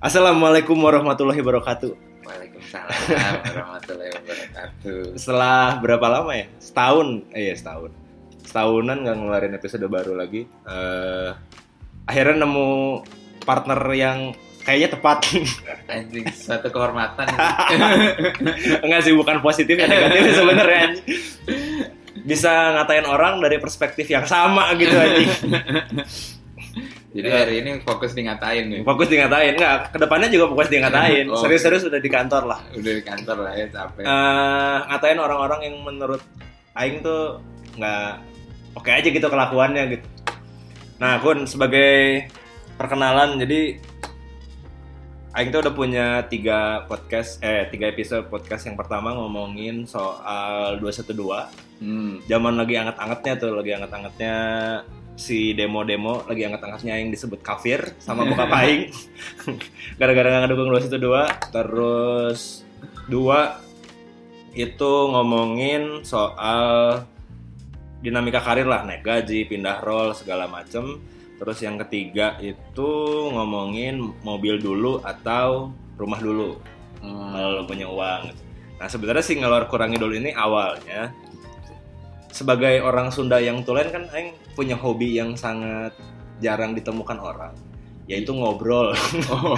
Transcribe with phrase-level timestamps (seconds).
[0.00, 1.92] Assalamualaikum warahmatullahi wabarakatuh.
[2.24, 2.88] Waalaikumsalam
[3.52, 5.00] warahmatullahi wabarakatuh.
[5.12, 6.48] Setelah berapa lama ya?
[6.56, 7.92] Setahun, eh, iya setahun.
[8.40, 10.48] Setahunan nggak ngeluarin episode baru lagi.
[10.48, 11.30] Eh,
[12.08, 13.04] akhirnya nemu
[13.44, 14.32] partner yang
[14.64, 15.36] kayaknya tepat.
[15.92, 17.28] Anjing suatu kehormatan.
[18.88, 20.96] Enggak sih, bukan positif ya negatif sebenarnya.
[22.24, 25.28] Bisa ngatain orang dari perspektif yang sama gitu aja.
[27.10, 28.80] Jadi hari ini fokus di ngatain nih.
[28.86, 29.90] Fokus di ngatain, enggak.
[29.90, 31.26] Ke depannya juga fokus di ngatain.
[31.26, 31.42] Oh.
[31.42, 32.60] Serius-serius udah di kantor lah.
[32.70, 34.04] Udah di kantor lah ya capek.
[34.06, 36.22] eh ngatain orang-orang yang menurut
[36.78, 37.42] Aing tuh
[37.74, 38.10] nggak
[38.78, 40.06] oke aja gitu kelakuannya gitu.
[41.02, 42.30] Nah, Kun sebagai
[42.78, 43.82] perkenalan, jadi
[45.34, 51.70] Aing tuh udah punya tiga podcast, eh tiga episode podcast yang pertama ngomongin soal 212
[51.80, 52.20] Hmm.
[52.28, 54.36] Zaman lagi anget-angetnya tuh, lagi anget-angetnya
[55.20, 58.88] si demo-demo, lagi anget-angetnya yang disebut kafir sama buka paing.
[60.00, 62.64] Gara-gara nggak ngedukung 212, terus
[63.04, 63.60] dua
[64.56, 67.04] itu ngomongin soal
[68.00, 70.98] dinamika karir lah, naik gaji, pindah role segala macem.
[71.36, 72.90] Terus yang ketiga itu
[73.32, 76.56] ngomongin mobil dulu atau rumah dulu
[77.00, 77.32] Hmm.
[77.32, 78.28] kalau punya uang.
[78.76, 81.12] Nah sebenarnya sih ngelor kurangi dulu ini awalnya
[82.30, 85.92] sebagai orang Sunda yang tulen kan Aing punya hobi yang sangat
[86.40, 87.52] jarang ditemukan orang
[88.10, 88.90] yaitu ngobrol.
[89.30, 89.54] Oh.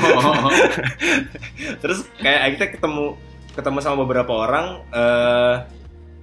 [1.82, 3.16] Terus kayak Aing teh ketemu
[3.52, 5.56] ketemu sama beberapa orang eh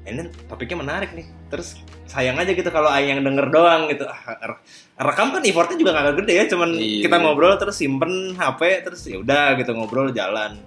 [0.10, 1.26] ini topiknya menarik nih.
[1.50, 4.06] Terus sayang aja gitu kalau Aing yang denger doang gitu.
[4.06, 4.62] Ah, re-
[4.98, 7.06] Rekam kan effortnya juga gak gede ya, cuman Iya.
[7.10, 10.58] kita ngobrol terus simpen HP terus ya udah gitu ngobrol jalan.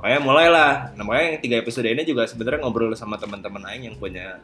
[0.00, 0.72] Makanya mulailah.
[0.92, 4.40] Nah, makanya yang tiga episode ini juga sebenarnya ngobrol sama teman-teman Aing yang punya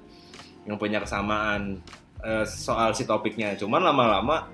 [0.65, 1.81] yang punya kesamaan
[2.20, 3.53] eh, soal si topiknya.
[3.55, 4.48] Cuman lama-lama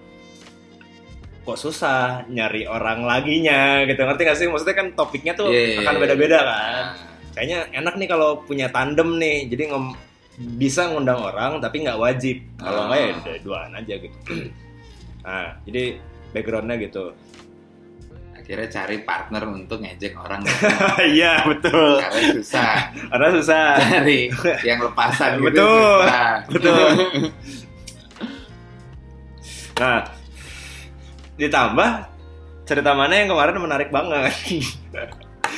[1.41, 4.47] kok susah nyari orang laginya gitu ngerti gak sih?
[4.47, 5.83] Maksudnya kan topiknya tuh Iya.
[5.83, 6.51] akan beda-beda kan.
[6.51, 6.89] Nah,
[7.31, 9.47] Kayaknya enak nih kalau punya tandem nih.
[9.47, 9.95] Jadi ngom
[10.57, 12.43] bisa ngundang orang tapi nggak wajib.
[12.59, 12.87] Kalau Ah.
[12.89, 14.19] nggak ya udah duaan aja gitu.
[15.25, 15.83] nah, jadi
[16.31, 17.15] backgroundnya gitu.
[18.51, 20.43] Akhirnya cari partner untuk ngejek orang
[21.15, 22.03] Iya betul.
[22.03, 23.65] karena susah Karena susah.
[23.79, 24.21] cari
[24.69, 25.95] yang lepasan gitu Betul.
[26.03, 26.35] susah.
[26.51, 26.87] Betul.
[29.81, 30.05] Nah,
[31.41, 31.91] ditambah
[32.69, 34.29] cerita mana yang kemarin menarik banget.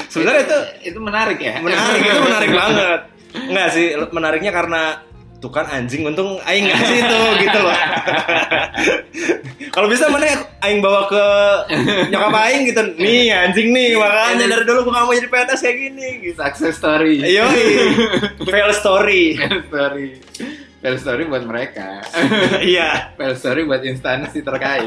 [0.07, 0.59] Sebenarnya itu
[0.95, 3.01] itu menarik ya menarik itu menarik banget.
[3.35, 5.03] Enggak sih, menariknya karena
[5.43, 7.75] tuh kan anjing untung aing ngasih itu gitu loh.
[9.75, 10.31] Kalau bisa mana
[10.63, 11.25] aing bawa ke
[12.09, 12.81] nyokap aing gitu.
[12.95, 16.39] Nih anjing nih makanya dari dulu gua gak mau jadi PNS kayak gini gitu.
[16.39, 17.51] success story Ayo,
[18.47, 19.35] fail story.
[19.35, 20.07] Fail story
[20.79, 22.07] Fail story buat mereka
[22.63, 23.19] Iya.
[23.19, 24.87] Fail story buat instansi terkait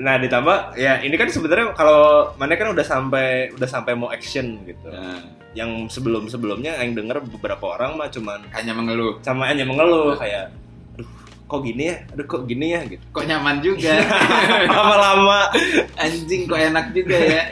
[0.00, 4.64] Nah ditambah ya ini kan sebenarnya kalau mana kan udah sampai udah sampai mau action
[4.64, 4.88] gitu.
[4.88, 5.20] Nah,
[5.52, 9.18] Yang sebelum sebelumnya yang denger beberapa orang mah cuman hanya mengeluh.
[9.20, 10.54] sama hanya mengeluh kayak,
[10.94, 11.10] aduh
[11.50, 12.80] kok gini ya, aduh kok gini ya?
[12.86, 13.02] Gitu.
[13.10, 13.98] Kok nyaman juga?
[14.70, 15.50] Lama-lama.
[15.98, 17.42] Anjing kok enak juga ya?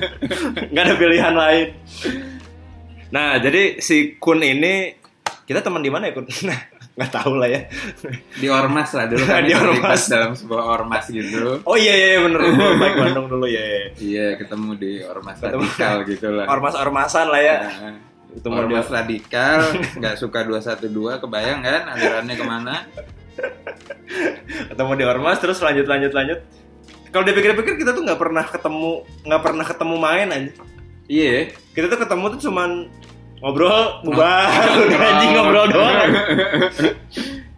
[0.70, 1.66] Nggak ada pilihan lain.
[3.10, 4.94] Nah jadi si Kun ini
[5.48, 6.28] kita teman di mana ya Kun?
[6.92, 7.60] nggak tahu lah ya.
[8.34, 10.02] Di Ormas lah dulu kami Di terlibat Ormas.
[10.06, 12.40] dalam sebuah Ormas gitu Oh iya iya iya, bener
[12.76, 13.62] baik Bandung dulu ya.
[13.62, 13.82] ya.
[13.96, 15.60] Iya ketemu di Ormas Ketemu.
[15.60, 17.56] radikal gitu lah Ormas-ormasan lah ya.
[17.62, 17.94] Nah,
[18.30, 19.58] Itu mau Ormas dia- radikal
[19.98, 20.86] nggak suka 212
[21.20, 22.74] kebayang kan alirannya ke mana
[24.68, 26.38] ketemu di ormas terus lanjut lanjut lanjut
[27.08, 28.92] kalau dipikir-pikir kita tuh nggak pernah ketemu
[29.24, 30.52] nggak pernah ketemu main aja
[31.06, 32.70] Iya kita tuh ketemu tuh cuman
[33.40, 34.46] ngobrol bubar.
[34.86, 36.08] Udah anjing ngobrol doang.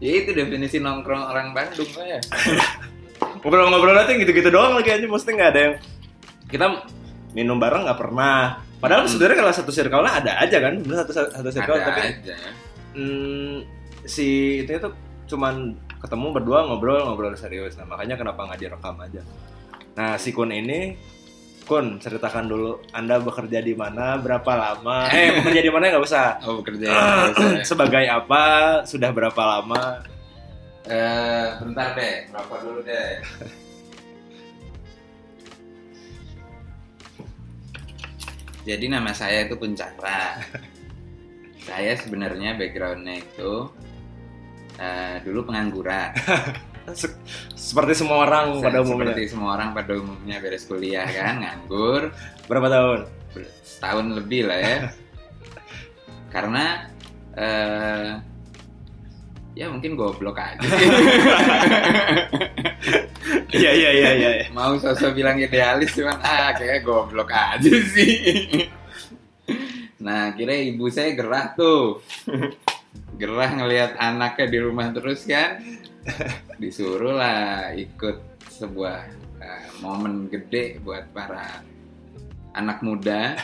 [0.03, 2.19] Ya itu definisi nongkrong orang Bandung ya.
[3.43, 5.75] Ngobrol-ngobrol aja gitu-gitu doang lagi aja mesti nggak ada yang
[6.47, 6.66] kita
[7.32, 8.59] minum bareng nggak pernah.
[8.82, 9.10] Padahal Hmm.
[9.15, 10.75] sebenarnya kalau satu circle ada aja kan.
[10.82, 12.34] Bener satu satu circle Ada tapi aja.
[12.92, 13.62] Hmm,
[14.03, 14.28] si
[14.62, 14.92] itu tuh
[15.31, 17.78] cuman ketemu berdua ngobrol ngobrol serius.
[17.78, 19.22] Nah makanya kenapa nggak direkam aja.
[19.94, 20.98] Nah si Kun ini
[21.62, 26.42] Kun ceritakan dulu Anda bekerja di mana berapa lama eh bekerja di mana nggak usah
[26.42, 27.30] Oh bekerja ya,
[27.70, 28.42] sebagai apa
[28.82, 30.03] sudah berapa lama
[30.82, 33.22] Eh, bentar deh, berapa dulu deh.
[38.66, 40.42] Jadi nama saya itu Puncara.
[41.62, 43.70] saya sebenarnya backgroundnya itu
[44.82, 46.10] eh, dulu pengangguran.
[46.90, 47.14] Se-
[47.54, 52.10] seperti semua orang pada umumnya Seperti semua orang pada umumnya beres kuliah kan, nganggur.
[52.44, 53.00] berapa tahun
[53.62, 54.78] setahun lebih lah ya
[56.34, 56.64] karena
[57.32, 58.10] eh,
[59.54, 60.88] ya mungkin goblok aja sih.
[63.52, 64.30] Iya iya iya iya.
[64.42, 64.44] iya.
[64.50, 68.64] mau sosok bilang idealis cuman ah kayak goblok aja sih
[70.00, 72.00] nah kira ibu saya gerah tuh
[73.20, 75.60] gerah ngelihat anaknya di rumah terus kan
[76.63, 78.99] disuruh lah ikut sebuah
[79.43, 81.63] eh, momen gede buat para
[82.53, 83.37] anak muda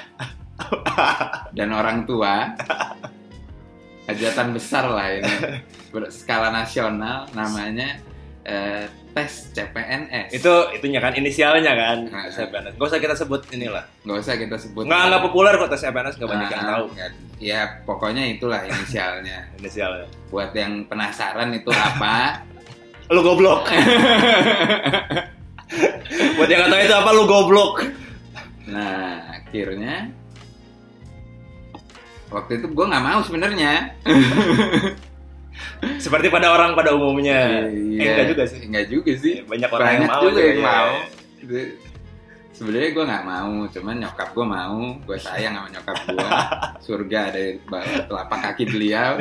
[1.56, 2.54] dan orang tua.
[4.08, 5.60] Hajatan besar lah ini.
[5.92, 8.00] Berskala nasional namanya
[8.48, 11.98] eh, tes CPNS Itu itunya kan inisialnya kan.
[12.08, 12.24] Nah.
[12.24, 12.72] Tes CPNS.
[12.74, 13.84] Gak usah kita sebut inilah.
[14.02, 16.84] nggak usah kita sebut Nggak nggak populer kok tes CPNS nggak banyak yang Nah, tahu
[17.38, 20.08] ya pokoknya itulah inisialnya inisialnya.
[20.28, 22.42] buat yang penasaran itu apa
[23.14, 23.64] Lu goblok.
[26.36, 27.74] Buat yang nggak tahu itu apa lu goblok.
[28.66, 30.12] nah akhirnya
[32.28, 33.96] waktu itu gue nggak mau sebenarnya
[36.04, 37.66] Seperti pada orang pada umumnya.
[37.68, 38.60] Eh, enggak juga sih.
[38.64, 39.34] Enggak juga sih.
[39.44, 40.66] Banyak orang Banyak yang mau juga yang iya.
[40.66, 40.90] mau.
[41.42, 41.74] Itu-
[42.58, 46.28] Sebenarnya gue nggak mau, cuman nyokap gue mau, gue sayang sama nyokap gue.
[46.90, 49.14] Surga ada di bawah telapak kaki beliau.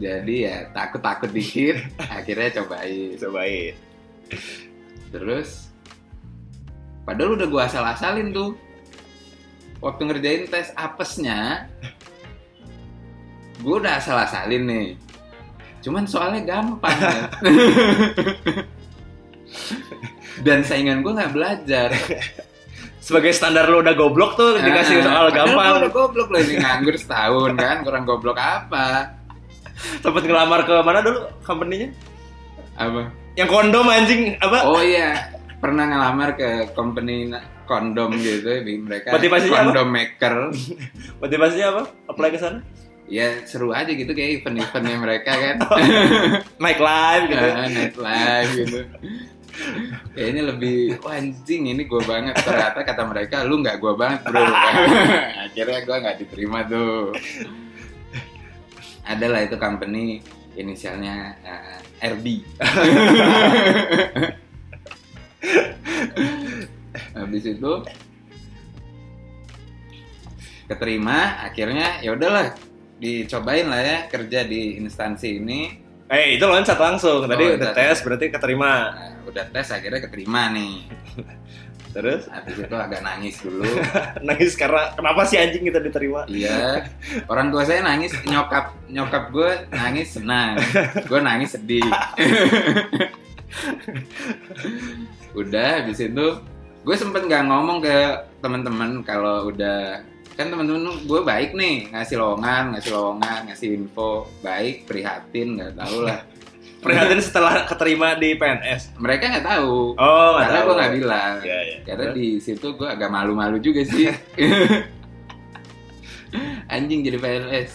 [0.00, 3.12] Jadi ya takut-takut dikit, akhirnya cobain.
[3.20, 3.74] Cobain.
[5.12, 5.68] Terus,
[7.04, 8.56] padahal udah gue asal-asalin tuh.
[9.84, 11.68] Waktu ngerjain tes apesnya,
[13.62, 14.86] gue udah asal-asalin nih.
[15.80, 16.94] Cuman soalnya gampang.
[16.94, 17.22] ya.
[20.42, 21.88] Dan saingan gue nggak belajar.
[22.98, 25.82] Sebagai standar lu udah goblok tuh dikasih Ah, soal gampang.
[25.82, 29.10] udah goblok loh ini nganggur setahun kan, kurang goblok apa?
[29.98, 31.90] Sempet ngelamar ke mana dulu company-nya?
[32.78, 33.10] Apa?
[33.34, 34.58] Yang kondom anjing apa?
[34.62, 37.26] Oh iya, pernah ngelamar ke company
[37.66, 38.46] kondom gitu,
[38.80, 39.62] mereka Motivasinya apa?
[39.66, 40.34] kondom maker.
[41.22, 41.82] Motivasinya apa?
[42.06, 42.58] Apply ke sana?
[43.12, 45.56] Ya seru aja gitu kayak event-eventnya mereka kan.
[46.64, 47.44] Naik live gitu.
[47.44, 48.80] Ah, night live gitu.
[50.16, 52.40] Kayaknya lebih wah anjing ini gue banget.
[52.40, 54.40] Ternyata kata mereka lu nggak gue banget bro.
[55.44, 57.12] Akhirnya gue nggak diterima tuh.
[59.04, 60.24] Ada lah itu company
[60.56, 61.80] inisialnya eh,
[62.12, 62.26] RB
[67.16, 67.72] habis itu
[70.68, 72.52] keterima akhirnya ya udahlah
[73.02, 75.60] dicobain lah ya kerja di instansi ini.
[76.06, 77.26] Eh itu loncat langsung.
[77.26, 77.98] Tadi Oh, udah tes.
[78.00, 78.94] berarti keterima.
[78.94, 80.86] Nah, udah tes akhirnya keterima nih.
[81.92, 82.24] Terus?
[82.24, 83.68] Habis itu agak nangis dulu.
[84.24, 86.24] Nangis karena kenapa sih anjing kita diterima?
[86.24, 86.88] iya.
[87.28, 90.56] Orang tua saya nangis nyokap nyokap gue nangis senang.
[91.04, 91.84] Gue nangis sedih.
[95.32, 96.26] Udah habis itu
[96.82, 97.96] gue sempet nggak ngomong ke
[98.40, 100.02] teman-teman kalau udah
[100.32, 101.92] kan teman-teman gue baik nih.
[101.92, 104.26] Ngasih lowongan ngasih lowongan ngasih info.
[104.40, 106.20] Baik prihatin nggak tahu lah.
[106.82, 108.98] Prihatin setelah keterima di PNS.
[108.98, 109.94] mereka nggak tahu.
[109.94, 111.34] Oh, karena gue nggak bilang.
[111.38, 111.78] Iya, iya.
[111.86, 114.10] karena di situ gue agak malu-malu juga sih.
[116.72, 117.72] Anjing jadi PNS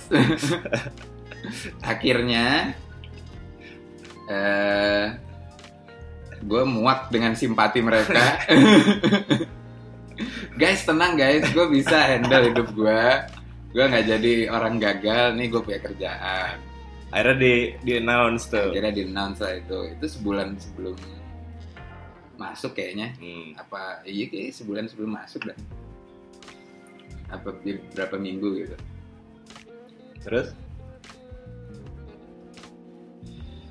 [1.94, 2.74] akhirnya
[4.27, 5.06] eh
[6.38, 8.42] gue muak dengan simpati mereka
[10.58, 11.46] guys tenang guys.
[11.54, 13.04] Gue bisa handle hidup gue
[13.75, 15.38] gue nggak jadi orang gagal.
[15.38, 16.58] Nih gue punya kerjaan.
[17.14, 17.54] Akhirnya di
[17.86, 18.74] di announce tuh.
[18.74, 19.80] akhirnya di announce lah itu.
[19.96, 20.98] Itu sebulan sebelum
[22.38, 23.16] masuk kayaknya.
[23.18, 23.58] Hmm.
[23.58, 25.57] apa iya kayak sebulan sebelum masuk dah.
[27.31, 28.78] Apa di- berapa minggu gitu.
[30.26, 30.52] Terus?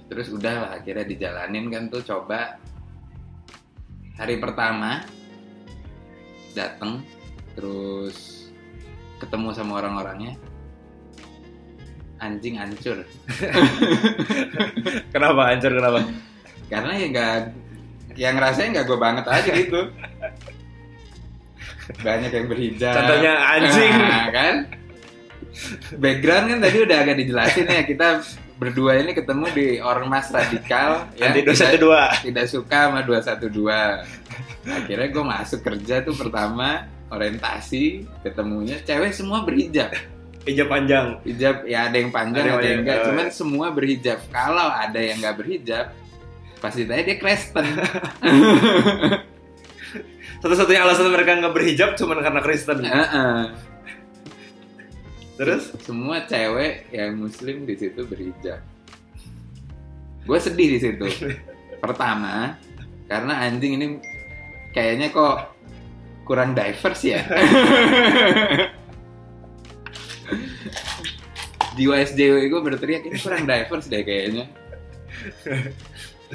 [0.07, 2.01] Terus udah lah akhirnya dijalanin kan tuh.
[2.07, 2.57] Coba
[4.17, 5.05] hari pertama
[6.57, 7.05] dateng
[7.53, 8.49] terus
[9.21, 10.35] ketemu sama orang-orangnya.
[12.17, 13.05] Anjing hancur.
[15.13, 15.53] Kenapa?
[15.53, 16.01] Hancur kenapa?
[16.67, 17.37] karena ya nggak
[18.19, 19.81] yang ngerasain nggak gue banget aja gitu.
[22.03, 22.95] Banyak yang berhijab.
[22.97, 23.93] Contohnya anjing.
[24.11, 24.55] Nah, kan?
[25.97, 27.87] Background kan tadi udah agak dijelasin ya.
[27.87, 28.25] Kita
[28.57, 32.27] berdua ini ketemu di ormas radikal yang tidak, 212.
[32.33, 39.95] tidak suka sama 212 akhirnya gue masuk kerja tuh pertama orientasi ketemunya cewek semua berhijab
[40.47, 41.19] Hijab panjang.
[41.27, 43.11] hijab ya ada yang panjang Ada yang ada yang enggak panjang.
[43.11, 45.87] cuman semua berhijab kalau ada yang nggak berhijab
[46.57, 47.67] pasti ditanya dia Kristen
[50.37, 52.85] Satu-satunya alasan mereka nggak berhijab cuma karena Kristen.
[52.85, 53.41] Heeh.
[55.37, 58.61] Terus semua cewek yang muslim di situ berhijab
[60.23, 61.07] gue sedih di situ
[61.85, 62.59] pertama
[63.07, 63.87] karena anjing ini
[64.77, 65.57] kayaknya kok
[66.29, 67.25] kurang diverse ya
[71.77, 74.49] jiwa SJW gue berteriak ini kurang diverse deh kayaknya.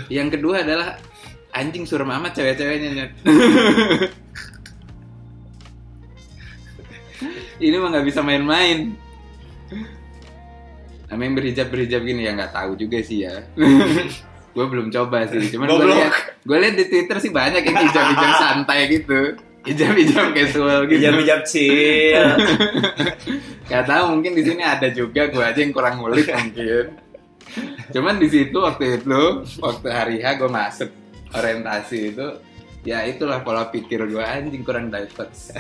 [0.08, 1.02] Yang kedua adalah
[1.52, 3.12] anjing suram amat cewek-ceweknya Nyet.
[7.66, 8.94] ini mah nggak bisa main-main.
[11.10, 13.44] Nama yang berhijab berhijab gini ya nggak tahu juga sih ya.
[14.52, 18.32] gue belum coba sih, cuman gue lihat gue lihat di Twitter sih banyak yang hijab-hijab
[18.44, 19.20] santai gitu,
[19.66, 21.00] hijab-hijab casual gitu.
[21.00, 22.28] Hijab-hijab chill.
[23.72, 27.00] Gak tahu mungkin di sini ada juga gue aja yang kurang ngulik mungkin.
[27.92, 29.22] Cuman di situ waktu itu
[29.60, 30.90] waktu hari H gue masuk
[31.32, 32.28] orientasi itu
[32.82, 35.54] ya itulah pola pikir gue anjing kurang diverse.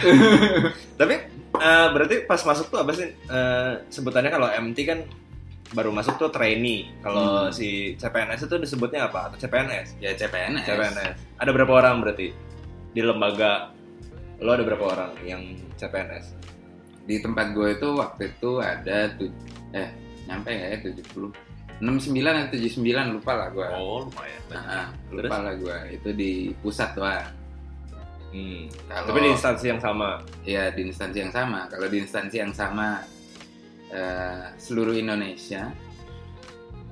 [0.99, 1.15] Tapi
[1.55, 4.99] eh, berarti pas masuk tuh apa sih eh, sebutannya kalau MT kan
[5.71, 6.91] baru masuk tuh trainee.
[6.99, 7.53] Kalau Hmm.
[7.53, 9.31] si CPNS itu disebutnya apa?
[9.31, 9.95] Atau CPNS?
[9.97, 10.67] ya CPNS.
[10.67, 11.15] CPNS.
[11.39, 12.27] Ada berapa orang berarti
[12.91, 13.71] di lembaga
[14.37, 15.41] lo ada berapa orang yang
[15.75, 16.35] CPNS?
[17.01, 19.31] Di tempat gue itu waktu itu ada tuh
[19.71, 19.89] eh
[20.27, 21.31] nyampe nggak ya 70
[21.81, 23.67] 69 atau 79 lupa lah gue.
[23.73, 24.41] Oh lumayan.
[24.53, 27.25] Nah, lupa lah gue itu di pusat doang.
[28.31, 28.69] Hmm.
[28.87, 30.09] Kalau Tapi di instansi yang sama.
[30.45, 31.65] ya di instansi yang sama.
[31.67, 33.01] Kalau di instansi yang sama
[33.91, 35.71] eh, seluruh Indonesia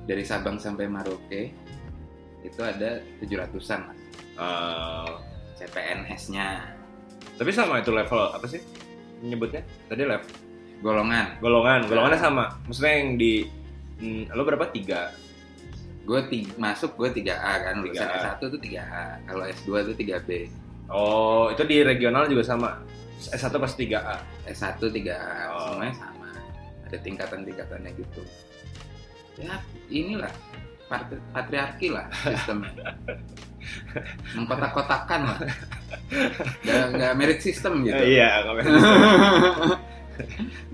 [0.04, 1.52] dari Sabang sampai Maroke
[2.40, 4.00] itu ada 700-an mas
[4.40, 5.10] Eh,
[5.60, 6.80] CPNS-nya
[7.36, 8.60] tapi sama itu level apa sih
[9.24, 9.64] nyebutnya?
[9.88, 10.28] Tadi level
[10.80, 11.36] golongan.
[11.40, 11.80] golongan.
[11.88, 12.44] Golongannya sama.
[12.64, 13.44] Maksudnya yang di
[14.00, 14.68] hmm, lo berapa?
[14.72, 15.12] Tiga.
[16.04, 16.24] Gue
[16.56, 18.40] masuk gue 3A kan, lulusan 3A.
[18.40, 20.30] S1 tuh 3A, kalau S2 tuh 3B,
[20.90, 22.82] Oh itu di regional juga sama.
[23.20, 24.16] S1 pasti 3A.
[24.48, 25.76] S1 3A, Oh.
[25.76, 26.19] semuanya sama.
[26.90, 28.22] Ada tingkatan-tingkatannya gitu.
[29.38, 30.34] Ya inilah
[30.90, 32.98] patri- patriarki lah sistemnya.
[34.34, 35.38] Mengkotak-kotakan lah.
[36.66, 38.02] Gak, gak merit system gitu.
[38.02, 38.66] Iya, nggak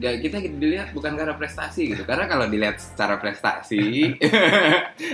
[0.00, 2.02] Gak, kita dilihat bukan karena prestasi gitu.
[2.08, 4.16] Karena kalau dilihat secara prestasi,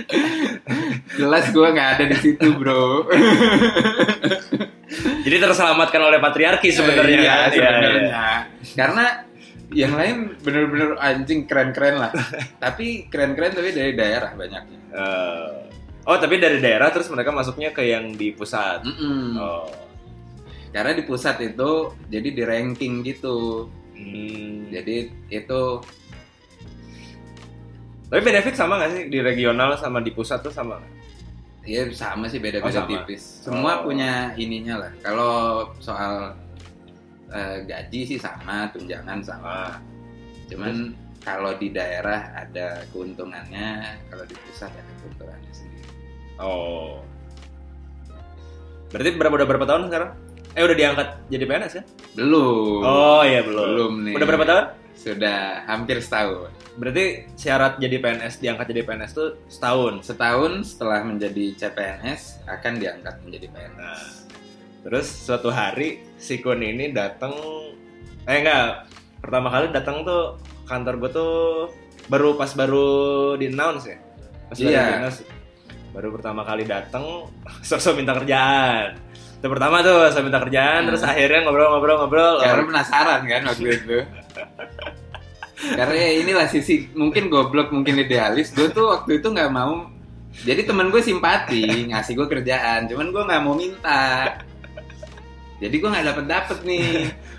[1.19, 3.11] jelas gue nggak ada di situ bro.
[5.23, 7.17] Jadi terselamatkan oleh patriarki sebenarnya.
[7.19, 7.49] Iya, kan?
[7.51, 8.01] Iya, sebenarnya.
[8.07, 8.27] iya.
[8.73, 9.05] Karena
[9.73, 12.11] yang lain bener-bener anjing keren-keren lah.
[12.63, 14.79] tapi keren-keren tapi dari daerah banyaknya.
[14.93, 15.49] Eh,
[16.05, 18.85] oh tapi dari daerah terus mereka masuknya ke yang di pusat.
[18.85, 19.35] Mm-mm.
[19.37, 19.67] Oh.
[20.69, 21.71] Karena di pusat itu
[22.07, 23.69] jadi di ranking gitu.
[23.93, 24.69] Hmm.
[24.69, 24.95] Jadi
[25.29, 25.61] itu
[28.03, 30.77] Tapi benefit sama nggak sih di regional sama di pusat tuh sama?
[31.63, 32.89] ya sama sih beda-beda Oh, sama.
[32.91, 33.23] tipis.
[33.39, 33.87] Semua Oh.
[33.87, 34.91] punya ininya lah.
[34.99, 35.33] Kalau
[35.79, 36.35] soal
[37.33, 39.81] eh, gaji sih sama, tunjangan sama.
[40.47, 45.89] Cuman kalau di daerah ada keuntungannya, kalau di pusat ada keuntungannya sendiri.
[46.37, 47.01] Oh.
[48.93, 50.11] Berarti berapa udah berapa tahun sekarang?
[50.53, 51.83] Eh udah diangkat jadi PNS ya?
[52.13, 52.85] Belum.
[52.85, 53.65] Oh iya belum.
[53.65, 54.13] Belum nih.
[54.13, 54.65] Udah berapa tahun?
[54.93, 56.53] Sudah hampir setahun.
[56.77, 60.05] Berarti syarat jadi PNS diangkat jadi PNS tuh setahun.
[60.05, 63.77] Setahun setelah menjadi CPNS akan diangkat menjadi PNS.
[63.81, 64.22] Nah,
[64.83, 67.31] terus suatu hari si Kun ini datang
[68.23, 68.87] eh enggak
[69.19, 71.33] pertama kali datang tuh kantor gue tuh
[72.05, 72.87] baru pas baru
[73.33, 73.97] di announce ya
[74.45, 74.83] pas baru Iya.
[74.83, 75.19] di announce
[75.89, 77.03] baru pertama kali datang
[77.67, 78.99] sosok minta kerjaan
[79.39, 80.87] itu pertama tuh saya minta kerjaan Hmm.
[80.87, 83.97] terus akhirnya ngobrol-ngobrol-ngobrol Karena penasaran kan waktu itu.
[85.75, 88.51] Karena ya inilah sisi mungkin goblok mungkin idealis.
[88.51, 89.87] Gue tuh waktu itu nggak mau.
[90.43, 94.31] Jadi temen gue simpati ngasih gue kerjaan, cuman gue nggak mau minta.
[95.61, 96.87] Jadi gue nggak dapet dapet nih.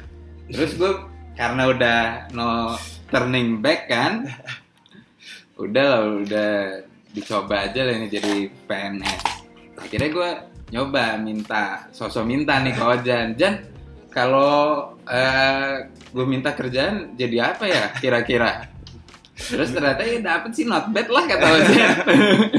[0.52, 0.92] Terus gue
[1.34, 2.00] karena udah
[2.36, 2.78] no
[3.10, 4.26] turning back kan,
[5.58, 6.52] udah lah, udah
[7.14, 9.22] dicoba aja lah ini jadi PNS.
[9.78, 10.30] Akhirnya gue
[10.74, 13.26] nyoba minta, sosok minta nih ke Ojan.
[13.38, 13.54] Jan,
[14.10, 18.70] kalau eh, gue minta kerjaan jadi apa ya kira-kira?
[19.34, 21.94] Terus ternyata ya dapet sih not bad lah kata Ojan.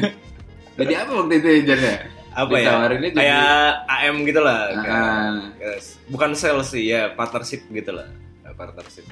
[0.79, 1.95] jadi apa waktu itu ya Jan ya?
[2.36, 2.68] Apa ya?
[2.68, 3.54] Ditawarinnya kayak
[3.88, 5.39] AM gitu lah kayak- Ah.
[5.56, 8.08] kayak- bukan sales sih ya partnership gitu lah
[8.54, 9.08] partnership.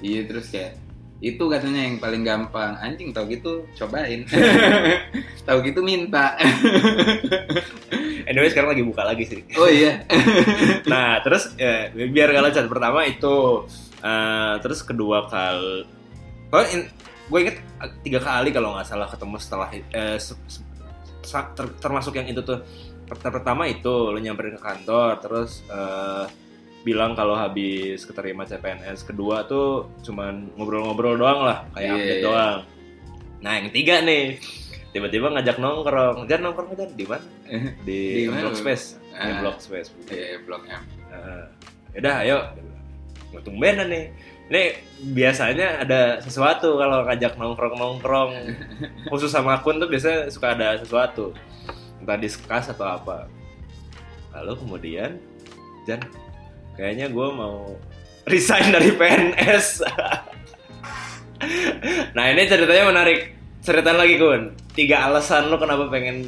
[0.00, 0.76] Iya terus kayak
[1.18, 2.78] itu katanya yang paling gampang.
[2.78, 4.22] Anjing tau gitu cobain.
[5.46, 6.36] Tau gitu minta.
[8.28, 9.40] Anyway sekarang lagi buka lagi sih.
[9.56, 10.04] Oh iya.
[10.92, 13.64] Nah terus ya, biar gak lancar pertama itu
[13.98, 15.88] eh, terus kedua kali
[16.48, 16.62] oh,
[17.28, 20.67] gue inget eh, tiga kali kalau nggak salah ketemu setelah eh, se- se- sa-
[21.28, 22.60] ter- termasuk yang itu tuh.
[23.04, 26.24] Per- pertama itu lo nyamperin ke kantor terus eh,
[26.78, 32.24] bilang kalau habis keterima CPNS kedua tuh cuman ngobrol-ngobrol doang lah kayak Iya, update iya.
[32.24, 32.58] doang.
[33.38, 34.36] Nah yang tiga nih
[34.88, 36.24] tiba-tiba ngajak nongkrong.
[36.24, 37.24] Jangan nongkrong aja di mana?
[37.86, 38.84] Di, Di blog space.
[39.00, 39.38] Di Ah.
[39.40, 40.82] blog space iya blok M.
[41.08, 41.44] Nah,
[41.92, 42.38] yaudah ayo.
[43.28, 44.04] Nggak tumbenan nih
[44.48, 44.62] Ini
[45.12, 48.32] biasanya ada sesuatu kalau ngajak nongkrong-nongkrong.
[49.12, 51.36] Khusus sama akun tuh biasanya suka ada sesuatu.
[52.00, 53.28] Entah diskus atau apa.
[54.32, 55.20] Lalu kemudian
[55.84, 56.00] Jan
[56.76, 57.76] kayaknya gue mau
[58.28, 59.82] resign dari PNS
[62.16, 63.36] nah ini ceritanya menarik.
[63.62, 64.56] Ceritain lagi kun.
[64.72, 66.24] Tiga alasan lo kenapa pengen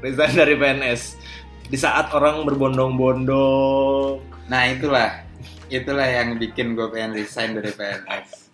[0.00, 1.18] resign dari PNS
[1.66, 4.22] di saat orang berbondong-bondong.
[4.46, 5.25] Nah itulah,
[5.68, 8.48] itulah yang bikin gue pengen resign dari PNS.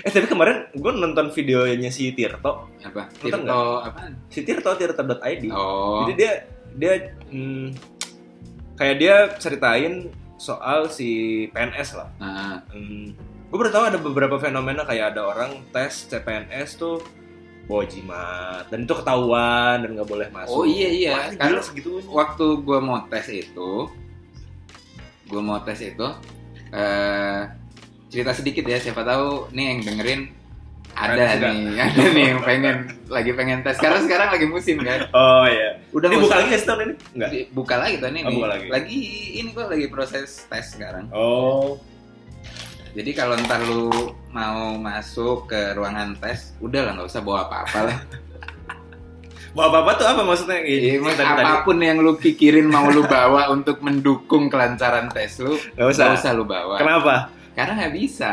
[0.00, 3.04] eh tapi kemarin gue nonton videonya si Tirto Apa?
[3.20, 4.12] Nonton Tirto apaan?
[4.26, 6.32] si Tirto Tirto.id Oh, jadi dia
[6.72, 6.92] dia
[7.28, 7.66] hmm,
[8.74, 11.08] kayak dia ceritain soal si
[11.48, 13.12] PNS lah nah, hmm,
[13.44, 17.04] gue baru tahu ada beberapa fenomena kayak ada orang tes CPNS tuh
[17.64, 21.12] bawa jimat dan itu ketahuan dan nggak boleh masuk Oh, iya, iya.
[21.12, 23.70] Wah, Karena segitunya waktu gue mau tes itu,
[25.24, 26.08] gue mau tes itu,
[26.74, 27.40] eh
[28.10, 30.22] cerita sedikit ya, siapa tahu nih yang dengerin
[30.94, 31.50] ada enggak?
[31.50, 32.76] nih, ada nih yang pengen
[33.10, 33.78] lagi pengen tes.
[33.78, 35.10] Karena sekarang lagi musim kan.
[35.10, 38.10] oh iya Udah ini buka lagi nggak sih tahun ini nggak Di- buka lagi tuh
[38.10, 38.22] nih.
[38.22, 38.66] Oh, buka lagi.
[39.34, 41.10] ini kok lagi proses tes sekarang.
[41.10, 41.78] oh
[42.94, 43.90] Jadi kalau ntar lu
[44.30, 47.98] mau masuk ke ruangan tes, udah lah nggak usah bawa apa-apa lah.
[49.54, 51.46] bawa apa tuh apa maksudnya Iya, Yang tadi- tadi.
[51.46, 56.04] apa pun yang lu pikirin mau lu bawa untuk mendukung kelancaran tes lu, nggak usah
[56.10, 56.74] nggak usah lu bawa.
[56.76, 57.14] kenapa
[57.54, 58.32] Karena nggak bisa.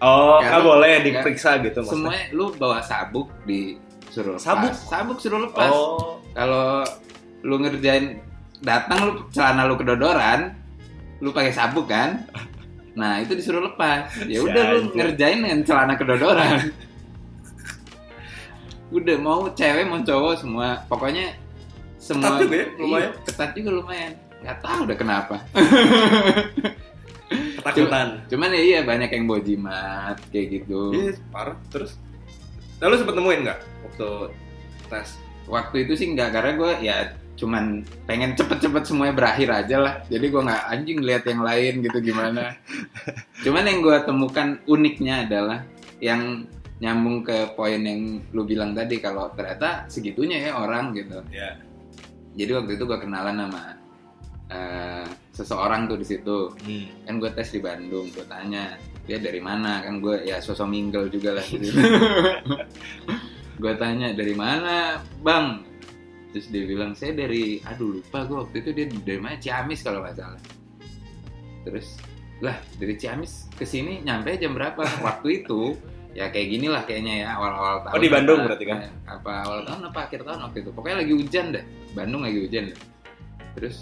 [0.00, 4.42] oh nggak boleh diperiksa gitu maksudnya Semuanya lu bawa sabuk disuruh lepas.
[4.42, 4.72] Sabuk?
[4.82, 5.68] Sabuk suruh lepas.
[5.68, 6.88] oh Kalau
[7.40, 8.16] lu ngerjain
[8.58, 10.56] datang lu celana lu kedodoran,
[11.18, 12.24] lu pakai sabuk kan?
[12.90, 14.10] Nah, itu disuruh lepas.
[14.24, 16.58] Ya udah lu ngerjain dengan celana kedodoran.
[18.90, 20.68] udah mau cewek mau cowok semua.
[20.86, 21.34] Pokoknya
[22.00, 23.10] semua Ketat juga ya, lumayan.
[23.10, 24.12] Iya, ketat juga lumayan.
[24.40, 25.36] Nggak tahu udah kenapa.
[27.60, 28.08] Ketakutan.
[28.26, 30.90] Cuman ya iya banyak yang bawa jimat kayak gitu.
[30.96, 31.56] Iya, parah.
[31.70, 31.94] Terus,
[32.82, 34.08] lalu sempet nemuin nggak waktu
[34.90, 35.08] tes?
[35.50, 36.96] waktu itu sih nggak karena gue ya
[37.34, 39.94] cuman pengen cepet-cepet semuanya berakhir aja lah.
[40.12, 42.52] Jadi gue nggak anjing lihat yang lain gitu gimana.
[43.44, 45.64] Cuman yang gue temukan uniknya adalah
[46.04, 46.44] yang
[46.80, 51.20] nyambung ke poin yang lu bilang tadi kalau ternyata segitunya ya orang gitu.
[51.28, 51.60] Ya.
[52.32, 53.62] jadi waktu itu gue kenalan sama
[54.48, 56.38] eh, seseorang tuh di situ.
[56.64, 56.88] Hmm.
[57.04, 59.84] kan gue tes di Bandung gue tanya dia dari mana?
[59.84, 61.68] Kan gue ya sosok mingle juga lah gitu.
[63.62, 65.60] gue tanya dari mana bang?
[66.32, 69.36] Terus dia bilang saya dari aduh lupa gue waktu itu dia dari mana?
[69.36, 70.42] Ciamis kalau nggak salah.
[71.68, 72.00] Terus
[72.40, 74.80] lah dari Ciamis ke sini nyampe jam berapa?
[74.80, 75.76] Waktu itu
[76.10, 78.78] ya kayak gini lah kayaknya ya awal-awal tahun Oh, di Bandung apa- berarti kan?
[79.04, 80.70] apa awal tahun apa akhir tahun waktu itu.
[80.70, 82.62] Pokoknya lagi hujan deh Bandung lagi hujan.
[82.68, 82.78] Deh
[83.50, 83.76] terus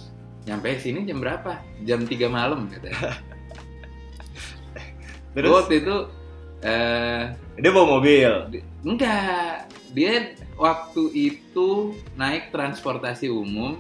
[0.44, 1.52] nyampe sini jam berapa?
[1.82, 3.16] Jam 3 malam katanya.
[5.34, 5.52] Terus?
[5.52, 5.96] waktu itu
[6.60, 7.22] eh
[7.54, 8.30] dia bawa mobil.
[8.50, 9.68] di- enggak.
[9.88, 11.68] Dia waktu itu
[12.14, 13.78] naik transportasi umum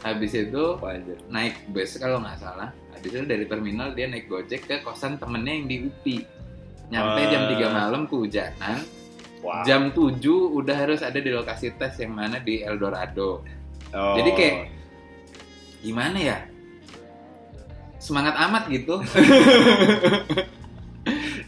[0.00, 1.14] habis itu aja?
[1.28, 2.70] naik bus kalau nggak salah.
[2.92, 6.16] Habis itu dari terminal dia naik gojek ke kosan temennya yang di UPI
[6.92, 8.76] nyampe jam 3 malam kehujanan
[9.40, 9.64] Wah.
[9.64, 10.20] jam 7
[10.52, 13.42] udah harus ada di lokasi tes yang mana di Eldorado
[13.92, 14.16] Oh.
[14.16, 14.56] jadi kayak
[15.84, 16.38] gimana ya
[18.00, 18.96] semangat amat gitu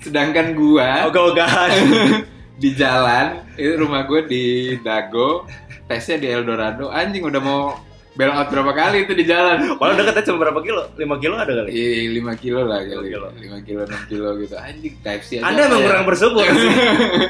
[0.04, 1.72] sedangkan gua ogah-ogahan.
[2.54, 4.44] di jalan itu rumah gue di
[4.78, 5.48] Dago
[5.90, 7.74] tesnya di Eldorado anjing udah mau
[8.14, 10.86] bail out berapa kali itu di jalan Walau dekatnya cuma berapa kilo?
[10.94, 11.68] 5 kilo ada kali.
[11.74, 12.94] Iya, 5 kilo lah kali.
[12.94, 13.28] Lima kilo.
[13.34, 14.54] 5 kilo, 6 kilo gitu.
[14.54, 15.50] Anjing, KFC aja.
[15.50, 15.86] Anda emang ya.
[15.90, 16.46] kurang bersyukur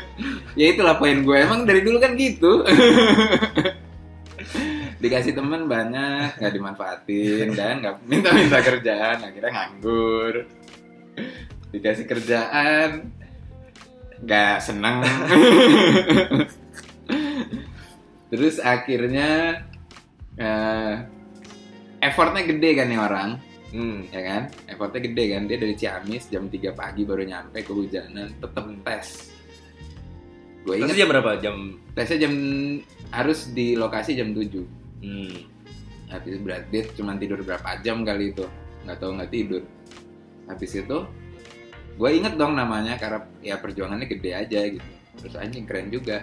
[0.60, 1.36] ya itulah poin gue.
[1.40, 2.60] Emang dari dulu kan gitu.
[5.04, 10.48] Dikasih temen banyak, nggak dimanfaatin dan nggak minta-minta kerjaan, akhirnya nganggur.
[11.76, 13.12] Dikasih kerjaan,
[14.24, 15.04] nggak seneng.
[18.32, 19.60] Terus akhirnya
[20.38, 20.94] eh,
[22.02, 23.30] effortnya gede kan nih orang.
[23.74, 24.06] Hmm.
[24.14, 24.42] ya kan?
[24.70, 25.42] Effortnya gede kan?
[25.50, 29.34] Dia dari Ciamis jam 3 pagi baru nyampe kehujanan tetep tes.
[30.62, 31.30] Gue ingat jam berapa?
[31.42, 32.34] Jam tesnya jam
[33.10, 34.58] harus di lokasi jam 7
[35.04, 35.36] hmm.
[36.10, 38.46] habis berarti dia cuma tidur berapa jam kali itu?
[38.86, 39.62] Nggak tahu nggak tidur.
[40.46, 40.98] Habis itu
[41.94, 44.90] gue inget dong namanya karena ya perjuangannya gede aja gitu.
[45.18, 46.22] Terus anjing keren juga.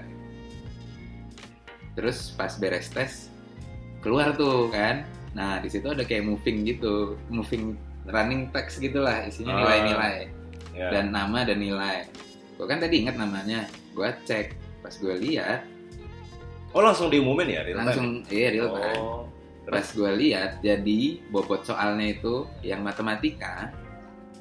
[2.00, 3.31] Terus pas beres tes
[4.02, 9.54] keluar tuh kan nah di situ ada kayak moving gitu moving running text gitulah isinya
[9.54, 9.60] Ah.
[9.62, 10.18] nilai-nilai
[10.72, 10.88] Ya.
[10.90, 12.08] dan nama dan nilai
[12.56, 15.68] gue kan tadi inget namanya gue cek pas gue lihat
[16.72, 17.62] Oh langsung diumumin ya?
[17.62, 17.80] real time?
[17.84, 19.24] langsung iya real time Oh.
[19.64, 23.70] pas gue lihat jadi bobot soalnya itu yang matematika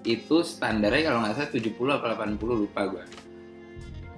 [0.01, 3.05] itu standarnya kalau nggak salah 70 atau 80 lupa gue.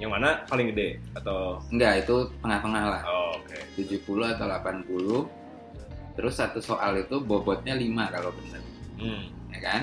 [0.03, 3.03] Yang mana paling gede atau Enggak, itu tengah-tengah lah.
[3.07, 3.55] oh, oke.
[3.79, 6.19] 70 atau 80.
[6.19, 8.63] Terus satu soal itu bobotnya 5 kalau bener.
[8.99, 9.31] Hmm.
[9.55, 9.83] Ya kan?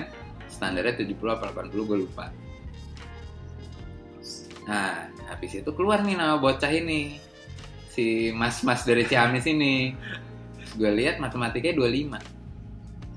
[0.52, 2.28] Standarnya 70 atau 80 gue lupa.
[4.68, 7.16] Nah, habis itu keluar nih nama bocah ini.
[7.88, 9.96] Si mas-mas dari Ciamis ini.
[10.76, 12.20] Gue lihat matematikanya 25.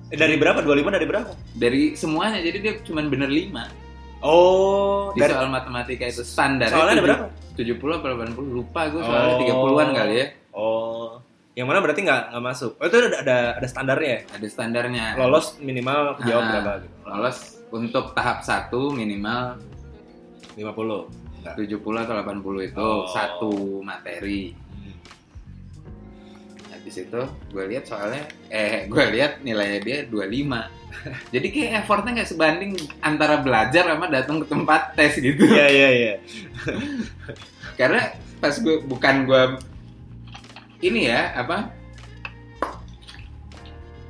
[0.09, 0.63] Eh, dari berapa?
[0.63, 1.31] 25 dari berapa?
[1.51, 3.82] Dari semuanya, jadi dia cuma bener 5.
[4.23, 6.71] Oh, Di dari soal matematika itu standar.
[6.71, 7.25] soalnya ada berapa?
[7.53, 9.39] 70 atau 80 lupa gue soalnya Oh.
[9.69, 10.27] 30-an kali ya.
[10.49, 11.07] Oh,
[11.53, 12.71] yang mana berarti nggak nggak masuk?
[12.75, 14.19] Oh itu ada ada, ada standarnya ya?
[14.31, 15.05] Ada standarnya.
[15.17, 16.95] Lolos minimal kejawab Ah, berapa gitu?
[17.05, 17.37] Lolos
[17.69, 19.59] untuk tahap 1 minimal
[20.55, 21.11] 50.
[21.37, 21.53] Enggak.
[21.59, 23.03] 70 atau 80 itu Oh.
[23.07, 24.55] satu materi.
[24.55, 24.95] Hmm.
[26.83, 27.21] Habis itu
[27.55, 30.19] gue lihat soalnya eh gue lihat nilainya dia 25.
[31.33, 35.47] Jadi kayak effortnya nggak sebanding antara belajar sama datang ke tempat tes gitu.
[35.47, 36.13] Iya iya iya.
[37.79, 38.11] Karena
[38.43, 39.43] pas gue bukan gue
[40.83, 41.71] ini ya apa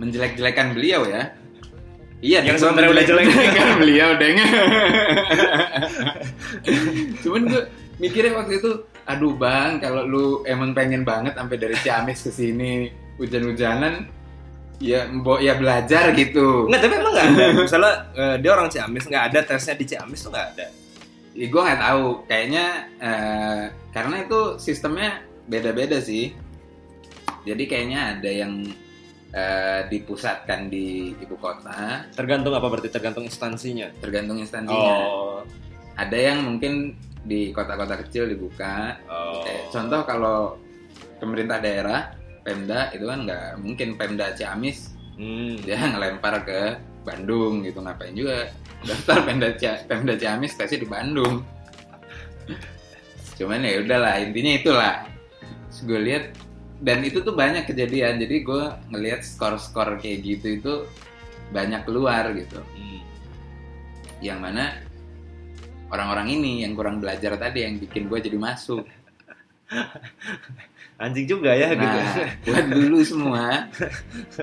[0.02, 1.30] menjelek-jelekan beliau ya.
[2.24, 3.24] Iya, Yang sebenarnya udah jelek.
[3.28, 4.38] menjelek-jelekan beliau deng.
[7.24, 7.62] Cuman gue
[8.00, 8.72] mikirnya waktu itu,
[9.04, 12.88] aduh bang, kalau lu emang pengen banget sampai dari Ciamis ke sini
[13.20, 14.08] hujan-hujanan,
[14.80, 16.68] ya mbok ya belajar gitu.
[16.72, 17.46] Enggak, tapi emang nggak ada.
[17.56, 20.66] Misalnya eh, dia orang Ciamis nggak ada tesnya di Ciamis tuh nggak ada.
[21.34, 22.66] Ya, gue nggak tahu, kayaknya
[23.02, 26.32] eh, karena itu sistemnya beda-beda sih.
[27.44, 28.54] Jadi kayaknya ada yang
[29.34, 33.90] eh, dipusatkan di ibu kota, Tergantung apa berarti tergantung instansinya.
[34.00, 34.96] tergantung instansinya.
[35.10, 35.42] Oh.
[35.94, 39.00] Ada yang mungkin di kota-kota kecil dibuka.
[39.08, 39.42] Oh.
[39.42, 40.38] Kayak contoh kalau
[41.18, 42.12] pemerintah daerah,
[42.44, 45.62] Pemda itu kan nggak mungkin Pemda Ciamis Hmm.
[45.62, 46.74] dia ngelempar ke
[47.06, 48.50] Bandung gitu ngapain juga
[48.82, 51.46] daftar Pemda Cia- Pemda Ciamis tesnya di Bandung.
[53.38, 54.96] Cuman ya udahlah intinya itulah.
[55.70, 56.26] Terus gue lihat
[56.84, 58.20] dan itu tuh banyak kejadian.
[58.20, 60.74] Jadi gue ngelihat skor-skor kayak gitu itu
[61.54, 62.60] banyak keluar gitu.
[62.74, 63.02] Hmm.
[64.20, 64.64] Yang mana
[65.94, 68.82] orang-orang ini yang kurang belajar tadi yang bikin gue jadi masuk.
[71.04, 71.98] Anjing juga ya gitu.
[71.98, 73.46] Nah, buat dulu semua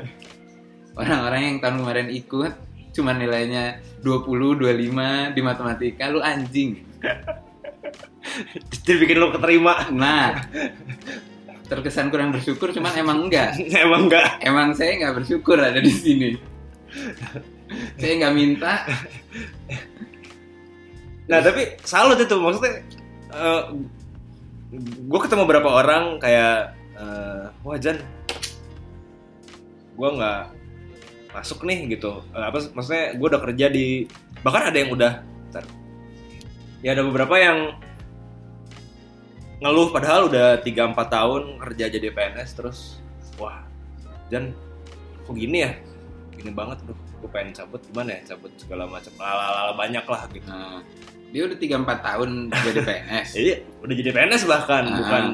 [1.00, 2.52] orang-orang yang tahun kemarin ikut
[2.90, 6.82] cuma nilainya 20, 25 di matematika lu anjing.
[8.70, 9.88] Jadi bikin lo keterima.
[9.94, 10.42] Nah,
[11.70, 13.56] terkesan kurang bersyukur cuman emang enggak.
[13.86, 14.28] emang enggak.
[14.42, 16.30] Emang saya nggak bersyukur ada di sini.
[17.96, 18.84] saya nggak minta.
[21.30, 22.82] Nah tapi salut itu maksudnya
[25.06, 28.02] gue ketemu beberapa orang kayak eh, wah Jan
[29.94, 30.42] gue nggak
[31.30, 32.26] masuk nih gitu.
[32.34, 34.10] Eh, apa maksudnya gue udah kerja di
[34.42, 35.64] bahkan ada yang udah bentar.
[36.82, 37.58] ya ada beberapa yang
[39.60, 42.78] ngeluh padahal udah 3-4 tahun kerja jadi PNS terus
[43.36, 43.60] wah
[44.32, 44.56] Jan
[45.28, 45.72] kok gini ya?
[46.34, 50.48] Gini banget tuh gue pengen cabut gimana ya cabut segala macam lala banyak lah gitu.
[50.48, 50.80] Nah,
[51.30, 53.28] dia udah 3-4 tahun jadi PNS.
[53.40, 54.96] Iya, udah jadi PNS bahkan, Ah.
[54.96, 55.24] bukan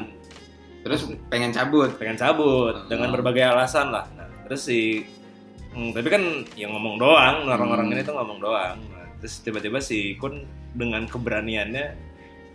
[0.77, 1.89] Terus pengen cabut.
[1.97, 2.87] pengen cabut Ah.
[2.87, 4.07] dengan berbagai alasan lah.
[4.13, 5.03] Nah, terus si
[5.69, 7.93] hmm, tapi kan yang ngomong doang, orang-orang Hmm.
[7.93, 8.77] ini tuh ngomong doang.
[8.87, 11.85] Nah, terus tiba-tiba si Kun dengan keberaniannya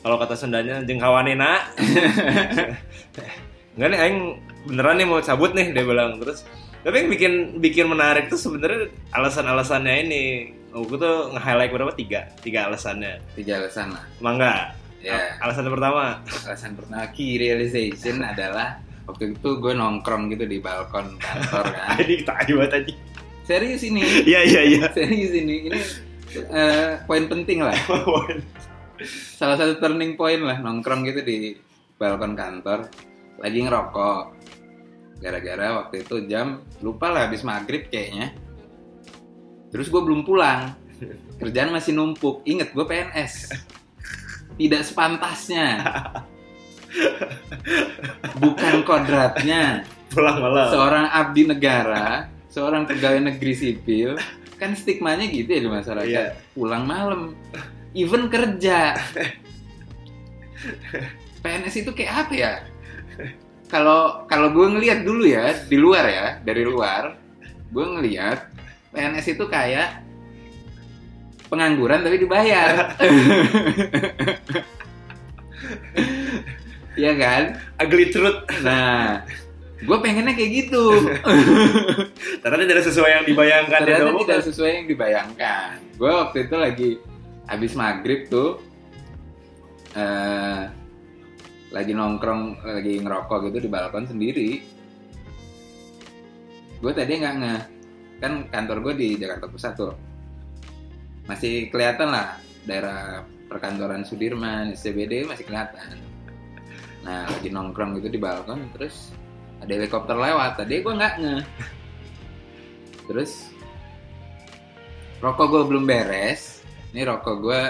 [0.00, 1.62] kalau kata Sundanya jengkawanina.
[3.72, 4.18] Enggak nih aing
[4.64, 6.44] beneran nih mau cabut nih dia bilang terus
[6.83, 10.22] tapi yang bikin bikin menarik tuh sebenarnya alasan-alasannya ini
[10.72, 14.04] aku tuh nge-highlight berapa tiga tiga alasannya Tiga alasan lah.
[14.24, 18.78] mangga Ya, alasan pertama alasan pertama key realization adalah
[19.11, 21.98] waktu itu gue nongkrong gitu di balkon kantor kan.
[22.06, 22.22] Ini
[22.54, 22.92] banget aja.
[23.42, 24.87] Serius ini, Iya iya iya.
[24.94, 25.66] serius ini.
[25.66, 25.78] Ini
[26.38, 27.74] eh, poin penting lah.
[29.35, 31.58] Salah satu turning point lah nongkrong gitu di
[31.98, 32.87] balkon kantor.
[33.42, 34.22] Lagi ngerokok.
[35.18, 38.38] Gara-gara waktu itu jam lupa lah habis maghrib kayaknya.
[39.72, 40.76] Terus gue belum pulang.
[41.40, 42.44] Kerjaan masih numpuk.
[42.44, 43.35] Ingat gue PNS.
[44.61, 45.80] Tidak sepantasnya.
[48.37, 50.68] Bukan kodratnya Pulang malam.
[50.68, 54.20] seorang abdi negara, seorang pegawai negeri sipil,
[54.61, 56.37] kan stigmanya gitu ya di masyarakat.
[56.37, 56.37] Iya.
[56.52, 57.32] Pulang malam,
[57.96, 59.00] even kerja.
[61.40, 62.52] PNS itu kayak apa ya?
[63.72, 67.16] Kalau kalau gue ngelihat dulu ya di luar ya dari luar,
[67.72, 68.52] gue ngelihat
[68.92, 70.05] PNS itu kayak
[71.48, 72.72] pengangguran tapi dibayar.
[76.92, 77.42] Iya kan?
[77.81, 78.44] Ugly truth.
[78.61, 79.24] Nah,
[79.83, 80.85] gue pengennya kayak gitu
[82.42, 86.90] Ternyata tidak sesuai yang dibayangkan ya ternyata tidak sesuai yang dibayangkan gue waktu itu lagi
[87.50, 88.62] habis maghrib tuh
[89.98, 90.70] eh
[91.72, 94.62] lagi nongkrong lagi ngerokok gitu di balkon sendiri
[96.78, 97.57] gue tadi nggak nge
[98.22, 99.94] kan kantor gue di Jakarta Pusat tuh.
[101.26, 105.98] Masih kelihatan lah daerah perkantoran Sudirman SCBD masih kelihatan.
[107.02, 109.11] Nah lagi nongkrong gitu di balkon terus
[109.58, 110.62] ada helikopter lewat.
[110.62, 111.37] Tadi gue nggak nge.
[113.11, 113.50] Terus
[115.18, 116.62] rokok gue belum beres.
[116.94, 117.61] Ini rokok gue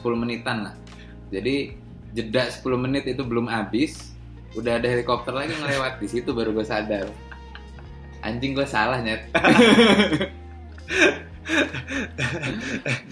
[0.00, 0.74] 10 menitan lah.
[1.28, 1.76] Jadi
[2.16, 4.16] jeda 10 menit itu belum habis.
[4.56, 7.29] Udah ada helikopter lagi ngelewat di situ baru gue sadar
[8.24, 9.28] anjing gue salah nyet.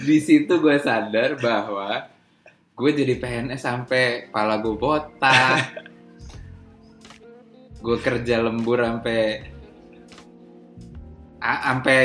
[0.06, 2.08] Di situ gue sadar bahwa
[2.78, 5.84] gue jadi PNS sampai kepala gue botak.
[7.82, 9.42] Gue kerja lembur sampai
[11.38, 11.98] sampai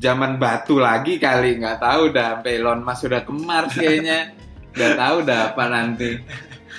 [0.00, 1.60] zaman batu lagi kali.
[1.60, 4.32] Nggak tahu dah sampai Elon Musk sudah kemar kayaknya.
[4.74, 6.10] Nggak tahu dah apa nanti.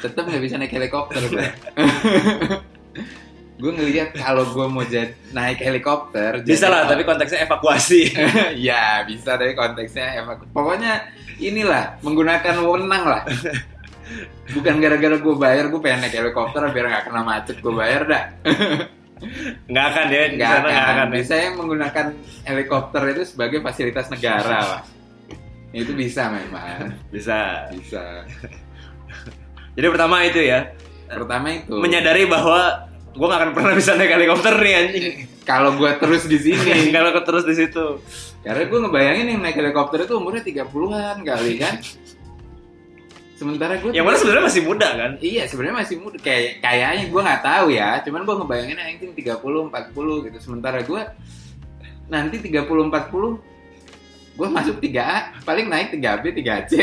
[0.02, 1.48] Tetap nggak bisa naik helikopter gue
[3.56, 8.12] gue ngeliat kalau gue mau jadi naik helikopter Bisa jadi- lah, tapi konteksnya evakuasi.
[8.68, 11.08] ya bisa dari konteksnya emang pokoknya
[11.40, 13.24] inilah menggunakan wewenang lah.
[14.52, 18.24] Bukan gara-gara gue bayar gue pengen naik helikopter biar nggak kena macet gue bayar dah.
[19.72, 21.08] Nggak akan ya, di nggak akan, nggak akan.
[21.08, 21.14] ya.
[21.16, 22.06] bisa yang menggunakan
[22.44, 24.82] helikopter itu sebagai fasilitas negara lah
[25.76, 26.96] itu bisa memang.
[27.12, 27.68] Bisa.
[27.76, 28.24] bisa.
[29.76, 30.72] Jadi pertama itu ya,
[31.12, 31.76] pertama itu.
[31.76, 35.16] menyadari bahwa gue gak akan pernah bisa naik helikopter nih anjing.
[35.48, 37.86] kalau gue terus di sini Kalau aku terus di situ.
[38.44, 41.80] Karena gue ngebayangin yang naik helikopter itu umurnya 30-an kali kan.
[43.36, 45.12] Sementara gue Yang mana sebenarnya masih muda kan?
[45.24, 46.18] Iya, sebenarnya masih muda.
[46.20, 47.90] Kayak kayaknya gue nggak tahu ya.
[48.04, 50.38] Cuman gue ngebayangin yang penting 30 40 gitu.
[50.44, 51.02] Sementara gue
[52.12, 53.56] nanti 30 40
[54.36, 56.74] gue masuk 3A, paling naik 3B, 3C.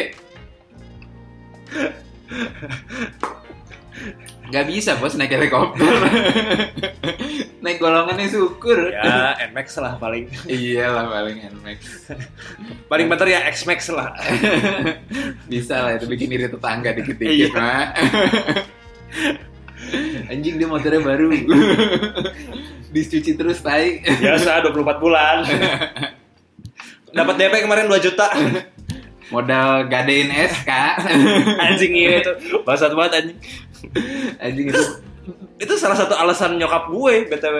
[4.53, 5.81] Gak bisa bos naik helikopter.
[7.65, 8.93] naik golongannya syukur.
[8.93, 10.29] Ya, Nmax lah paling.
[10.45, 11.81] Iyalah paling NMAX.
[12.85, 14.13] Paling bener ya X-Max lah.
[15.51, 17.57] Bisa lah itu bikin iri tetangga dikit-dikit Iya.
[17.57, 17.87] mah.
[20.31, 21.33] Anjing dia motornya baru.
[22.93, 24.05] Dicuci terus tai.
[24.05, 25.49] Biasa 24 bulan.
[27.09, 28.29] Dapat DP kemarin 2 juta.
[29.33, 30.71] Modal gadein SK.
[31.57, 32.33] Anjing iya itu.
[32.69, 33.39] Bangsat banget anjing.
[34.45, 34.83] Anjing itu
[35.57, 37.57] Itu salah satu alasan nyokap gue BTW.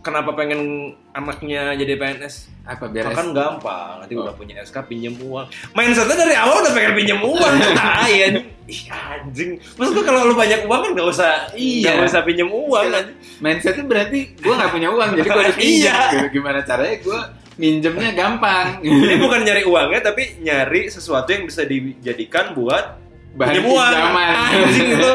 [0.00, 2.48] Kenapa pengen anaknya jadi PNS?
[2.60, 4.22] apa biar Kan gampang, nanti Oh.
[4.22, 5.44] udah punya SK pinjem uang.
[5.70, 7.52] Mindsetnya dari awal udah pengen pinjem uang.
[7.76, 8.46] Nah, anjing.
[8.64, 9.50] Ih, anjing.
[9.74, 11.98] Maksud gue kalau lu banyak uang kan gak usah Iya.
[11.98, 13.16] Gak usah pinjem uang anjing.
[13.38, 16.08] mindsetnya berarti gue nggak punya uang jadi gue harus pinjam.
[16.08, 16.28] Iya.
[16.30, 17.20] Gimana caranya gue
[17.56, 18.66] minjemnya gampang.
[18.80, 22.96] Ini bukan nyari uangnya tapi nyari sesuatu yang bisa dijadikan buat
[23.30, 24.34] Bahan pinjaman.
[24.48, 25.12] Anjing itu.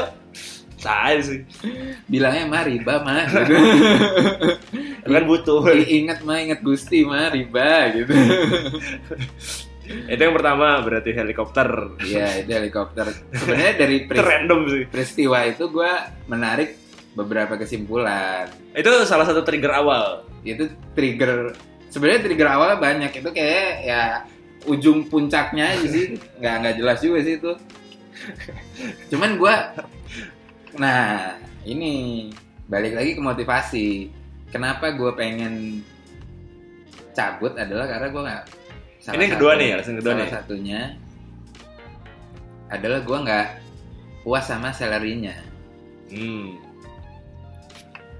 [0.86, 1.40] Saya sih.
[2.06, 3.26] Bilangnya mah riba mah.
[3.26, 3.56] Gitu.
[5.14, 5.66] Kan butuh.
[5.74, 8.14] Ingat mah ingat Gusti mah riba gitu.
[9.86, 11.94] Itu yang pertama berarti helikopter.
[12.02, 13.06] Iya itu helikopter.
[13.38, 13.98] Sebenarnya dari
[14.30, 14.84] random sih.
[14.90, 15.92] peristiwa itu gue
[16.26, 16.82] menarik
[17.14, 18.50] beberapa kesimpulan.
[18.74, 20.26] Itu salah satu trigger awal.
[20.42, 21.54] Itu trigger
[21.94, 24.02] sebenarnya trigger awalnya banyak itu kayak ya
[24.66, 27.54] ujung puncaknya aja sih nggak nggak jelas juga sih itu.
[29.14, 29.56] Cuman gue,
[30.76, 31.34] nah
[31.66, 32.28] ini
[32.70, 33.88] balik lagi ke motivasi.
[34.54, 35.84] Kenapa gue pengen
[37.12, 38.44] cabut adalah karena gue nggak.
[39.06, 40.34] Ini yang kedua satu- nih, alasan kedua salah nih.
[40.34, 40.82] satunya
[42.70, 43.48] adalah gue nggak
[44.26, 45.36] puas sama salary-nya.
[46.10, 46.58] Hmm.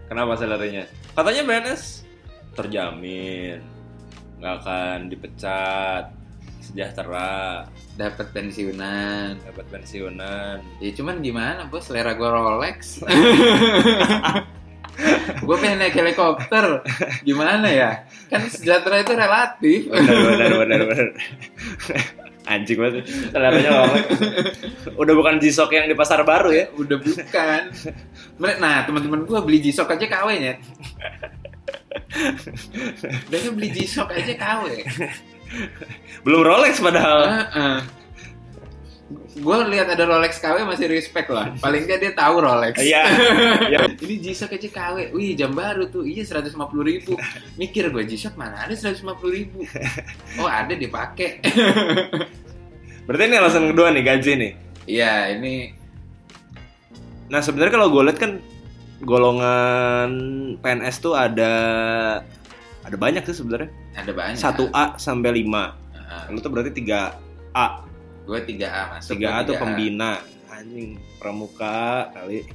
[0.06, 0.86] Kenapa salarinya?
[1.18, 2.06] Katanya BNS
[2.54, 3.60] terjamin,
[4.38, 6.14] nggak akan dipecat,
[6.62, 7.66] sejahtera,
[7.96, 9.40] dapat pensiunan.
[9.40, 10.60] dapat pensiunan.
[10.84, 13.02] Ya cuman gimana bos, selera gue Rolex.
[15.48, 16.84] gue pengen naik helikopter,
[17.24, 17.92] gimana ya?
[18.32, 19.80] Kan sejahtera itu relatif.
[19.92, 21.08] Benar, benar, benar, benar.
[22.46, 23.06] Anjing banget.
[23.32, 24.08] Seleranya Rolex.
[25.00, 26.66] Udah bukan G-Shock yang di pasar baru ya.
[26.76, 27.62] Udah bukan.
[28.60, 30.54] Nah teman-teman gue beli G-Shock aja KW nya.
[33.32, 34.64] Mereka beli G-Shock aja KW.
[36.26, 37.20] Belum Rolex padahal.
[39.36, 41.52] Gue lihat ada Rolex KW masih respect lah.
[41.60, 42.80] Paling nggak dia tahu Rolex.
[42.80, 43.04] Iya.
[43.68, 43.80] Iya.
[44.08, 45.12] Ini G-Shock aja KW.
[45.12, 46.08] Wih, jam baru tuh.
[46.08, 47.20] Iya, 150 ribu.
[47.60, 49.68] Mikir gue, G-Shock mana ada 150 ribu?
[50.40, 51.40] Oh, ada dipakai.
[53.06, 54.52] Berarti ini alasan kedua nih gaji nih.
[54.90, 55.86] Iya, ini
[57.30, 58.32] Nah sebenarnya kalau gue lihat kan
[59.02, 60.12] golongan
[60.62, 61.54] PNS tuh ada
[62.86, 63.70] ada banyak sih sebenarnya.
[63.96, 64.40] Ada banyak.
[64.40, 65.96] 1A sampai 5.
[65.96, 66.24] Heeh.
[66.36, 67.68] Lu tuh berarti 3A.
[68.26, 69.16] Gue 3A masuk.
[69.18, 70.12] 3A gua tuh pembina.
[70.52, 72.48] Anjing, pramuka kali.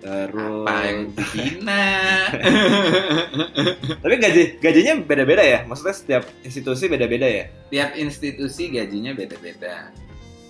[0.00, 1.84] Terus Apa yang dibina?
[4.00, 5.58] Tapi gaji gajinya beda-beda ya?
[5.68, 7.44] Maksudnya setiap institusi beda-beda ya?
[7.68, 9.92] Tiap institusi gajinya beda-beda.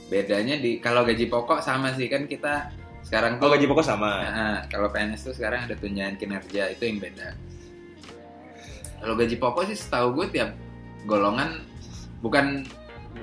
[0.06, 2.70] Bedanya di kalau gaji pokok sama sih kan kita
[3.02, 4.22] sekarang Oh, tuh gaji pokok sama.
[4.22, 7.34] Nah, kalau PNS tuh sekarang ada tunjangan kinerja itu yang beda.
[9.00, 10.50] Kalau gaji pokok sih setahu gue tiap
[11.04, 11.64] golongan
[12.20, 12.68] bukan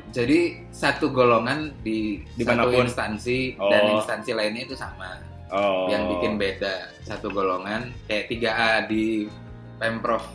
[0.10, 2.84] jadi satu golongan di satu Di mana pun.
[2.84, 3.96] instansi dan Oh.
[3.98, 5.22] instansi lainnya itu sama.
[5.48, 5.88] Oh.
[5.88, 9.30] Yang bikin beda satu golongan kayak 3A di
[9.78, 10.26] Pemprov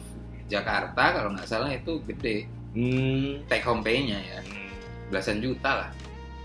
[0.47, 3.45] Jakarta kalau nggak salah itu gede Hmm.
[3.47, 4.41] take home pay-nya ya
[5.11, 5.91] belasan juta lah.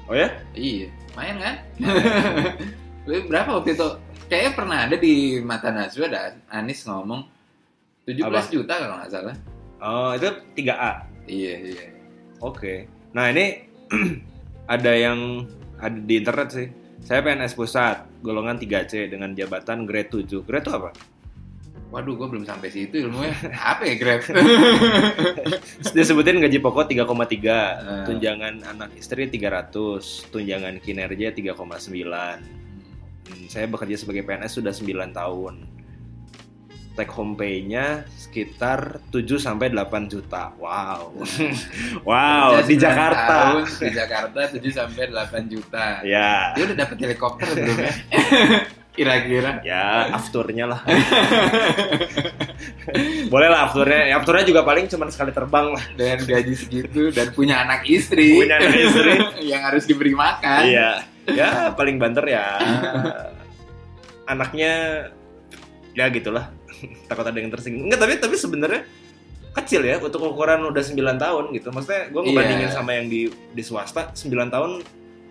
[0.08, 0.28] Oh ya?
[0.52, 1.56] Iya, lumayan kan?
[3.32, 3.88] Berapa waktu itu?
[4.28, 7.24] Kayaknya pernah ada di mata Najwa ada Anis ngomong
[8.08, 8.40] 17 Apa?
[8.48, 9.36] juta kalau nggak salah.
[9.78, 10.92] Oh, itu 3A.
[11.28, 11.86] Iya, iya.
[12.40, 12.88] Oke.
[13.12, 13.68] Nah, ini
[14.74, 15.44] ada yang
[15.76, 16.68] ada di internet sih.
[17.04, 20.44] Saya PNS pusat, golongan 3C dengan jabatan grade 7.
[20.44, 20.90] Grade itu apa?
[21.88, 23.32] Waduh, gue belum sampai situ ilmunya.
[23.72, 24.20] Apa ya Grab?
[25.96, 28.04] Disebutin gaji pokok 3,3, Eh.
[28.04, 32.44] tunjangan anak istri 300, tunjangan kinerja 3,9.
[33.24, 35.64] Hmm, saya bekerja sebagai PNS sudah 9 tahun.
[36.98, 40.50] Take home pay-nya sekitar 7 sampai 8 juta.
[40.58, 41.14] Wow.
[42.10, 43.30] wow, di 9 Jakarta.
[43.30, 46.02] tahun, di Jakarta 7 sampai 8 juta.
[46.02, 46.58] Ya.
[46.58, 47.94] Dia udah dapet helikopter belum ya?
[48.98, 49.62] Kira-kira.
[49.62, 50.82] Ya, afturnya lah.
[53.32, 54.10] Boleh lah afturnya.
[54.10, 55.86] Ya, afturnya juga paling cuma sekali terbang lah.
[55.94, 58.42] Dengan gaji segitu dan punya anak istri.
[58.42, 59.14] Punya anak istri.
[59.54, 60.66] yang harus diberi makan.
[60.66, 60.90] Iya.
[61.30, 62.58] Ya, paling banter ya.
[64.26, 64.74] Anaknya
[65.94, 66.57] ya gitulah.
[67.10, 67.88] Takut ada yang tersinggung.
[67.88, 68.82] Enggak, tapi tapi sebenarnya
[69.54, 71.74] kecil ya untuk ukuran udah 9 tahun gitu.
[71.74, 72.76] Maksudnya gue ngebandingin Iya.
[72.76, 74.72] sama yang di di swasta 9 tahun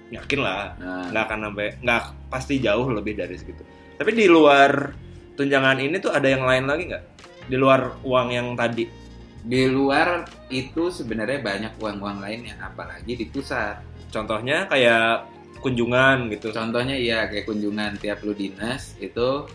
[0.06, 3.62] yakin lah Nah, nggak akan sampai nggak pasti jauh lebih dari segitu.
[3.94, 4.90] Tapi di luar
[5.34, 7.04] tunjangan ini tuh ada yang lain lagi nggak?
[7.46, 9.06] Di luar uang yang tadi.
[9.46, 13.78] di luar itu sebenarnya banyak uang-uang lainnya, apalagi di pusat.
[14.10, 15.22] Contohnya kayak
[15.62, 16.50] kunjungan gitu.
[16.50, 19.46] Contohnya iya kayak kunjungan tiap lu dinas itu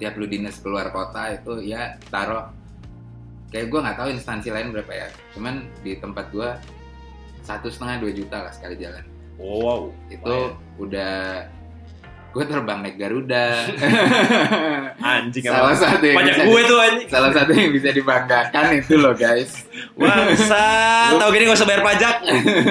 [0.00, 2.48] tiap lu dinas keluar kota itu ya taruh
[3.46, 6.50] kayak gue nggak tahu instansi lain berapa ya cuman di tempat gue
[7.40, 9.04] satu setengah dua juta lah sekali jalan
[9.36, 9.80] Oh, wow.
[10.06, 10.52] itu Lumayan.
[10.76, 11.14] udah
[12.30, 13.46] gue terbang naik Garuda
[15.02, 15.80] Anjing salah emang.
[15.80, 17.08] satu yang Banyak gue tuh anjing.
[17.08, 20.64] salah satu yang bisa dibanggakan itu loh guys Bangsa,
[21.18, 22.16] tahu gini gak usah bayar pajak.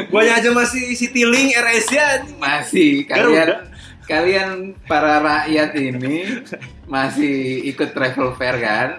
[0.07, 2.21] Guanya aja masih Citylink, AirAsia.
[2.21, 2.37] anjing.
[2.37, 3.57] masih kalian Garuda.
[4.09, 6.41] Kalian para rakyat ini
[6.89, 8.97] masih ikut travel fair kan?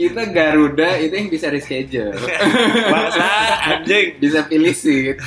[0.00, 2.16] Kita Garuda itu yang bisa reschedule.
[2.88, 3.28] Bangsa,
[3.68, 4.16] anjing.
[4.16, 5.20] bisa pilih seat.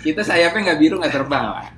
[0.00, 1.68] Kita sayapnya nggak biru nggak terbang lah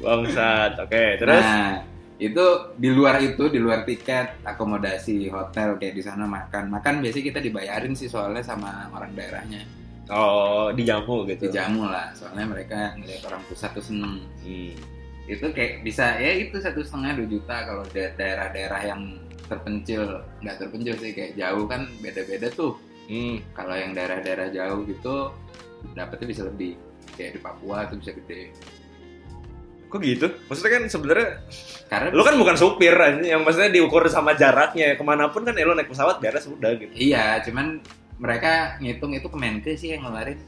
[0.00, 0.80] Bangsat.
[0.80, 1.44] Oke, terus?
[1.44, 1.84] Nah
[2.16, 2.46] itu
[2.80, 6.72] di luar itu di luar tiket akomodasi hotel kayak di sana makan.
[6.72, 11.48] Makan biasanya kita dibayarin sih soalnya sama orang daerahnya oh dijamu gitu.
[11.48, 14.72] dijamu lah soalnya mereka ngeliat orang pusat tuh seneng Hmm.
[15.28, 19.02] itu kayak bisa ya itu satu setengah dua juta kalau da- daerah-daerah yang
[19.44, 22.76] terpencil nggak terpencil sih kayak jauh kan beda-beda tuh
[23.08, 23.40] Hmm.
[23.52, 25.32] kalau yang daerah-daerah jauh gitu
[25.92, 26.76] dapetnya bisa lebih
[27.14, 28.52] kayak di Papua tuh bisa gede
[29.88, 30.28] Kok gitu?
[30.52, 31.28] Maksudnya kan sebenarnya
[31.88, 32.92] karena lu kan bukan supir
[33.24, 34.92] yang maksudnya diukur sama jaraknya.
[34.92, 36.92] Ke mana pun kan ya lu naik pesawat beres udah gitu.
[36.92, 37.80] iya cuman
[38.18, 40.38] mereka ngitung itu Kemenkes sih yang ngeluarin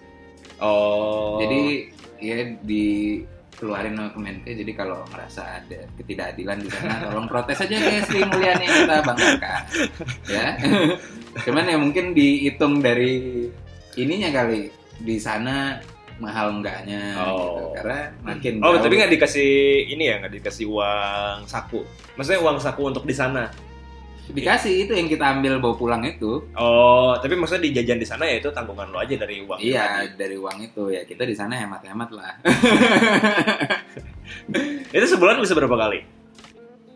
[0.59, 1.41] Oh.
[1.41, 1.61] jadi
[2.21, 2.85] ya di
[3.53, 8.21] keluarin sama Kemenkes jadi kalau merasa ada ketidakadilan di sana tolong protes aja ke Sri
[8.21, 9.61] Mulyani kita banggakan
[10.27, 10.47] ya
[11.45, 13.49] cuman ya mungkin dihitung dari
[13.95, 15.81] ininya kali di sana
[16.19, 17.33] mahal enggaknya Oh.
[17.33, 17.63] gitu.
[17.81, 19.53] karena makin Oh, jauh- tapi nggak dikasih
[19.89, 21.81] ini ya, nggak dikasih uang saku.
[22.13, 23.49] Maksudnya uang saku untuk di sana.
[24.33, 28.25] Dikasih itu yang kita ambil bawa pulang itu Oh, tapi maksudnya di jajan di sana
[28.25, 29.59] ya itu tanggungan lo aja dari uang.
[29.59, 32.33] iya dari uang itu ya kita di sana hemat-hemat lah
[34.91, 36.01] Itu sebulan bisa berapa kali?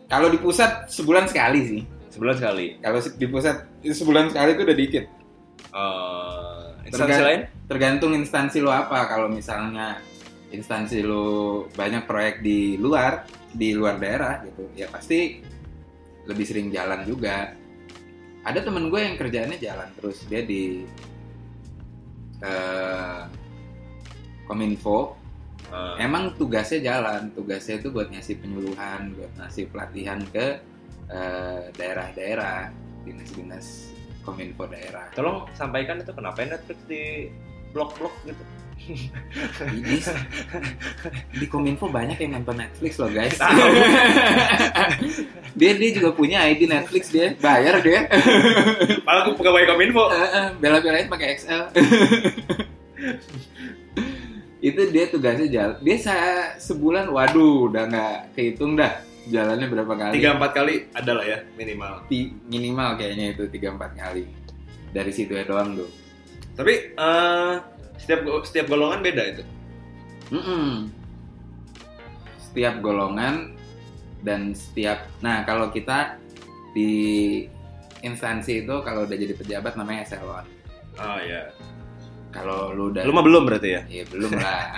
[0.05, 2.77] kalau di pusat sebulan sekali sih Sebulan sekali.
[2.77, 5.05] kalau di pusat itu sebulan sekali itu udah dikit
[5.67, 7.41] Eh, instansi Tergan- lain?
[7.65, 9.97] tergantung instansi lo apa kalau misalnya
[10.47, 11.25] instansi lo
[11.69, 15.41] banyak proyek di luar di luar daerah gitu ya pasti
[16.25, 17.53] lebih sering jalan juga
[18.45, 20.85] ada temen gue yang kerjaannya jalan terus dia di
[22.41, 23.21] eh,
[24.45, 25.25] kominfo
[25.73, 25.97] Ah.
[25.97, 30.61] Emang tugasnya jalan, tugasnya itu buat ngasih penyuluhan, buat ngasih pelatihan ke
[31.09, 32.69] eh, daerah-daerah,
[33.03, 33.89] dinas-dinas
[34.21, 35.09] kominfo daerah.
[35.17, 37.29] Tolong sampaikan itu kenapa Netflix di
[37.73, 38.43] blok-blok gitu.
[41.31, 43.35] Di kominfo banyak yang nonton Netflix loh guys.
[45.55, 48.05] Dia dia juga punya ID Netflix dia, bayar dia.
[49.01, 50.11] Malah aku pegawai Kominfo.
[50.11, 51.63] Eh, eh, Bela-belain pakai XL.
[54.59, 55.77] itu dia tugasnya jalan.
[55.79, 60.13] Dia se- sebulan, waduh, udah nggak kehitung dah jalannya berapa kali.
[60.17, 62.03] Tiga empat kali ada lah ya minimal.
[62.05, 64.25] Ti- minimal kayaknya itu tiga empat kali
[64.89, 65.89] dari situ ya doang tuh.
[66.55, 67.53] Tapi eh,
[67.97, 69.43] setiap setiap golongan beda itu.
[70.33, 70.89] Mm-mm.
[72.39, 73.55] Setiap golongan
[74.25, 76.17] dan setiap nah kalau kita
[76.73, 76.91] di
[78.01, 80.45] instansi itu kalau udah jadi pejabat namanya eselon.
[80.95, 81.51] Oh ya.
[82.31, 83.81] Kalau lu udah Lu mah belum berarti ya?
[83.87, 84.75] ya belum lah.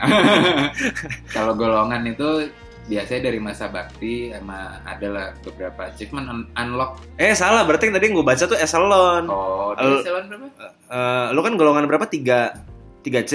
[1.35, 2.53] kalau golongan itu
[2.87, 7.01] biasanya dari masa bakti sama adalah beberapa achievement un- unlock.
[7.17, 9.25] Eh salah berarti yang tadi gue baca tuh eselon.
[9.27, 10.47] Oh, eselon berapa?
[10.87, 12.05] Eh, lu kan golongan berapa?
[12.05, 12.76] 3
[13.07, 13.33] 3C.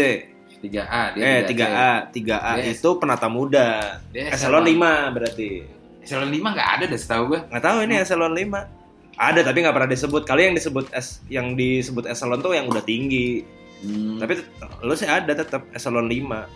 [0.60, 1.58] 3A dia Eh 3C.
[1.58, 2.78] 3A, 3A Yes.
[2.78, 3.98] itu penata muda.
[4.12, 4.76] Dia Eselon 5
[5.10, 5.64] berarti.
[5.98, 7.40] Eselon 5 nggak ada deh setahu gue.
[7.48, 8.68] Nggak tahu ini eselon 5.
[9.12, 10.22] Ada tapi nggak pernah disebut.
[10.22, 13.42] Kali yang disebut es yang disebut eselon tuh yang udah tinggi.
[13.80, 14.18] Hmm.
[14.18, 14.38] Tapi
[14.80, 16.46] lu sih ada tetap eselon 5.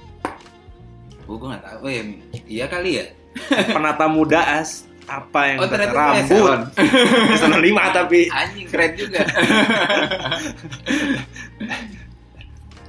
[1.27, 1.91] Oh, gue nggak tahu.
[1.91, 2.03] Ya,
[2.47, 3.05] iya kali ya.
[3.67, 6.61] Penata muda as apa yang Oh, ternyata rambut eselon.
[7.31, 9.21] eselon 5 tapi Anjing keren juga.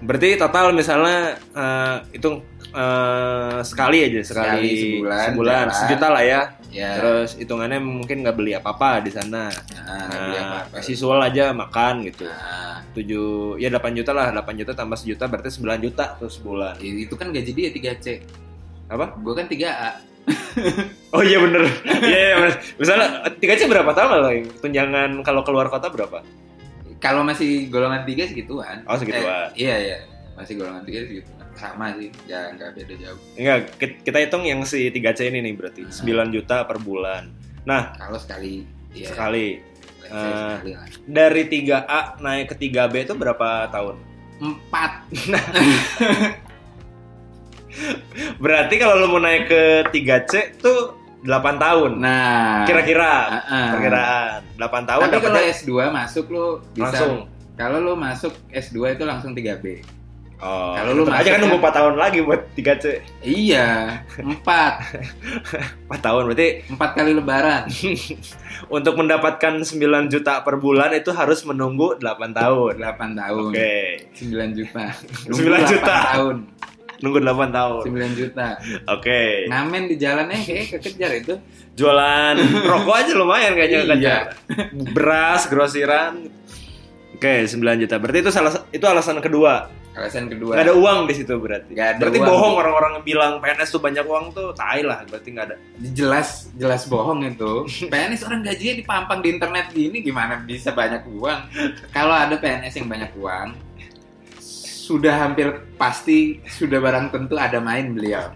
[0.04, 2.30] berarti total misalnya eh, itu
[2.72, 4.72] eh, sekali aja sekali, Sekali
[5.02, 5.78] sebulan, sebulan jalan.
[5.78, 6.89] sejuta lah ya ya.
[7.00, 12.82] terus hitungannya mungkin nggak beli apa-apa di sana nah, nah, visual aja makan gitu Nah,
[12.98, 17.14] 7 ya 8 juta lah 8 juta tambah sejuta berarti 9 juta tuh sebulan itu
[17.14, 18.08] kan gaji dia 3C.
[18.89, 19.91] apa Gue kan 3A.
[21.16, 21.64] oh iya bener
[22.04, 22.54] iya iya bener.
[22.76, 26.20] misalnya 3 c berapa tahun lah tunjangan kalau keluar kota berapa
[26.98, 28.82] Kalau masih golongan 3 segituan.
[28.84, 29.54] Oh, segituan.
[29.54, 29.98] Eh, iya, iya.
[30.34, 31.36] Masih golongan 3 segituan.
[31.54, 32.10] Sama sih.
[32.26, 33.20] Ya, nggak beda jauh.
[33.34, 37.30] enggak ki- kita hitung yang si 3 c ini nih berarti 9 juta per bulan
[37.64, 39.60] nah Kalau sekali iya, sekali
[40.08, 40.56] lah.
[41.04, 43.95] dari 3A naik ke 3B itu berapa tahun?
[44.38, 44.91] Empat.
[48.38, 50.95] Berarti kalau lo mau naik ke 3C tuh
[51.28, 51.91] 8 tahun.
[51.99, 53.69] Nah, Kira-kira Ah-ah.
[53.75, 57.15] perkiraan 8 tahun Tapi kalau dapetnya S2 masuk lu bisa langsung.
[57.53, 59.84] Kalau lu masuk S2 itu langsung 3B.
[60.38, 63.01] Oh, Kalau lu aja kan nunggu kan- 4 tahun lagi buat 3C.
[63.19, 64.38] Iya, 4.
[65.89, 67.63] 4 tahun berarti 4 kali lebaran.
[68.69, 69.73] untuk mendapatkan 9
[70.07, 72.73] juta per bulan itu harus menunggu 8 tahun.
[72.78, 73.49] 8 tahun.
[73.49, 73.73] Oke.
[74.13, 74.86] 9 juta.
[75.34, 75.95] 9 juta.
[75.97, 76.36] 8 tahun.
[77.00, 77.84] Nunggu 8 tahun.
[77.86, 78.48] 9 juta.
[78.89, 79.45] Oke.
[79.48, 81.34] Ngamen di jalannya kayak kekejar itu.
[81.78, 82.36] Jualan
[82.66, 83.89] rokok aja lumayan kayaknya Iya.
[83.93, 84.24] kejar.
[84.91, 86.26] Beras, grosiran.
[87.14, 87.95] Oke, 9 juta.
[87.98, 89.70] Berarti itu salah itu alasan kedua.
[89.98, 90.54] Alasan kedua.
[90.54, 91.74] Nggak ada uang di situ berarti.
[91.74, 92.30] Nggak ada berarti uang.
[92.30, 95.02] bohong orang-orang yang bilang PNS tuh banyak uang tuh tai lah.
[95.10, 95.56] Berarti nggak ada.
[95.98, 97.66] Jelas jelas bohong itu.
[97.89, 101.39] PNS orang gajinya dipampang di internet gini gimana bisa banyak uang?
[101.89, 103.58] Kalau ada PNS yang banyak uang,
[104.88, 108.31] sudah hampir pasti sudah barang tentu ada main beliau.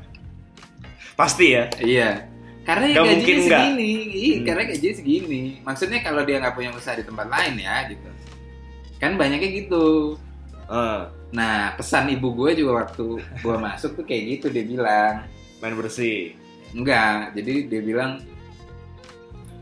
[1.16, 1.72] Pasti ya.
[1.80, 2.28] Iya.
[2.62, 3.92] Karena ya Nggak gajinya mungkin segini.
[4.12, 4.46] Iya, Hmm.
[4.46, 5.42] karena gajinya segini.
[5.64, 8.10] Maksudnya kalau dia nggak punya usaha di tempat lain ya gitu.
[9.00, 10.20] Kan banyaknya gitu.
[10.68, 15.24] Eh, Nah, pesan ibu gue juga waktu gue masuk tuh kayak gitu dia bilang.
[15.64, 16.34] main bersih.
[16.74, 18.18] Enggak, jadi dia bilang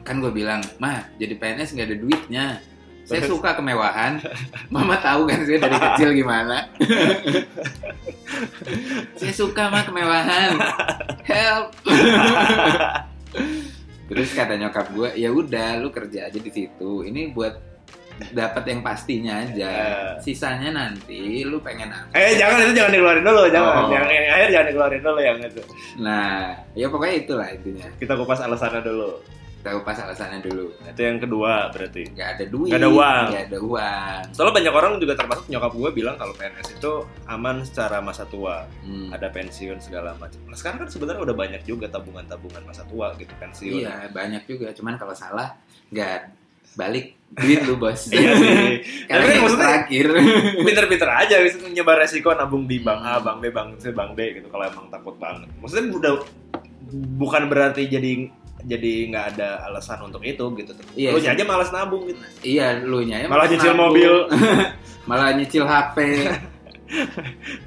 [0.01, 2.45] kan gue bilang, "Mah, jadi PNS nggak ada duitnya."
[3.10, 4.22] Saya suka kemewahan.
[4.70, 6.70] Mama tahu kan saya dari kecil gimana.
[9.18, 10.53] saya suka mah kemewahan.
[11.26, 11.74] Help.
[14.10, 17.01] Terus kata nyokap gue, "Ya udah, lu kerja aja di situ.
[17.01, 17.57] Ini buat
[18.30, 19.70] dapat yang pastinya aja.
[19.70, 19.93] Ya.
[20.22, 23.74] Sisanya nanti lu pengen apa?" Eh jangan itu jangan dikeluarin dulu, jangan.
[23.74, 23.89] Oh.
[23.89, 25.62] Yang, yang akhir jangan dikeluarin dulu yang itu.
[25.97, 27.89] Nah, ya pokoknya itulah intinya.
[27.97, 29.38] Kita kupas alasannya dulu.
[29.60, 30.72] Tahu pas alasannya dulu.
[30.88, 32.07] Itu yang kedua berarti.
[32.16, 33.26] nggak ada duit, Nggak ada uang.
[33.28, 34.22] nggak ada uang.
[34.32, 36.91] Soalnya banyak orang juga termasuk nyokap gue bilang kalau PNS itu
[37.28, 38.64] aman secara masa tua.
[38.82, 39.12] Hmm.
[39.12, 40.39] Ada pensiun segala macam.
[40.47, 43.84] Nah, sekarang kan sebenarnya udah banyak juga tabungan-tabungan masa tua gitu pensiun.
[43.84, 45.60] Iya banyak juga, cuman kalau salah
[45.91, 46.39] nggak
[46.78, 48.07] balik duit lu bos.
[48.16, 48.80] Iya sih.
[49.12, 50.05] Karena Tapi yang maksudnya terakhir.
[50.72, 54.39] pinter-pinter aja bisa nyebar resiko nabung di bank A, bank B, bank C, bank D
[54.39, 55.51] gitu kalau emang takut banget.
[55.60, 56.14] Maksudnya udah
[57.18, 60.72] bukan berarti jadi jadi nggak ada alasan untuk itu gitu.
[60.93, 61.30] Iya Lu sih.
[61.32, 62.20] aja malas nabung gitu.
[62.43, 64.14] iya lu nya Malah nyicil mobil.
[65.05, 65.97] malah nyicil HP,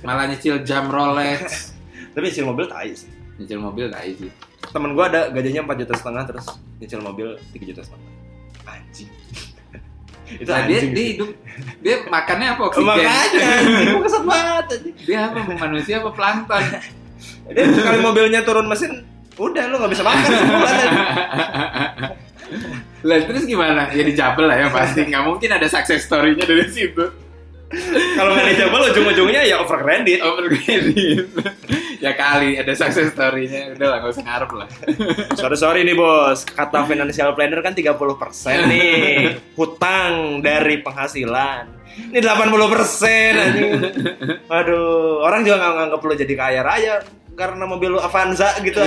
[0.03, 1.73] malah nyicil jam Rolex.
[2.13, 3.09] Tapi nyicil mobil tai sih.
[3.41, 4.31] Nyicil mobil tai sih.
[4.69, 6.47] Temen gue ada gajinya 4 juta setengah terus
[6.79, 8.11] nyicil mobil 3 juta setengah.
[8.65, 9.11] Anjing.
[10.33, 10.93] Itu Nah, dia, anjing.
[10.93, 11.31] dia hidup,
[11.79, 12.89] dia makannya apa oksigen?
[12.89, 13.49] Makanya,
[13.91, 14.67] gua kesel banget
[15.03, 16.63] dia apa manusia apa plankton?
[17.53, 19.03] Dia sekali mobilnya turun mesin,
[19.41, 20.89] udah lu nggak bisa makan sebulan.
[23.03, 23.91] Lah terus gimana?
[23.91, 25.03] Ya dijabel lah ya pasti.
[25.11, 27.05] Nggak mungkin ada success story-nya dari situ.
[28.15, 30.21] Kalau nggak dijabal ujung-ujungnya ya over credit.
[30.21, 31.25] Over credit.
[32.05, 33.75] ya kali ada success story-nya.
[33.75, 34.69] Udah lah, nggak usah ngarep lah.
[35.41, 37.97] Sorry sorry nih bos, kata financial planner kan 30%
[38.69, 41.81] nih hutang dari penghasilan.
[42.13, 43.73] Ini 80% anjing.
[44.53, 46.95] Aduh, orang juga nggak nganggap lu jadi kaya raya
[47.33, 48.79] karena mobil lu Avanza gitu.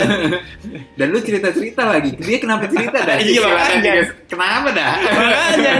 [0.97, 2.13] Dan lu cerita-cerita lagi.
[2.15, 3.17] Dia kenapa cerita dah?
[3.25, 3.93] Iya, makanya.
[4.29, 4.93] Kenapa dah?
[5.01, 5.73] Makanya.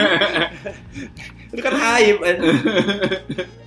[1.54, 2.18] Itu kan aib.
[2.20, 2.58] anjing.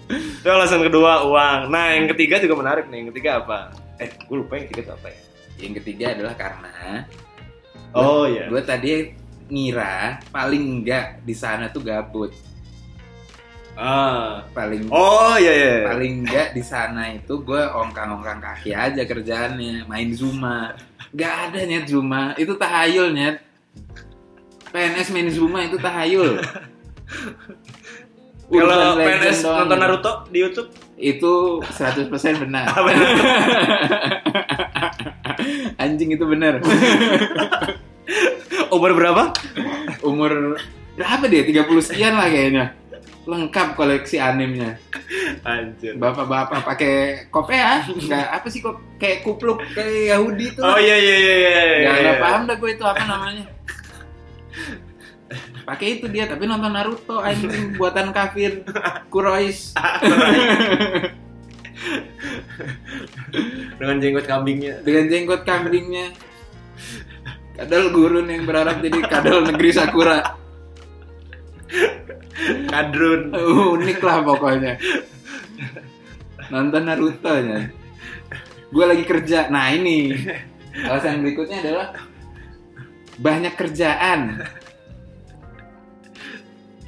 [0.09, 1.61] Itu alasan kedua uang.
[1.73, 3.07] Nah, yang ketiga juga menarik nih.
[3.07, 3.59] Yang ketiga apa?
[3.99, 5.21] Eh, gue lupa yang ketiga itu apa ya?
[5.59, 6.75] Yang ketiga adalah karena
[7.97, 8.47] Oh iya.
[8.53, 9.17] gue tadi
[9.49, 12.31] ngira paling enggak di sana tuh gabut.
[13.79, 14.43] Ah.
[14.51, 15.75] Paling Oh iya iya.
[15.87, 20.75] paling enggak di sana itu gue ongkang-ongkang kaki aja kerjaannya main zuma
[21.15, 23.39] nggak ada nyet zuma itu tahayul nyet
[24.69, 26.37] PNS main zuma itu tahayul
[28.49, 29.85] Kalau PNS doang nonton itu.
[29.85, 32.09] Naruto di YouTube itu 100%
[32.43, 32.97] benar ya?
[35.85, 36.59] anjing itu benar
[38.69, 39.33] Umur berapa?
[40.01, 40.57] umur
[40.97, 42.73] berapa dia 30 sekian lah kayaknya
[43.29, 44.81] lengkap koleksi animnya
[45.45, 46.01] Anjir.
[46.01, 46.95] bapak-bapak pakai
[47.29, 51.51] kopea nggak apa sih kok kayak kupluk kayak Yahudi tuh Oh iya iya iya iya.
[51.53, 52.07] iya, Gak, iya.
[52.09, 53.45] gak paham dah gue itu apa namanya.
[55.69, 58.65] Pakai itu dia tapi nonton Naruto anjing buatan kafir
[59.13, 59.77] Kurois.
[63.79, 64.81] Dengan jenggot kambingnya.
[64.83, 66.11] dengan jenggot kambingnya.
[67.55, 70.35] Kadal gurun yang berharap jadi kadal negeri Sakura.
[72.73, 73.33] Kadrun.
[73.35, 74.73] Uh, unik lah pokoknya.
[76.49, 77.69] Nonton Naruto nya.
[78.73, 79.49] Gue lagi kerja.
[79.53, 80.13] Nah ini
[80.87, 81.89] alasan berikutnya adalah
[83.19, 84.21] banyak kerjaan.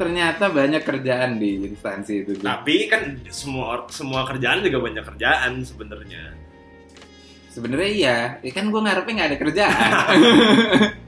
[0.01, 2.33] Ternyata banyak kerjaan di instansi itu.
[2.41, 6.33] Tapi kan semua semua kerjaan juga banyak kerjaan sebenarnya.
[7.51, 9.91] Sebenarnya iya, ya kan gue ngarepnya nggak ada kerjaan.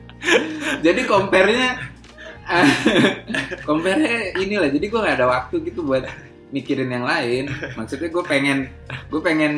[0.84, 1.91] jadi compare-nya,
[3.68, 4.68] compare-nya inilah.
[4.68, 6.04] Jadi gue nggak ada waktu gitu buat
[6.52, 7.48] mikirin yang lain.
[7.74, 8.58] Maksudnya gue pengen,
[9.08, 9.54] gue pengen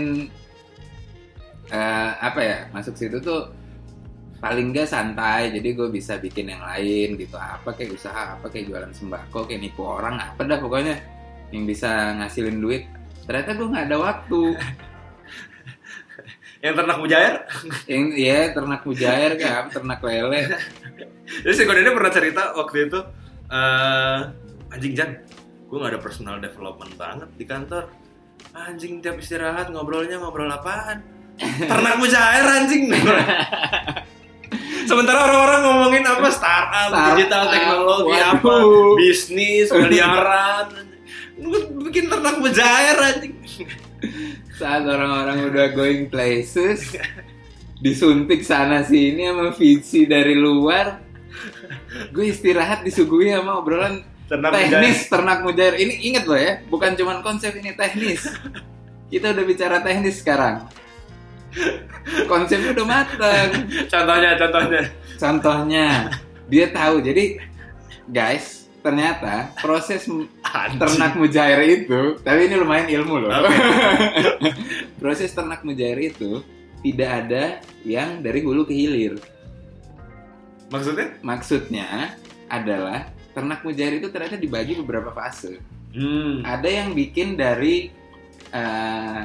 [1.70, 2.58] eh, apa ya?
[2.70, 3.50] Masuk situ tuh
[4.38, 5.50] paling nggak santai.
[5.54, 7.36] Jadi gue bisa bikin yang lain gitu.
[7.36, 10.96] Apa kayak usaha, apa kayak jualan sembako, kayak nipu orang, apa dah pokoknya
[11.50, 12.86] yang bisa ngasilin duit.
[13.24, 14.42] Ternyata gue nggak ada waktu.
[16.64, 17.34] Yang ternak mujair.
[17.92, 20.56] yang ya ternak mujair apa ternak lele
[21.24, 23.00] Jadi si Kodene pernah cerita waktu itu
[23.48, 24.20] eh
[24.74, 25.10] anjing Jan,
[25.70, 27.88] gue gak ada personal development banget di kantor.
[28.54, 31.00] Anjing tiap istirahat ngobrolnya ngobrol apaan?
[31.40, 32.92] Ternak mujair anjing.
[34.84, 38.32] Sementara orang-orang ngomongin apa startup, Startup, digital teknologi waduh.
[38.36, 38.52] apa,
[39.00, 40.66] bisnis, miliaran.
[41.40, 43.34] Gue bikin ternak mujair anjing.
[44.54, 46.94] saat orang-orang udah going places
[47.82, 51.03] disuntik sana sini sama visi dari luar
[52.10, 55.76] gue istirahat disuguhi sama obrolan Ternak teknis ternak mujair.
[55.76, 58.24] Ini inget loh ya bukan cuman konsep ini teknis.
[59.12, 60.64] Kita udah bicara teknis sekarang.
[62.26, 63.48] Konsepnya udah matang
[63.86, 64.82] Contohnya, contohnya.
[65.20, 65.86] contohnya.
[66.50, 67.38] Dia tahu jadi
[68.10, 70.76] guys ternyata proses Anjing.
[70.76, 73.30] ternak mujair itu tapi ini lumayan ilmu loh.
[73.32, 73.56] Oke.
[75.04, 76.40] proses ternak mujair itu
[76.84, 77.44] tidak ada
[77.84, 79.16] yang dari hulu ke hilir
[80.74, 81.06] Maksudnya?
[81.20, 81.88] maksudnya
[82.46, 86.42] adalah ternak mujair itu ternyata dibagi beberapa fase Hmm.
[86.42, 87.86] ada yang bikin dari
[88.50, 89.22] eh,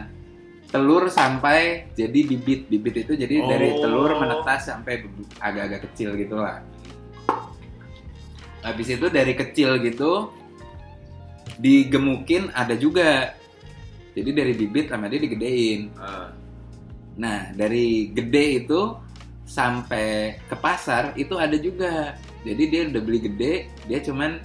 [0.69, 3.81] telur sampai jadi bibit bibit itu jadi dari Oh.
[3.81, 5.01] telur menetas sampai
[5.39, 6.61] agak-agak kecil gitu lah
[8.61, 10.29] habis itu dari kecil gitu
[11.57, 13.33] digemukin ada juga
[14.13, 16.29] jadi dari bibit sama dia digedein Ah.
[17.17, 18.81] nah dari gede itu
[19.49, 22.13] sampai ke pasar itu ada juga.
[22.45, 23.53] Jadi dia udah beli gede
[23.89, 24.37] dia cuman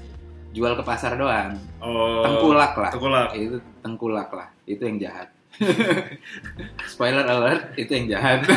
[0.56, 1.60] jual ke pasar doang.
[1.84, 2.24] Oh.
[2.24, 2.90] tengkulak lah.
[2.90, 3.28] Tengkulak.
[3.36, 4.48] itu tengkulak lah.
[4.64, 5.28] Itu yang jahat.
[6.90, 8.40] Spoiler alert itu yang jahat.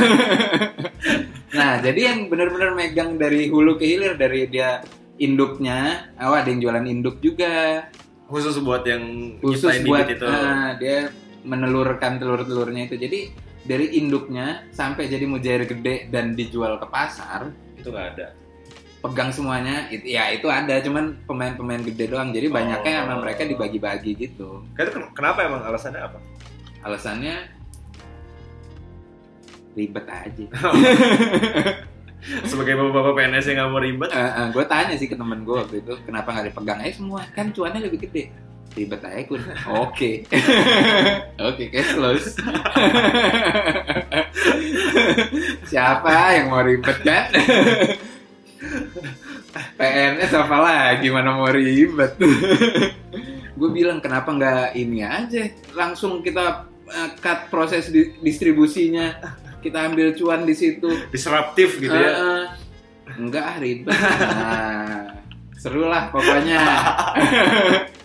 [1.47, 4.83] Nah jadi yang benar-benar megang dari hulu ke hilir dari dia
[5.15, 7.87] induknya oh ada yang jualan induk juga.
[8.27, 10.27] Khusus buat yang khusus buat itu.
[10.27, 11.07] nah, dia
[11.47, 12.99] menelurkan telur-telurnya itu.
[12.99, 13.19] Jadi
[13.67, 18.27] dari induknya sampai jadi mujair gede dan dijual ke pasar Itu nggak ada.
[18.97, 23.03] pegang semuanya itu ya itu ada cuman pemain-pemain gede doang jadi banyaknya Oh.
[23.05, 26.17] emang mereka dibagi-bagi gitu itu ken- kenapa emang alasannya apa?
[26.81, 27.35] alasannya
[29.73, 30.45] ribet aja
[32.43, 34.09] Sebagai bapak-bapak PNS yang nggak mau ribet.
[34.51, 37.79] gue tanya sih ke temen gue waktu itu kenapa nggak dipegang aja semua kan cuannya
[37.79, 38.33] lebih gede
[38.73, 39.41] ribet aja kun
[39.73, 40.11] oke.
[41.47, 42.35] Oke cash close
[45.65, 47.29] siapa yang mau ribet kan?
[49.77, 51.07] PNS apa lagi?
[51.09, 52.17] Mana mau ribet?
[53.57, 55.49] Gue bilang kenapa nggak ini aja?
[55.73, 59.17] Langsung kita eh, cut proses di- distribusinya.
[59.61, 61.09] Kita ambil cuan di situ.
[61.09, 62.11] Disruptif gitu ya.
[62.13, 62.45] Eh,
[63.17, 63.97] enggak ribet.
[63.97, 65.17] Nah,
[65.57, 66.61] seru lah pokoknya.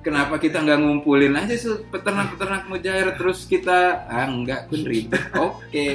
[0.00, 1.54] Kenapa kita nggak ngumpulin aja
[1.92, 5.20] peternak-peternak mujair terus kita ah enggak pun ribet.
[5.36, 5.92] Oke.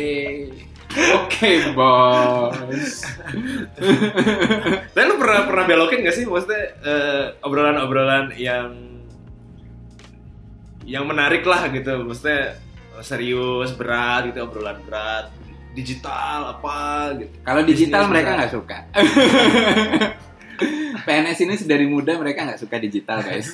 [0.95, 3.03] Oke, bos.
[4.93, 8.71] Tapi lu pernah pernah belokin gak sih maksudnya eh, obrolan-obrolan yang
[10.85, 12.61] yang menarik lah gitu, maksudnya
[13.01, 15.33] serius, berat gitu, obrolan berat,
[15.73, 17.33] digital apa gitu.
[17.43, 18.77] Kalau digital mereka nggak suka.
[21.05, 23.51] PNS ini dari muda mereka nggak suka digital guys.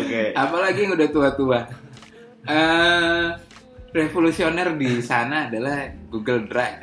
[0.00, 0.32] Oke.
[0.34, 1.60] Apalagi yang udah tua-tua.
[2.48, 3.28] Eh,
[3.90, 6.78] revolusioner di sana adalah Google Drive.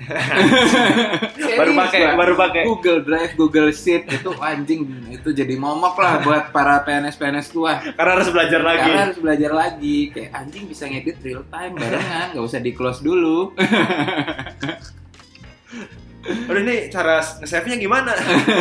[1.59, 2.15] baru pakai, Pak.
[2.19, 2.61] baru pakai.
[2.67, 7.79] Google Drive, Google Sheet itu anjing itu jadi momok lah buat para PNS-PNS tua.
[7.95, 8.81] Karena harus belajar lagi.
[8.83, 9.97] Karena harus belajar lagi.
[10.11, 13.55] Kayak anjing bisa ngedit real time barengan, nggak usah di close dulu.
[16.27, 18.11] Udah ini cara nge-save-nya gimana?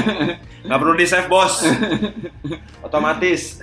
[0.67, 1.67] Nggak perlu di-save, Bos.
[2.83, 3.63] Otomatis.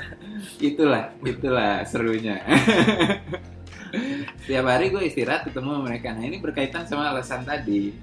[0.60, 2.40] itulah, itulah serunya.
[4.44, 6.12] Setiap hari gue istirahat ketemu mereka.
[6.16, 7.94] Nah ini berkaitan sama alasan tadi.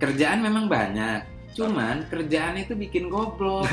[0.00, 3.68] Kerjaan memang banyak, cuman kerjaan itu bikin goblok.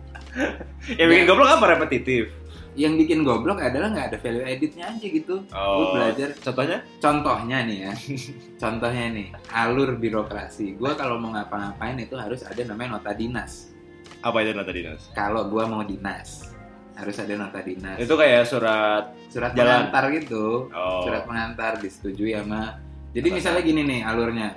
[0.98, 2.39] Yang bikin goblok apa repetitif?
[2.72, 5.42] Yang bikin goblok adalah nggak ada value editnya aja gitu.
[5.44, 6.78] Gue belajar Contohnya?
[6.96, 7.92] contohnya nih ya
[8.62, 13.72] contohnya nih alur birokrasi gue kalau mau ngapa-ngapain itu harus ada namanya nota dinas
[14.20, 15.00] Apa itu nota dinas?
[15.10, 16.52] kalau gue mau dinas
[16.92, 19.88] harus ada nota dinas Itu kayak surat surat jalan.
[19.90, 21.00] pengantar gitu oh.
[21.02, 22.76] surat pengantar disetujui sama
[23.10, 24.48] jadi misalnya gini nih alurnya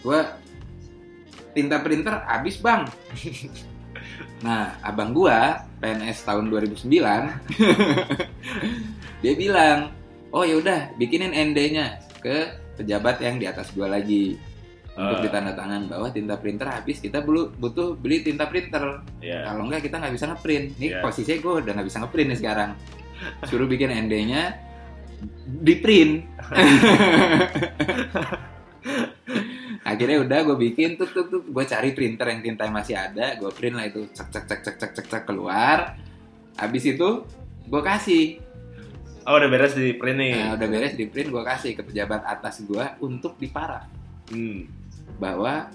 [0.00, 0.20] gue
[1.50, 2.84] tinta printer habis bang
[4.36, 6.88] nah abang gua PNS tahun 2009
[9.24, 9.90] dia bilang
[10.28, 14.36] oh yaudah bikinin ND-nya ke pejabat yang di atas gua lagi
[14.92, 15.24] untuk Ah.
[15.24, 19.44] ditandatangan bahwa tinta printer habis kita perlu butuh beli tinta printer Iya.
[19.44, 21.00] kalau enggak kita nggak bisa ngeprint ini Iya.
[21.04, 22.70] posisinya gue udah nggak bisa ngeprint nih sekarang
[23.44, 24.56] suruh bikin ND-nya
[25.60, 26.24] di print
[29.86, 33.46] akhirnya udah gue bikin tuh tuh tuh gue cari printer yang tinta masih ada gue
[33.48, 35.94] print lah itu cek cek cek cek cek cek cek keluar
[36.54, 37.22] habis itu
[37.64, 38.42] gue kasih
[39.22, 40.38] Oh, udah beres di print nih.
[40.38, 43.86] nah, udah beres di print gue kasih ke pejabat atas gue untuk diparaf
[44.26, 44.66] Hmm.
[45.16, 45.70] bahwa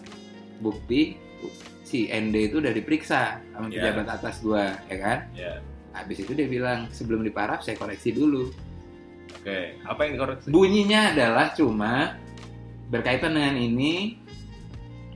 [0.57, 1.15] bukti
[1.81, 3.91] si ND itu udah diperiksa sama Iya.
[3.91, 5.59] pejabat atas gue ya kan Ya.
[5.91, 8.51] habis itu dia bilang sebelum diparaf saya koreksi dulu
[9.33, 9.75] Oke.
[9.81, 10.47] Apa yang dikoreksi?
[10.47, 12.15] bunyinya adalah cuma
[12.91, 14.19] berkaitan dengan ini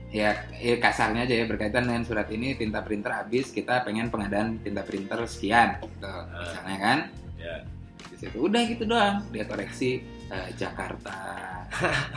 [0.08, 4.56] ya, ya kasarnya aja ya berkaitan dengan surat ini tinta printer habis kita pengen pengadaan
[4.64, 6.08] tinta printer sekian gitu
[6.40, 6.98] misalnya kan?
[8.16, 10.00] Di situ udah gitu doang dia koreksi
[10.32, 11.20] eh, Jakarta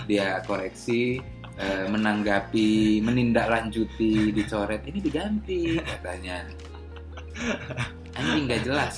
[0.10, 1.20] dia koreksi
[1.60, 6.47] eh, menanggapi menindaklanjuti dicoret ini diganti katanya.
[8.16, 8.95] Anjing nggak jelas.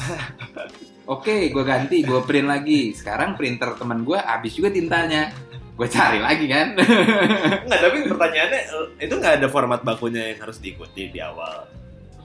[1.09, 2.93] Oke gue ganti gue print lagi.
[2.93, 5.33] Sekarang printer teman gue habis juga tintanya
[5.71, 6.75] gue cari lagi kan
[7.65, 8.61] Enggak, tapi pertanyaannya
[8.99, 11.65] itu nggak ada format bakunya yang harus diikuti di awal.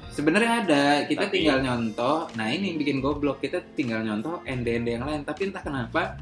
[0.08, 4.88] sebenarnya ada kita Tapi- tinggal nyontoh nah ini yang bikin goblok kita tinggal nyontoh ND-ND
[4.92, 6.16] yang lain tapi entah kenapa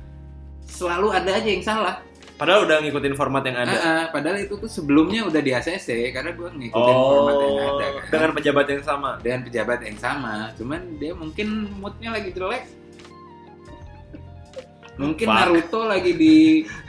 [0.65, 1.97] selalu ada aja yang salah
[2.35, 3.71] Padahal udah ngikutin format yang ada.
[3.71, 7.71] Ah, ah, padahal itu tuh sebelumnya udah di ACC karena gue ngikutin format yang ada
[7.71, 7.95] kan.
[7.95, 9.11] Oh, dengan pejabat yang sama.
[9.23, 11.47] dengan pejabat yang sama cuman dia mungkin
[11.79, 12.67] moodnya lagi jelek
[14.99, 15.39] mungkin Fuck.
[15.39, 16.37] Naruto lagi di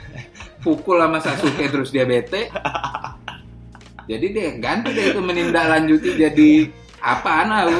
[0.60, 2.48] pukul sama Sasuke terus dia bete.
[4.06, 6.50] Jadi dia ganti deh itu menindaklanjuti jadi
[7.02, 7.78] apaan tahu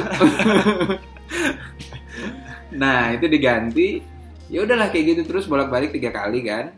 [2.81, 4.03] nah itu diganti.
[4.47, 6.71] Ya udahlah kayak gitu terus bolak-balik tiga kali kan?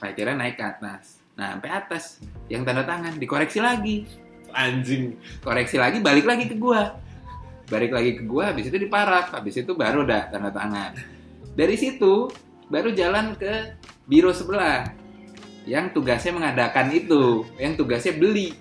[0.00, 1.20] Akhirnya naik ke atas.
[1.36, 2.04] Nah sampai atas.
[2.48, 4.08] Yang tanda tangan dikoreksi lagi.
[4.52, 5.16] Anjing.
[5.40, 6.96] koreksi lagi balik lagi ke gua.
[7.72, 10.92] Balik lagi ke gua habis itu diparaf habis itu baru udah tanda tangan.
[11.52, 12.28] Dari situ
[12.68, 13.76] baru jalan ke
[14.08, 15.01] biro sebelah
[15.68, 18.54] yang tugasnya mengadakan itu yang tugasnya beli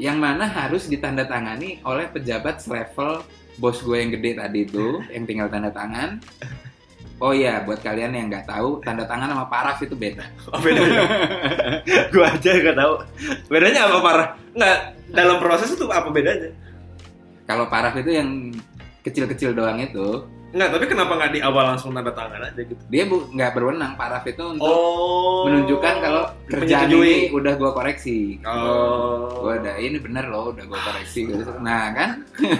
[0.00, 3.22] yang mana harus ditandatangani oleh pejabat selevel
[3.60, 6.18] bos gue yang gede tadi itu yang tinggal tanda tangan
[7.20, 11.04] oh iya buat kalian yang nggak tahu tanda tangan sama paraf itu beda Oh, bedanya.
[12.16, 12.94] gue aja nggak tahu.
[13.46, 14.28] Bedanya apa parah?
[14.56, 14.78] Nggak
[15.14, 16.50] dalam proses itu apa bedanya?
[17.50, 18.54] kalau paraf itu yang
[19.02, 22.74] kecil-kecil doang itu Nggak, tapi kenapa nggak di awal langsung tanda tangan aja gitu?
[22.86, 25.46] dia bu- nggak berwenang paraf itu untuk Oh.
[25.46, 29.30] menunjukkan kalau kerjaan ini udah gua koreksi Oh.
[29.40, 31.54] gua udah ini bener loh udah gua koreksi gitu.
[31.58, 32.10] nah kan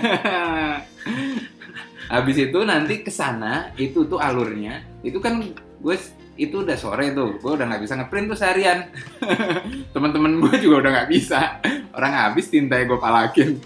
[2.09, 5.39] habis itu nanti ke sana itu tuh alurnya itu kan
[5.77, 5.97] gue
[6.37, 8.91] itu udah sore tuh gue udah nggak bisa ngeprint tuh seharian
[9.95, 11.63] teman-teman gue juga udah nggak bisa
[11.93, 13.63] orang habis tinta gue palakin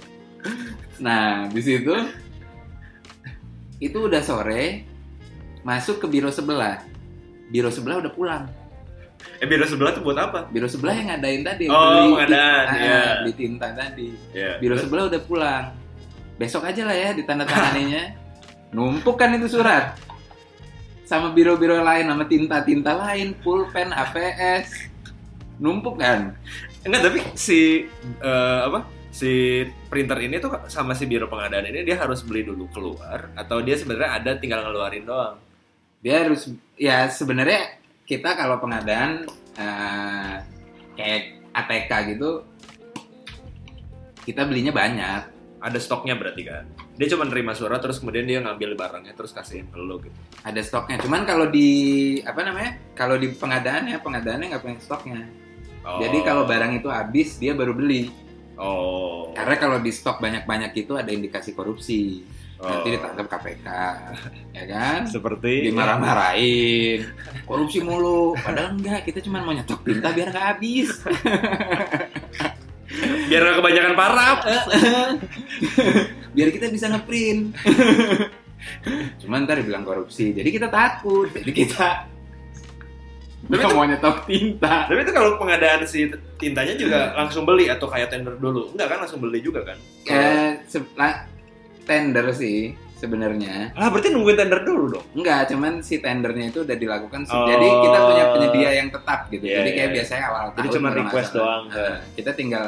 [0.97, 1.95] nah di situ
[3.85, 4.89] itu udah sore
[5.61, 6.81] masuk ke biro sebelah.
[7.53, 8.45] Biro sebelah udah pulang.
[9.41, 10.49] Eh biro sebelah tuh buat apa?
[10.49, 11.65] biro sebelah yang ngadain tadi.
[11.69, 13.03] Oh, beli pengadaan, ah, iya.
[13.21, 14.09] beli tinta tadi.
[14.33, 14.57] Ya.
[14.57, 15.65] biro sebelah udah pulang.
[16.41, 18.05] Besok aja lah ya ditandatanganinya.
[18.73, 20.01] Numpuk kan itu surat.
[21.05, 24.89] Sama biro-biro lain sama tinta-tinta lain pulpen APS
[25.61, 26.35] numpuk kan?
[26.83, 27.87] Enggak, tapi si
[28.25, 28.89] eh, apa?
[29.15, 33.63] Si printer ini tuh sama si biro pengadaan ini dia harus beli dulu keluar atau
[33.63, 35.39] dia sebenarnya ada tinggal ngeluarin doang.
[36.05, 39.25] dia harus ya sebenarnya kita kalau pengadaan
[39.57, 40.35] eh,
[40.99, 41.23] kayak
[41.55, 42.43] ATK gitu
[44.27, 45.31] kita belinya banyak
[45.65, 46.69] Ada stoknya berarti kan.
[47.01, 50.13] Dia cuma nerima surat terus kemudian dia ngambil barangnya terus kasihin ke lo gitu.
[50.45, 51.71] ada stoknya cuman kalau di
[52.21, 55.23] apa namanya kalau di pengadaan ya pengadaannya nggak punya stoknya
[55.85, 56.01] Oh.
[56.01, 58.09] jadi kalau barang itu habis dia baru beli
[58.55, 59.35] Oh.
[59.35, 62.23] Karena kalau di stok banyak-banyak itu ada indikasi korupsi.
[62.55, 62.93] Nanti Oh.
[62.97, 63.67] ditangkap KPK,
[64.57, 65.01] ya kan?
[65.05, 67.03] seperti Dimarah-marahin,
[67.45, 68.33] korupsi mulu.
[68.41, 70.89] Padahal enggak, kita cuma mau nyetok tinta biar nggak habis.
[73.29, 74.39] biar gak kebanyakan paraf.
[76.33, 77.53] biar kita bisa ngeprint.
[79.21, 81.29] Cuman ntar dibilang korupsi, jadi kita takut.
[81.35, 82.09] Jadi kita
[83.45, 84.89] Tapi itu- mau nyetok tinta.
[84.89, 86.09] Tapi itu kalau pengadaan si
[86.41, 88.73] tintanya juga langsung beli atau kayak tender dulu?
[88.73, 89.77] Enggak kan langsung beli juga kan?
[90.09, 90.51] Eh,
[90.97, 91.29] nah,
[91.85, 93.77] tender sih sebenarnya.
[93.77, 95.07] Ah, berarti nungguin tender dulu dong.
[95.13, 97.29] Enggak, cuman si tendernya itu udah dilakukan.
[97.29, 97.45] Oh.
[97.45, 99.45] Jadi kita punya penyedia yang tetap gitu.
[99.45, 99.97] Iya, Jadi iya, kayak iya.
[100.01, 101.41] biasanya awal Jadi tahun cuma request salah.
[101.45, 101.65] doang.
[101.69, 102.67] Eh, kita tinggal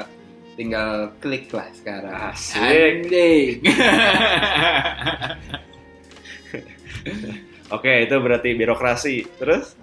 [0.57, 0.89] tinggal
[1.21, 2.13] klik lah sekarang.
[2.13, 2.61] Asik.
[2.61, 3.57] Anjing.
[7.67, 9.17] Oke, itu berarti birokrasi.
[9.37, 9.75] Terus?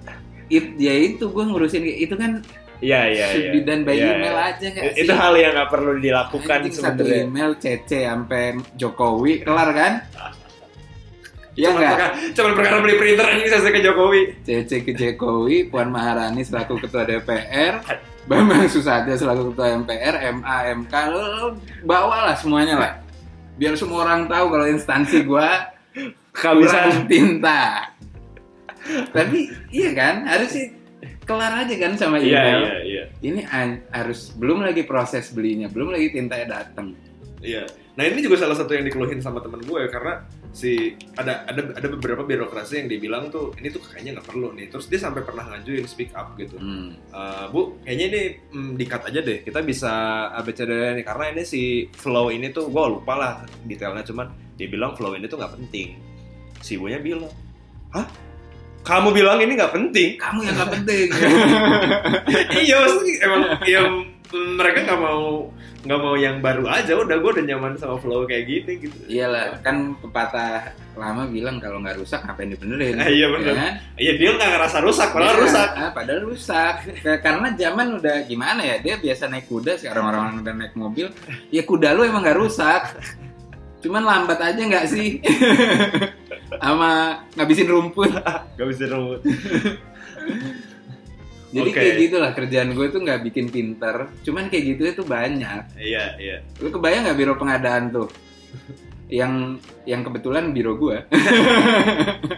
[0.48, 2.44] It, ya itu gue ngurusin itu kan
[2.78, 3.64] Iya, iya, iya.
[3.64, 4.50] dan by Iya, email iya.
[4.52, 5.02] aja nggak sih?
[5.02, 7.24] Itu hal yang nggak perlu dilakukan Anjing, satu sebenarnya.
[7.24, 8.44] email CC sampai
[8.76, 9.94] Jokowi kelar kan?
[11.54, 11.94] Iya Cuma nggak?
[11.94, 14.22] perkara, cuma perkara beli printer aja bisa ke Jokowi.
[14.42, 17.78] CC ke Jokowi, Puan Maharani selaku ketua DPR,
[18.26, 21.54] Bambang Susatyo selaku ketua MPR, MA, MK, lo,
[21.86, 22.94] bawalah semuanya lah.
[23.54, 25.70] Biar semua orang tahu kalau instansi gua
[26.34, 27.06] Kehabisan.
[27.06, 27.93] tinta.
[29.10, 30.68] Tapi iya kan, harus sih
[31.24, 32.60] kelar aja kan sama Iya, email.
[32.60, 33.04] iya, iya.
[33.20, 36.96] Ini an- harus belum lagi proses belinya, belum lagi tintanya datang.
[37.40, 37.68] Iya.
[37.94, 41.88] Nah ini juga salah satu yang dikeluhin sama temen gue karena si ada ada ada
[41.90, 44.68] beberapa birokrasi yang dibilang tuh ini tuh kayaknya nggak perlu nih.
[44.68, 46.58] Terus dia sampai pernah ngajuin speak up gitu.
[46.58, 46.96] Hmm.
[46.98, 49.44] Eh, bu, kayaknya ini mm, di-cut aja deh.
[49.44, 49.92] Kita bisa
[50.34, 51.62] ABCD nih karena ini si
[51.92, 56.00] flow ini tuh gue lupa lah detailnya cuman dia bilang flow ini tuh nggak penting.
[56.60, 57.30] Si ibunya bilang,
[57.92, 58.08] hah?
[58.84, 60.20] Kamu bilang ini nggak penting?
[60.20, 61.08] Kamu yang nggak penting.
[62.64, 63.88] iya, maksudnya emang yang
[64.60, 65.48] mereka nggak mau
[65.84, 66.92] nggak mau yang baru aja.
[66.94, 68.96] Udah gue udah nyaman sama flow kayak gini gitu.
[69.06, 72.96] Iyalah, kan pepatah lama bilang kalau nggak rusak ngapain dibenerin.
[72.98, 73.52] Ah, iya, bener.
[73.52, 73.74] Ya kan?
[73.96, 75.70] Iya dia nggak ngerasa rusak, malah Iya, rusak.
[75.74, 76.76] ah, padahal rusak.
[77.00, 78.76] Ka- Karena zaman udah gimana ya?
[78.80, 81.08] Dia biasa naik kuda, sekarang orang-orang udah naik mobil.
[81.50, 82.82] Ya kuda lu emang nggak rusak.
[83.80, 85.20] Cuman lambat aja nggak sih?
[86.60, 86.92] Sama
[87.34, 88.12] ngabisin rumput.
[88.58, 89.22] Gak bisa rumput.
[91.54, 91.78] Jadi Oke.
[91.78, 94.10] kayak gitulah kerjaan gue tuh nggak bikin pinter.
[94.26, 95.62] Cuman kayak gitu itu banyak.
[95.78, 96.38] Iya iya.
[96.58, 98.10] Lu kebayang nggak biro pengadaan tuh?
[99.06, 100.98] Yang yang kebetulan biro gue.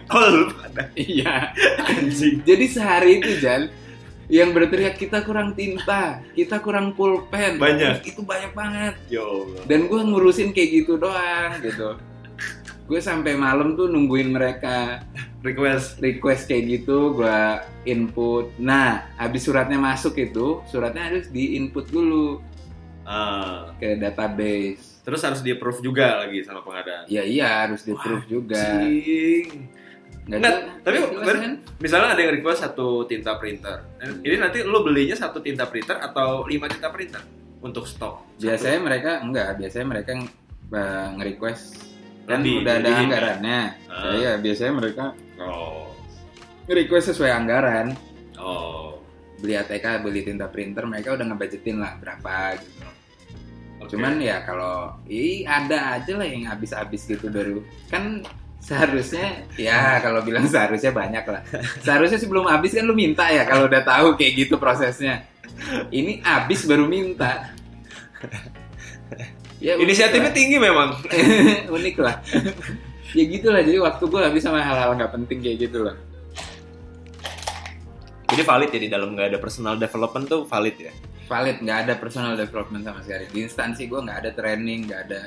[0.06, 1.50] Oh lu pada Iya.
[1.82, 2.44] anjing.
[2.44, 3.68] Jadi sehari itu Jan
[4.28, 7.56] yang berteriak kita kurang tinta, kita kurang pulpen.
[7.56, 8.04] Banyak.
[8.04, 8.94] Itu banyak banget.
[9.08, 9.48] Yo.
[9.64, 11.96] Dan gue ngurusin kayak gitu doang gitu.
[12.86, 15.02] Gue sampai malam tuh nungguin mereka
[15.40, 15.98] Request.
[15.98, 17.38] request kayak gitu, gue
[17.84, 18.50] input.
[18.56, 22.42] Nah, habis suratnya masuk itu, suratnya harus di input dulu
[23.02, 23.70] Ah.
[23.76, 25.02] ke database.
[25.02, 27.06] Terus harus di approve juga lagi sama pengadaan.
[27.06, 28.58] Ya iya harus di proof juga.
[28.58, 29.70] Cing.
[30.26, 31.52] Nggak Nggak, jelas- tapi ber- kan?
[31.78, 33.86] Misalnya ada yang request satu tinta printer.
[33.96, 34.18] Hmm.
[34.20, 37.22] Ini nanti lo belinya satu tinta printer atau lima tinta printer
[37.60, 38.26] untuk stok.
[38.36, 40.10] biasanya mereka enggak, biasanya mereka
[40.68, 41.62] uh, nge-request
[42.26, 43.60] kan Di- udah ada anggarannya.
[43.86, 44.12] Ah.
[44.12, 45.04] Iya, biasanya mereka
[45.38, 45.94] Oh.
[46.66, 47.94] nge-request sesuai anggaran.
[48.36, 48.98] Oh.
[49.38, 52.84] Beli ATK, beli tinta printer, mereka udah ngebudgetin lah berapa gitu.
[53.76, 53.92] Oke.
[53.92, 58.24] Cuman ya kalau i ada aja lah yang habis-habis gitu dari kan
[58.58, 61.44] seharusnya ya kalau bilang seharusnya banyak lah.
[61.84, 65.28] Seharusnya sebelum habis kan lu minta ya kalau udah tahu kayak gitu prosesnya.
[65.92, 67.52] Ini habis baru minta.
[69.56, 70.36] Ya, inisiatifnya lah.
[70.36, 70.88] tinggi memang.
[71.76, 72.20] unik lah.
[73.16, 75.96] ya gitulah jadi waktu gue habis sama hal-hal nggak penting kayak gitu lah.
[78.26, 80.92] Jadi valid ya di dalam nggak ada personal development tuh valid ya.
[81.26, 83.24] Valid nggak ada personal development sama sekali.
[83.32, 85.22] Di instansi gue nggak ada training, nggak ada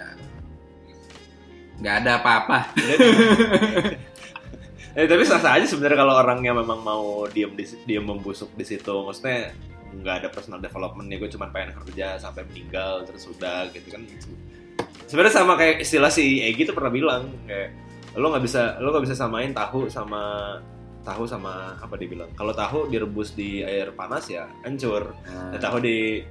[1.80, 2.60] nggak ada apa-apa.
[4.98, 8.66] Eh tapi sah sah aja sebenarnya kalau orangnya memang mau diem di diem membusuk di
[8.66, 8.90] situ.
[8.90, 9.54] Maksudnya
[9.90, 14.02] nggak ada personal development nih gue cuma pengen kerja sampai meninggal terus udah gitu kan.
[15.10, 17.74] Sebenarnya sama kayak istilah si Egi tuh pernah bilang kayak
[18.18, 20.56] lo nggak bisa lo nggak bisa samain tahu sama
[21.06, 25.16] tahu sama apa dibilang kalau tahu direbus di air panas ya hancur.
[25.26, 26.22] Nah, Dan tahu di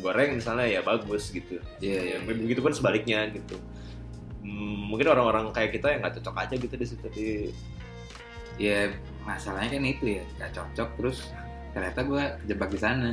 [0.00, 1.58] goreng misalnya ya bagus gitu.
[1.80, 2.16] Iya, iya.
[2.20, 3.56] ya begitu pun sebaliknya gitu.
[4.44, 7.28] Hmm, mungkin orang-orang kayak kita yang nggak cocok aja gitu di situ di
[8.60, 8.92] ya
[9.26, 11.18] masalahnya kan itu ya nggak cocok terus
[11.74, 13.10] ternyata gue kejebak di sana.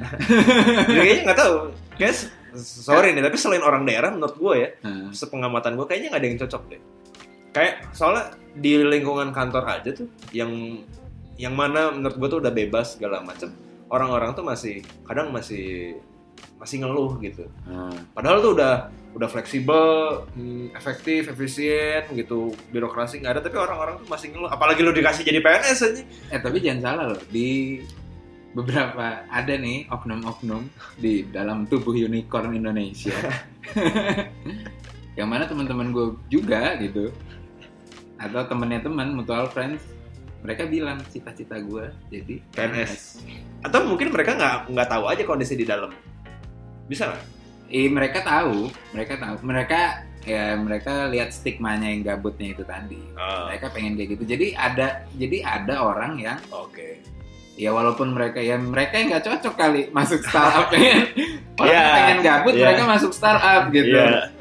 [0.86, 1.55] Ya, kayaknya nggak tahu.
[1.97, 6.22] Guys sorry nih tapi selain orang daerah menurut gue ya Nah, sepengamatan gue kayaknya nggak
[6.22, 6.82] ada yang cocok deh.
[7.51, 10.51] Kayak soalnya di lingkungan kantor aja tuh yang
[11.39, 13.51] yang mana menurut gue tuh udah bebas segala macem.
[13.91, 15.99] Orang-orang tuh masih kadang masih
[16.55, 17.49] masih ngeluh gitu.
[17.66, 17.89] Nah.
[18.14, 22.55] padahal tuh udah udah fleksibel hmm, efektif efisien gitu.
[22.72, 24.47] Birokrasi nggak ada tapi orang-orang tuh masih ngeluh.
[24.47, 27.22] Apalagi lu dikasih jadi PNS aja eh tapi jangan salah loh.
[27.28, 27.82] Di
[28.52, 30.68] beberapa ada nih oknum-oknum
[30.99, 33.16] di dalam tubuh unicorn Indonesia.
[35.20, 37.12] Yang mana teman-teman gue juga gitu.
[38.20, 39.82] Atau temennya teman mutual friends
[40.41, 43.22] mereka bilang cita-cita gue jadi PNS.
[43.62, 45.93] atau mungkin mereka nggak nggak tahu aja kondisi di dalam.
[46.89, 47.24] Bisa nggak?
[47.72, 52.99] Eh mereka tahu, mereka tahu, mereka ya mereka lihat stigmanya yang gabutnya itu tadi.
[53.14, 54.24] Ah, Mereka pengen kayak gitu.
[54.28, 56.97] Jadi ada, jadi ada orang yang oke
[57.62, 61.05] ya walaupun mereka ya mereka yang nggak cocok kali masuk startup pengen
[61.62, 62.66] orang Iya, pengen gabut iya.
[62.66, 63.93] mereka masuk startup gitu.
[63.93, 64.34] Iya.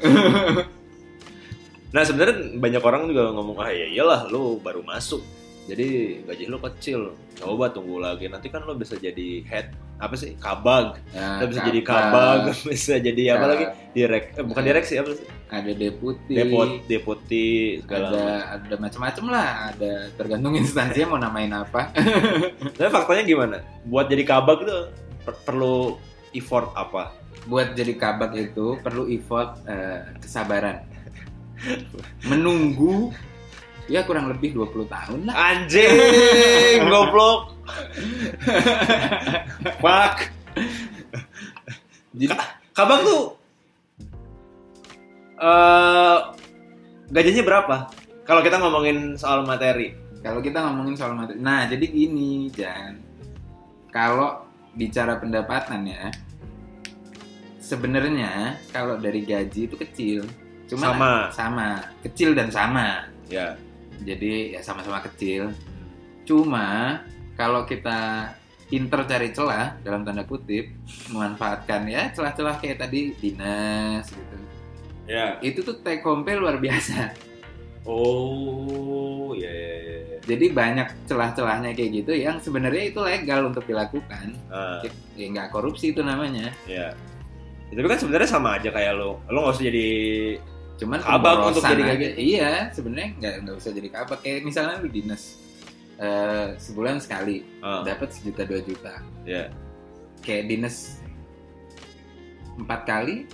[1.93, 5.21] nah sebenarnya banyak orang juga ngomong ah ya iyalah lu baru masuk
[5.71, 5.87] jadi
[6.27, 6.99] gaji lu kecil.
[7.39, 8.27] Coba tunggu lagi.
[8.27, 9.71] Nanti kan lu bisa jadi head
[10.03, 10.35] apa sih?
[10.35, 10.99] Kabag.
[11.15, 13.65] Ya, lu bisa jadi kabag, kabag bisa jadi apa Ka- lagi?
[13.95, 15.27] Direk eh, bukan direksi apa sih?
[15.51, 17.47] Ada deputi, depot deputi
[17.83, 18.55] segala ada macam.
[18.55, 21.91] ada macam-macam lah, ada tergantung instansinya mau namain apa.
[22.79, 23.57] tapi faktanya gimana?
[23.83, 24.77] Buat jadi kabag itu
[25.23, 25.99] per- perlu
[26.31, 27.11] effort apa?
[27.51, 30.87] Buat jadi kabak itu perlu effort eh, kesabaran.
[32.25, 33.11] Menunggu
[33.91, 35.35] ya kurang lebih 20 tahun lah.
[35.35, 37.51] anjing goblok
[39.83, 40.31] fuck
[42.11, 42.35] Jadi
[42.71, 43.23] kabag tuh
[45.43, 46.17] eh
[47.11, 47.75] gajinya berapa
[48.23, 53.01] kalau kita ngomongin soal materi kalau kita ngomongin soal materi, nah jadi gini, Jan.
[53.89, 54.45] Kalau
[54.77, 56.13] bicara pendapatan ya,
[57.57, 60.21] sebenarnya kalau dari gaji itu kecil.
[60.69, 61.13] Cuma Sama.
[61.33, 61.69] sama,
[62.05, 63.09] kecil dan sama.
[63.27, 63.55] ya
[64.01, 65.53] Jadi ya sama-sama kecil.
[66.25, 67.01] Cuma
[67.33, 68.31] kalau kita
[68.65, 70.71] pinter cari celah dalam tanda kutip,
[71.11, 74.35] memanfaatkan ya celah-celah kayak tadi dinas gitu.
[75.05, 77.11] ya Itu tuh take home pay luar biasa.
[77.83, 80.17] oh ya ya ya, ya.
[80.21, 84.37] Jadi banyak celah-celahnya kayak gitu yang sebenarnya itu legal untuk dilakukan.
[84.47, 84.79] Ah,
[85.17, 86.53] Ya nggak korupsi itu namanya.
[86.65, 86.93] ya
[87.71, 89.87] tapi kan sebenarnya sama aja kayak lo lo nggak usah jadi
[90.77, 94.19] Cuman Kabak untuk jadi kayak Iya, sebenarnya nggak nggak usah jadi kabak.
[94.21, 95.37] Kayak misalnya lu dinas
[95.95, 98.93] eh, sebulan sekali ah, dapat sejuta dua juta.
[99.23, 99.49] ya
[100.21, 101.01] Kayak dinas
[102.53, 103.25] empat kali,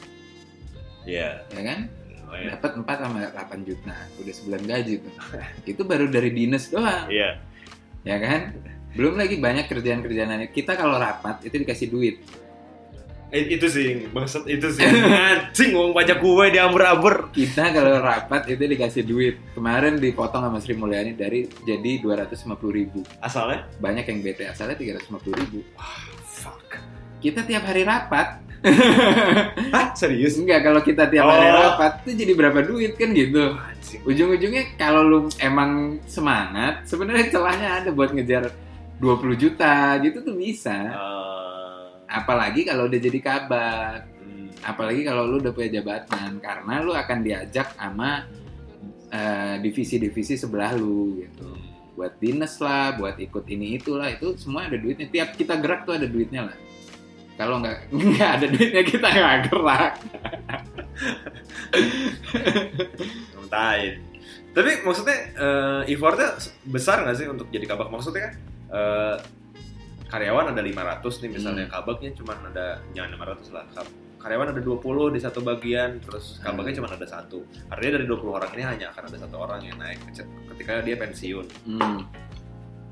[1.03, 1.79] ya ya kan?
[2.27, 3.95] oh, ya Dapat 4 sama 8 juta.
[4.19, 5.13] Udah sebulan gaji tuh.
[5.71, 7.39] itu baru dari dinas doang, Iya.
[8.03, 8.55] ya kan?
[8.95, 10.49] Belum lagi banyak kerjaan-kerjaan lain.
[10.49, 12.15] Kita kalau rapat itu dikasih duit.
[13.27, 14.87] Eh, itu sih maksud itu sih
[15.27, 19.35] anjing uang pajak gue diamber-amber Kita kalau rapat itu dikasih duit.
[19.51, 22.39] Kemarin dipotong sama Sri Mulyani dari jadi 250
[22.71, 23.03] ribu.
[23.19, 25.59] asalnya Banyak yang bete asalnya 350 ribu.
[26.23, 26.79] fuck
[27.19, 28.47] Kita tiap hari rapat
[29.73, 30.33] Hah serius?
[30.35, 31.57] Enggak, kalau kita tiap hari Oh.
[31.67, 33.53] rapat tuh jadi berapa duit kan gitu.
[34.03, 38.49] Ujung-ujungnya kalau lu emang semangat, sebenarnya celahnya ada buat ngejar
[38.97, 40.73] 20 juta gitu tuh bisa.
[40.73, 41.36] Eh,
[42.07, 43.99] Apalagi kalau udah jadi kabak.
[44.63, 48.25] Apalagi kalau lu udah punya jabatan karena lu akan diajak sama
[49.11, 51.47] eh, divisi-divisi sebelah lu gitu.
[51.93, 55.09] Buat dinas lah, buat ikut ini itulah, itu semua ada duitnya.
[55.09, 56.57] Tiap kita gerak tuh ada duitnya lah.
[57.37, 59.93] Kalau nggak nggak ada duitnya kita nggak gerak.
[64.57, 66.33] Tapi maksudnya eh, effortnya
[66.65, 67.93] besar nggak sih untuk jadi kabak?
[67.93, 68.33] Maksudnya kan
[68.73, 69.15] eh,
[70.07, 71.73] karyawan ada 500 nih misalnya, Hmm.
[71.79, 73.65] kabaknya cuma ada jangan 500 lah.
[73.75, 76.79] Kab- Karyawan ada 20 di satu bagian, terus kabaknya Hmm.
[76.83, 77.45] cuma ada satu.
[77.69, 79.99] Artinya dari 20 orang ini hanya akan ada satu orang yang naik
[80.51, 81.45] ketika dia pensiun.
[81.69, 82.01] Hmm.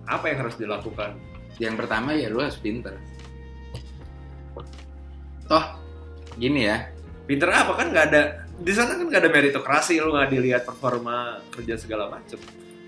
[0.06, 1.18] Apa yang harus dilakukan?
[1.58, 2.94] Yang pertama ya lu harus pinter.
[5.46, 5.66] Toh
[6.38, 6.90] gini ya,
[7.26, 8.22] Pinter apa kan nggak ada
[8.56, 12.38] di sana kan nggak ada meritokrasi, lu nggak dilihat performa kerja segala macem.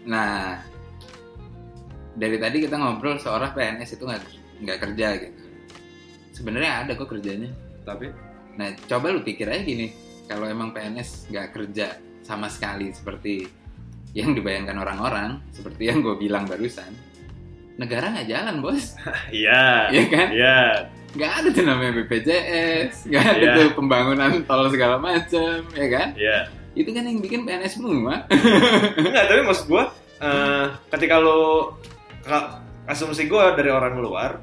[0.05, 0.61] Nah,
[2.17, 4.21] dari tadi kita ngobrol seorang PNS itu nggak
[4.65, 5.41] nggak kerja gitu.
[6.33, 7.49] Sebenarnya ada kok kerjanya.
[7.83, 8.09] Tapi
[8.57, 9.93] Nah, coba lu pikir aja gini,
[10.25, 11.93] kalau emang PNS nggak kerja
[12.25, 13.45] sama sekali seperti
[14.17, 16.89] yang dibayangkan orang-orang, seperti yang gue bilang barusan,
[17.77, 18.97] negara nggak jalan bos,
[19.29, 20.27] iya, Iya kan?
[20.33, 20.57] iya.
[21.13, 23.53] Nggak ada tuh namanya BPJS, nggak ada Iya.
[23.61, 26.07] tuh pembangunan tol segala macem, ya kan?
[26.17, 26.37] Iya.
[26.73, 28.25] Itu kan yang bikin PNS semua.
[28.97, 29.83] Enggak, tapi maksud gue,
[30.17, 31.77] eh, ketika lo
[32.85, 34.39] asumsi gue dari orang luar,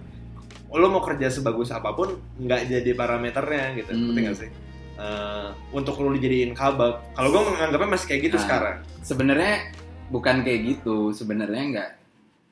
[0.69, 4.11] lo mau kerja sebagus apa pun nggak jadi parameternya gitu, Hmm.
[4.11, 4.51] ngerti nggak sih?
[4.95, 8.43] Eh, untuk lo dijadiin kabak, kalau gue menganggapnya masih kayak gitu Ah.
[8.43, 8.77] sekarang.
[9.01, 9.55] Sebenarnya
[10.07, 11.91] bukan kayak gitu, sebenarnya nggak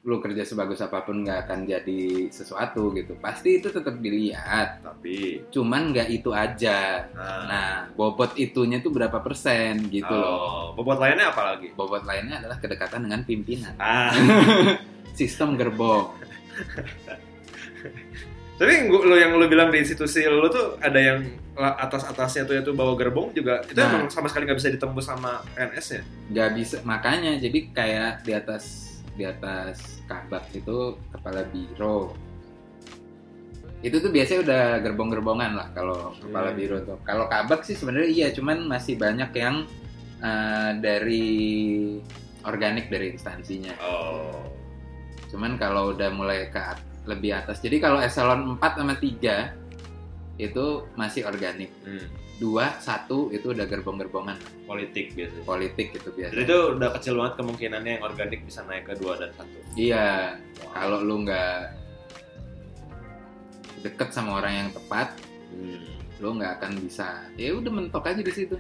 [0.03, 3.15] lu kerja sebagus apa pun nggak akan jadi sesuatu gitu.
[3.23, 7.07] Pasti itu tetap dilihat, Tapi, cuman nggak itu aja.
[7.15, 10.75] nah, Nah, bobot itunya tuh berapa persen gitu loh.
[10.75, 11.71] oh, bobot lainnya apa lagi?
[11.71, 13.79] Bobot lainnya adalah kedekatan dengan pimpinan.
[13.79, 14.11] Ah,
[15.13, 16.13] Sistem gerbong.
[18.53, 21.19] tapi lo yang lo bilang di institusi lo tuh ada yang
[21.53, 23.91] la- atas-atasnya tuh itu bawa gerbong juga, itu Nah.
[23.91, 26.03] emang sama sekali nggak bisa ditembus sama PNS ya?
[26.31, 28.65] Nggak bisa, makanya jadi kayak di atas
[29.13, 32.15] di atas kabak itu kepala biro.
[33.83, 36.57] Itu tuh biasanya udah gerbong-gerbongan lah kalau kepala Hmm.
[36.57, 36.97] biro tuh.
[37.03, 39.67] Kalau kabak sih sebenarnya iya, cuman masih banyak yang
[40.23, 41.27] eh, dari
[42.43, 43.75] organik dari instansinya.
[43.83, 44.39] Oh,
[45.33, 47.59] Cuman kalau udah mulai ke at- lebih atas.
[47.59, 49.57] Jadi kalau eselon 4 sama 3
[50.37, 50.65] itu
[50.95, 51.73] masih organik.
[51.83, 52.21] hmm.
[52.37, 54.35] Dua, satu itu udah gerbong-gerbongan
[54.67, 55.47] politik biasanya.
[55.47, 56.35] politik gitu biasa.
[56.35, 59.59] Jadi itu udah kecil banget kemungkinannya yang organik bisa naik ke dua dan satu.
[59.73, 60.37] Iya,
[60.75, 61.55] kalau lu nggak
[63.83, 65.15] deket sama orang yang tepat,
[65.51, 65.87] Hmm.
[66.19, 67.23] lu nggak akan bisa.
[67.37, 68.59] Ya udah mentok aja di situ.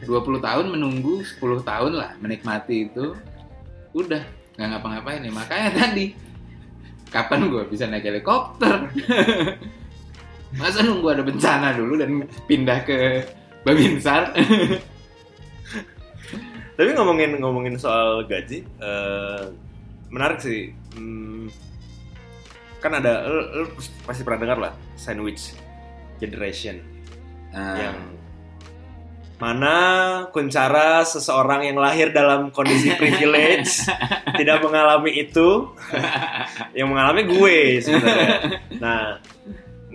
[0.00, 3.12] 20 tahun menunggu, 10 tahun lah menikmati itu.
[3.92, 4.24] Udah,
[4.60, 5.32] nggak ngapa-ngapain nih.
[5.32, 6.12] Makanya tadi,
[7.08, 8.92] kapan gue bisa naik helikopter?
[10.60, 13.24] Masa nunggu ada bencana dulu dan pindah ke
[13.64, 14.28] Babinsar?
[16.76, 19.42] Tapi ngomongin ngomongin soal gaji, eh,
[20.12, 20.76] menarik sih.
[20.96, 21.48] Hmm,
[22.84, 23.66] kan ada, lu, lu
[24.04, 25.56] pasti pernah dengar lah, sandwich
[26.20, 26.80] generation
[27.50, 27.98] Nah, yang
[29.40, 29.74] mana
[30.28, 33.88] kuncara seseorang yang lahir dalam kondisi privilege
[34.36, 35.72] tidak mengalami itu,
[36.76, 38.28] yang mengalami gue sebenarnya.
[38.76, 39.16] Nah,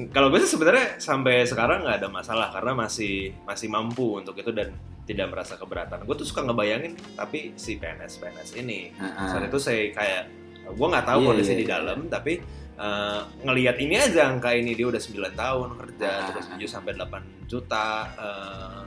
[0.10, 4.50] kalau gue sih sebenarnya sampai sekarang nggak ada masalah karena masih masih mampu untuk itu
[4.50, 4.74] dan
[5.06, 6.02] tidak merasa keberatan.
[6.10, 10.24] Gue tuh suka ngebayangin tapi si PNS PNS ini ah, saat itu saya kayak
[10.66, 11.74] gue nggak tahu Iya, kondisi iya, di iya.
[11.78, 12.34] dalam tapi
[12.76, 16.28] eh, ngelihat ini aja angka ini dia udah 9 tahun kerja Ah.
[16.34, 17.88] terus 7 sampai 8 juta
[18.18, 18.85] eh,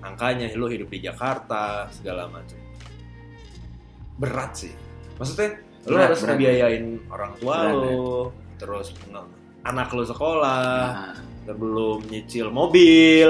[0.00, 2.56] angkanya lo hidup di Jakarta segala macam
[4.14, 4.72] berat sih.
[5.16, 5.48] Maksudnya
[5.84, 6.28] lo Berat, harus berat.
[6.32, 9.30] ngebiayain orang tua Berat, lo terus nge-
[9.62, 10.62] anak lo sekolah
[11.08, 11.12] ah.
[11.48, 13.28] belum nyicil mobil.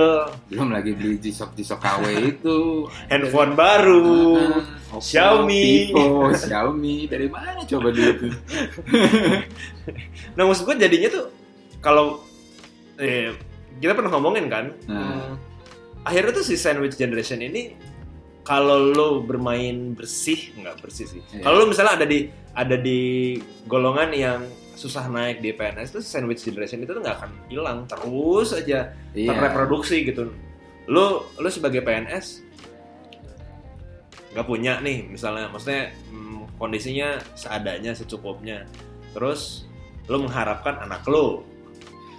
[0.48, 2.58] Belum lagi beli G-Shock G-Shock KW itu.
[3.10, 4.34] Handphone baru.
[4.34, 5.62] Ah, Oppo, Xiaomi.
[5.88, 7.06] Vivo, Xiaomi.
[7.06, 8.16] Dari mana coba duit?
[8.18, 8.28] Itu
[10.34, 11.24] Nah maksud gue jadinya tuh
[11.78, 12.22] kalau
[12.96, 13.30] eh,
[13.78, 15.34] kita pernah ngomongin kan, Nah.
[16.06, 17.74] Akhirnya tuh si sandwich generation ini
[18.48, 21.22] kalau lo bermain bersih nggak bersih sih.
[21.36, 21.44] Iya.
[21.44, 23.00] Kalau lo misalnya ada di ada di
[23.68, 24.40] golongan yang
[24.72, 29.30] susah naik di PNS itu sandwich generation itu tuh nggak akan hilang terus aja iya.
[29.36, 30.32] terreproduksi gitu.
[30.88, 32.48] Lo lo sebagai PNS
[34.32, 38.64] nggak punya nih misalnya, maksudnya hmm, kondisinya seadanya secukupnya.
[39.12, 39.68] Terus
[40.08, 41.44] lo mengharapkan anak lo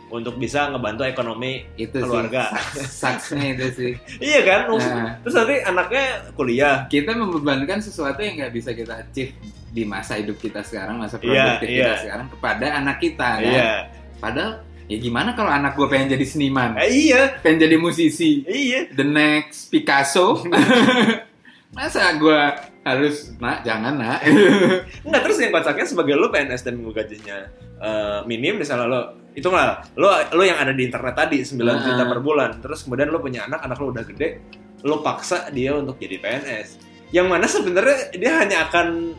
[0.09, 2.49] untuk bisa ngebantu ekonomi itu keluarga.
[2.73, 3.91] sih saksnya itu sih
[4.29, 4.61] iya kan?
[4.67, 5.21] Nah.
[5.21, 6.75] Terus nanti anaknya kuliah.
[6.85, 9.33] kita membebankan sesuatu yang nggak bisa kita achieve
[9.69, 12.01] di masa hidup kita sekarang masa Iya, produktif kita iya.
[12.01, 13.71] sekarang kepada anak kita kan Iya.
[14.17, 14.51] padahal
[14.85, 17.37] ya gimana kalau anak gue pengen jadi seniman Eh, iya.
[17.39, 18.89] pengen jadi musisi Iya.
[18.91, 20.41] the next Picasso
[21.69, 22.41] masa gue
[22.87, 24.23] harus nak jangan nak
[25.05, 27.37] Enggak terus yang kocaknya sebagai lo PNS dan gue gajinya
[27.79, 29.01] eh, minim misalnya lo
[29.35, 31.75] itu lah lo lo yang ada di internet tadi 9 Ah.
[31.83, 34.41] juta per bulan terus kemudian lo punya anak anak lo udah gede
[34.87, 36.67] lo paksa dia untuk jadi PNS
[37.13, 39.13] yang mana sebenarnya dia hanya akan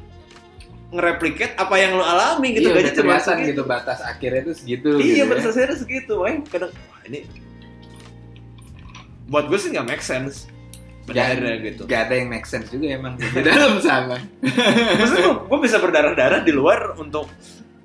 [0.91, 3.49] ngereplikat apa yang lo alami gitu iya, gaji cuma segitu.
[3.55, 5.59] gitu batas akhirnya itu segitu iya gitu batas ya.
[5.63, 7.21] akhirnya segitu makanya kadang wah ini
[9.31, 10.50] buat gue sih nggak make sense
[11.13, 14.17] Gak- akhirnya gitu Gak ada yang make sense juga emang di dalam sana
[14.99, 17.27] Maksudnya gue bisa berdarah-darah di luar untuk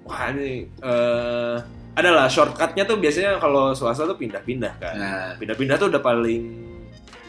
[0.01, 1.57] wah ini eh
[1.95, 4.93] adalah shortcutnya tuh biasanya kalau swasta tuh pindah-pindah kan.
[4.93, 6.43] nah, Pindah-pindah tuh udah paling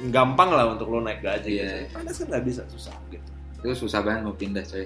[0.07, 1.57] gampang lah untuk lo naik gaji.
[1.57, 1.87] Iya.
[1.87, 1.95] Gitu.
[1.95, 3.31] Kan nggak bisa susah gitu.
[3.57, 4.85] itu susah banget mau pindah coy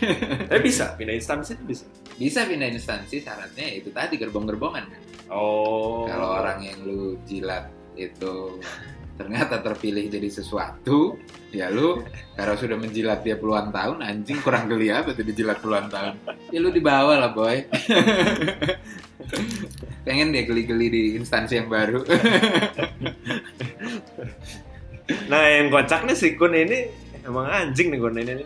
[0.48, 1.84] Tapi bisa pindah instansi itu bisa.
[2.14, 6.04] bisa pindah instansi syaratnya itu tadi gerbong-gerbongan kan Oh.
[6.04, 8.60] kalau orang yang lu jilat itu
[9.14, 11.14] ternyata terpilih jadi sesuatu
[11.54, 12.02] ya lu
[12.34, 16.18] karena sudah menjilat dia puluhan tahun anjing kurang geli apa tuh dijilat puluhan tahun
[16.50, 17.62] ya lu dibawa lah boy
[20.04, 22.02] pengen deh geli-geli di instansi yang baru
[25.28, 26.88] Nah yang kocaknya si Kun ini
[27.24, 28.40] emang anjing nih Kun ini.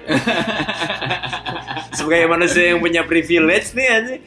[1.97, 4.23] Sebagai manusia yang punya privilege nih anjing.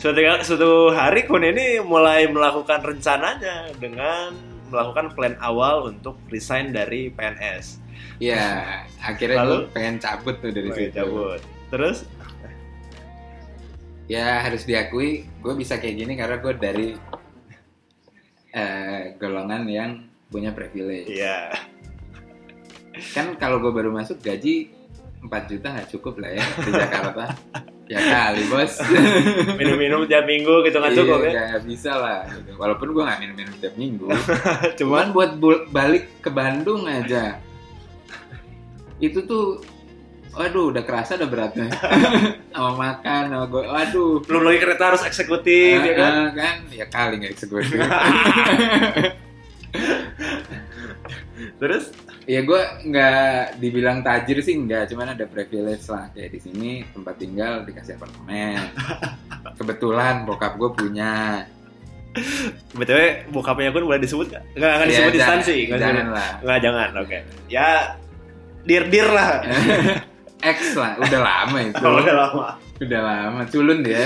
[0.00, 4.32] suatu, suatu hari Kun ini mulai melakukan rencananya dengan
[4.68, 7.80] melakukan plan awal untuk resign dari PNS.
[8.22, 9.50] ya akhirnya Lalu?
[9.50, 11.40] gue pengen cabut tuh dari Oke, situ cabut.
[11.70, 11.98] Terus
[14.08, 16.88] ya harus diakui gue bisa kayak gini karena gue dari
[18.56, 19.90] eh, golongan yang
[20.32, 21.52] punya privilege iya.
[23.12, 24.72] kan kalau gue baru masuk gaji
[25.18, 27.26] 4 juta nggak cukup lah ya di Jakarta.
[27.88, 28.84] Ya kali bos.
[29.56, 31.30] Minum-minum tiap minggu gitu nggak cukup ya.
[31.32, 32.52] Iya, nggak bisa lah gitu.
[32.60, 34.12] walaupun gue nggak minum-minum tiap minggu.
[34.84, 37.40] Cuman cuman buat balik ke Bandung aja.
[39.00, 39.64] Itu tuh
[40.36, 41.72] waduh udah kerasa udah beratnya.
[42.52, 44.20] Sama makan sama gue waduh.
[44.20, 46.12] Belum lagi kereta harus eksekutif ya kan.
[46.36, 46.56] Kan?
[46.68, 47.80] Ya kali nggak eksekutif
[51.56, 51.90] Terus
[52.24, 53.22] ya gue nggak
[53.56, 58.60] dibilang tajir sih nggak cuman ada privilege lah kayak di sini tempat tinggal dikasih apartemen
[59.58, 61.44] kebetulan bokap gue punya
[62.72, 64.44] btw bokapnya Kun boleh disebut nggak?
[64.54, 65.56] Nggak Ya, disebut jangan- instansi.
[65.64, 66.14] nggak jangan disebut.
[66.14, 66.88] lah Nggak jangan.
[66.98, 67.18] Oke.
[67.46, 67.68] Ya
[68.60, 69.30] dir dir lah.
[70.54, 72.46] X lah udah lama itu Kalau udah lama.
[72.78, 74.02] udah lama culun dia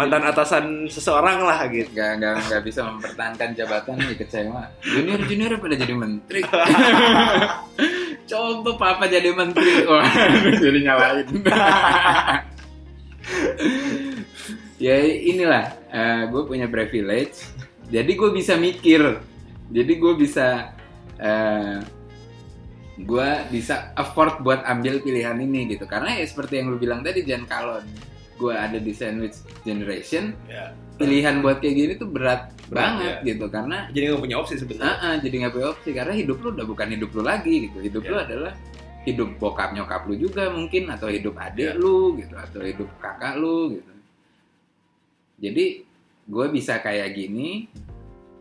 [0.00, 1.92] Mantan atasan seseorang lah gitu.
[1.92, 6.40] nggak nggak nggak bisa mempertahankan jabatan nih kecewa junior junior pada jadi menteri?
[8.30, 9.84] Coba papa jadi menteri.
[9.84, 10.08] Wah
[10.56, 11.28] jadi nyalain.
[14.80, 15.76] Ya inilah
[16.32, 17.44] gue punya privilege.
[17.92, 19.20] Jadi gue bisa mikir.
[19.68, 20.72] Jadi gue bisa
[22.96, 25.84] gue bisa afford buat ambil pilihan ini gitu.
[25.84, 27.76] Karena ya seperti yang lu bilang tadi jangan kalau
[28.40, 30.72] gue ada di sandwich generation Ya.
[30.96, 33.26] pilihan buat kayak gini tuh berat, Berat, banget ya.
[33.26, 34.88] gitu karena Jadi nggak punya opsi sebenarnya.
[34.90, 37.78] ah, ah, jadi nggak punya opsi karena hidup lu udah bukan hidup lu lagi gitu
[37.78, 38.24] hidup lu Ya.
[38.24, 38.52] adalah
[39.00, 41.76] hidup bokap nyokap lu juga mungkin atau hidup adik Ya.
[41.76, 43.92] lu gitu atau hidup kakak lu gitu
[45.38, 45.64] jadi
[46.26, 47.68] gue bisa kayak gini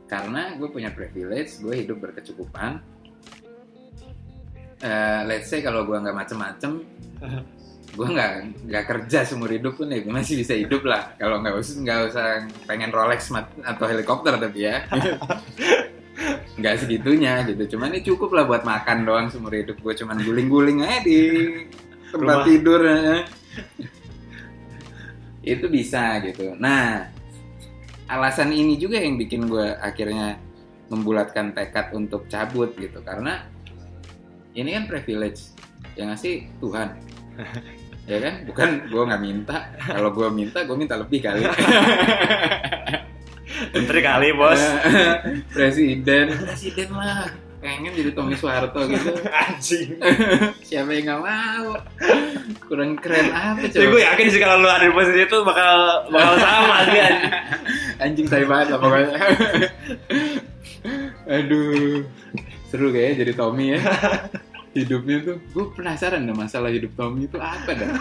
[0.06, 2.80] karena gue punya privilege gue hidup berkecukupan
[4.80, 6.80] Eh, let's say kalau gue nggak macem-macem
[7.90, 8.32] gue nggak
[8.70, 11.14] nggak kerja seumur hidup pun ya gue masih bisa hidup lah.
[11.18, 12.28] Kalau nggak usah nggak usah
[12.70, 13.30] pengen Rolex
[13.66, 14.86] atau helikopter tapi ya.
[16.60, 17.76] Nggak segitunya gitu.
[17.76, 21.20] Cuman ini cukup lah buat makan doang seumur hidup gue cuman guling-guling aja di
[22.12, 22.46] tempat Rumah.
[22.46, 23.24] tidur eh.
[25.48, 26.60] itu bisa gitu.
[26.60, 27.08] Nah
[28.12, 30.36] alasan ini juga yang bikin gue akhirnya
[30.92, 33.00] membulatkan tekad untuk cabut gitu.
[33.00, 33.48] Karena
[34.52, 35.56] ini kan privilege
[35.96, 37.00] yang ngasih Tuhan
[38.10, 38.34] ya kan?
[38.50, 39.70] Bukan gue nggak minta.
[39.78, 41.46] Kalau gue minta gue minta lebih kali.
[43.76, 44.58] Menteri kali bos.
[45.56, 46.34] presiden.
[46.34, 47.30] Presiden mah
[47.60, 49.14] pengen jadi Tommy Soeharto gitu.
[49.46, 50.00] Anjing.
[50.66, 51.78] siapa yang nggak mau?
[52.66, 54.00] Kurang keren apa gue coba?
[54.00, 57.32] yakin sih kalau lu ada di posisi itu bakal bakal sama sih anjing.
[58.00, 59.14] anjing tai banget lah pokoknya.
[61.30, 62.08] Aduh.
[62.70, 63.82] Seru kayaknya jadi Tommy ya
[64.72, 67.90] hidupnya tuh gue penasaran deh masalah hidup Tommy itu apa dah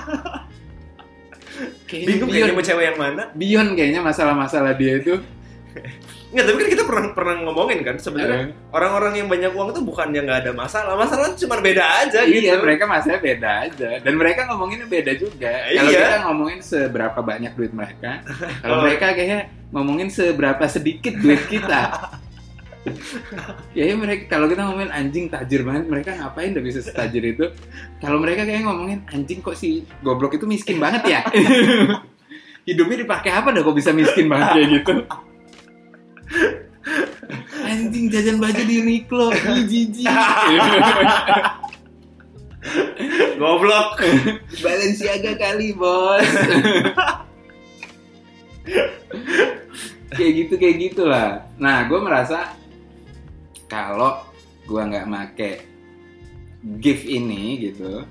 [1.88, 3.22] kayaknya Bingung kayaknya mau cewek yang mana.
[3.32, 5.14] beyond kayaknya masalah-masalah dia itu.
[6.28, 9.80] Nggak, tapi kan kita pernah pernah ngomongin kan sebenarnya Eh, orang-orang yang banyak uang tuh
[9.80, 12.46] bukan yang nggak ada masalah, masalah cuma beda aja gitu.
[12.46, 13.88] Iya, mereka masalahnya beda aja.
[13.98, 15.48] Dan mereka ngomonginnya beda juga.
[15.66, 15.98] Kalau Iya.
[16.04, 18.20] kita ngomongin seberapa banyak duit mereka,
[18.62, 18.82] kalau Oh.
[18.84, 19.40] mereka kayaknya
[19.72, 21.80] ngomongin seberapa sedikit duit kita.
[23.74, 27.47] Kayaknya mereka kalau kita ngomongin anjing tajir banget, mereka ngapain udah bisa setajir itu?
[28.01, 31.20] Kalau mereka kayak ngomongin anjing kok si goblok itu miskin banget ya?
[32.69, 34.94] Hidupnya dipakai apa dah kok bisa miskin banget kayak gitu?
[37.65, 39.32] Anjing jajan baju di Uniqlo,
[39.69, 40.09] jijik.
[43.40, 44.02] Goblok.
[44.60, 46.27] Balenciaga kali bos
[50.19, 52.57] kayak gitu kayak gitulah nah gue merasa
[53.68, 54.24] kalau
[54.64, 55.64] gue nggak make
[56.82, 58.02] gift ini gitu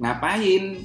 [0.00, 0.80] ngapain?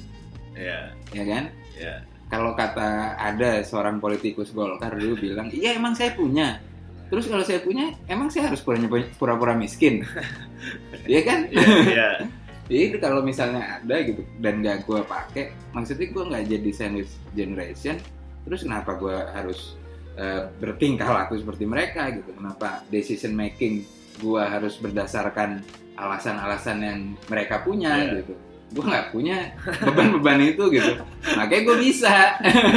[0.56, 1.44] Iya, ya kan?
[1.76, 1.96] Iya.
[2.26, 6.58] kalau kata ada seorang politikus Golkar dulu bilang iya emang saya punya.
[7.06, 8.82] Terus kalau saya punya emang saya harus pura-
[9.14, 10.02] pura-pura miskin?
[11.06, 11.38] Iya kan?
[11.54, 12.08] Iya, iya.
[12.66, 17.94] Jadi kalau misalnya ada gitu dan gak gue pakai, maksudnya gue nggak jadi sandwich generation,
[18.42, 19.78] terus kenapa gue harus
[20.16, 22.32] eh, bertingkah laku seperti mereka gitu?
[22.32, 23.84] Kenapa decision making
[24.16, 25.60] gue harus berdasarkan
[25.96, 26.98] alasan-alasan yang
[27.28, 28.24] mereka punya Iya.
[28.24, 28.34] gitu?
[28.66, 30.92] Gue nggak punya beban-beban itu gitu.
[31.38, 32.14] Makanya gue bisa,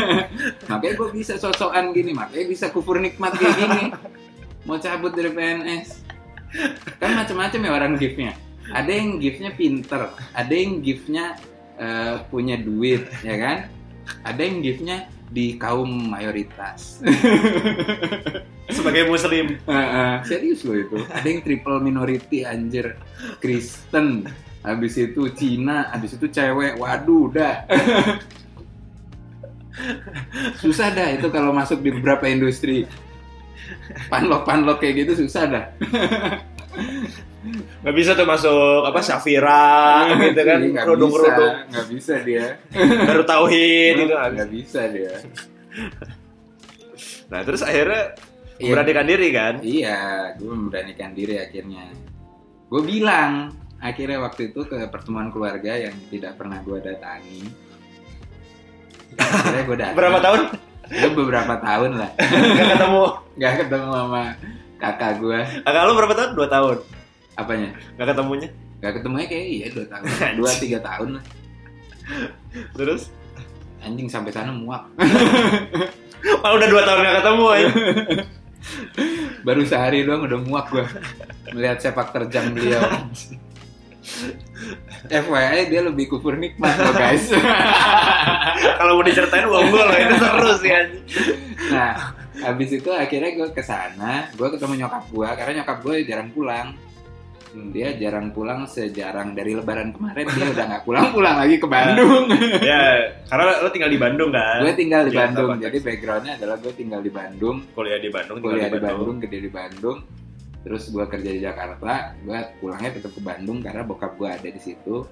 [0.70, 3.84] makanya gue bisa sosokan gini, makanya bisa kufur nikmat kayak gini.
[4.70, 5.88] Mau cabut dari PNS,
[7.02, 8.34] kan macam-macam ya orang giftnya
[8.70, 11.38] ada yang giftnya pinter ada yang giftnya
[11.78, 13.58] eh, punya duit ya kan
[14.26, 17.02] ada yang giftnya di kaum mayoritas.
[18.76, 19.58] Sebagai muslim.
[19.66, 20.98] Heeh, serius loh itu.
[21.10, 22.98] Ada yang triple minority anjir.
[23.42, 24.30] Kristen
[24.62, 26.78] habis itu Cina habis itu cewek.
[26.78, 27.66] Waduh dah.
[30.62, 32.86] Susah dah itu kalau masuk di beberapa industri.
[34.10, 35.66] Panlok-panlok kayak gitu susah dah
[37.80, 42.46] Gak bisa tuh masuk apa Syafira gitu kan, Iya, kerudung-kerudung bisa, nggak bisa dia
[43.08, 44.14] baru tauhid gitu.
[44.14, 45.14] nggak bisa dia
[47.32, 48.16] Nah terus akhirnya
[48.60, 48.68] Iya.
[48.68, 49.54] memberanikan diri kan?
[49.64, 50.00] Iya,
[50.36, 51.96] gue memberanikan diri akhirnya.
[52.68, 57.48] Gue bilang akhirnya waktu itu ke pertemuan keluarga yang tidak pernah gue datangi.
[59.16, 59.96] Akhirnya gue datang.
[59.96, 60.42] Berapa tahun?
[60.92, 62.12] Ya, beberapa tahun lah.
[62.60, 63.04] Gak ketemu.
[63.40, 64.24] Gak ketemu sama
[64.76, 65.40] kakak gue.
[65.64, 66.30] Kakak lu berapa tahun?
[66.36, 66.78] Dua tahun.
[67.40, 67.70] Apanya?
[67.96, 68.50] Gak ketemunya.
[68.80, 70.06] Gak ketemunya kayak iya dua tahun,
[70.40, 71.24] dua tiga tahun lah.
[72.76, 73.02] Terus?
[73.80, 74.84] Anjing sampai sana muak.
[76.44, 77.70] Kalau udah dua tahun gak ketemu ya.
[79.48, 80.84] Baru sehari doang udah muak gue
[81.56, 82.84] melihat sepak terjang beliau.
[85.08, 87.32] FYI dia lebih kufur nikmat loh guys.
[88.76, 91.04] Kalau mau diceritain monggo lah itu seru sih anjing.
[91.72, 91.94] Nah,
[92.44, 96.76] habis itu akhirnya gue ke sana, gue ketemu nyokap gue karena nyokap gue jarang pulang.
[97.50, 102.30] Hmm, Dia jarang pulang sejarang dari lebaran kemarin dia udah nggak pulang-pulang lagi ke Bandung.
[102.62, 102.84] Ya,
[103.26, 104.62] karena lo tinggal di Bandung kan?
[104.62, 108.38] gue tinggal di Iya, Bandung, jadi backgroundnya adalah gue tinggal di Bandung, kuliah di Bandung,
[108.38, 109.98] kuliah di Bandung, gede di Bandung.
[110.60, 114.60] Terus gue kerja di Jakarta, gue pulangnya tetap ke Bandung karena bokap gue ada di
[114.60, 115.08] situ.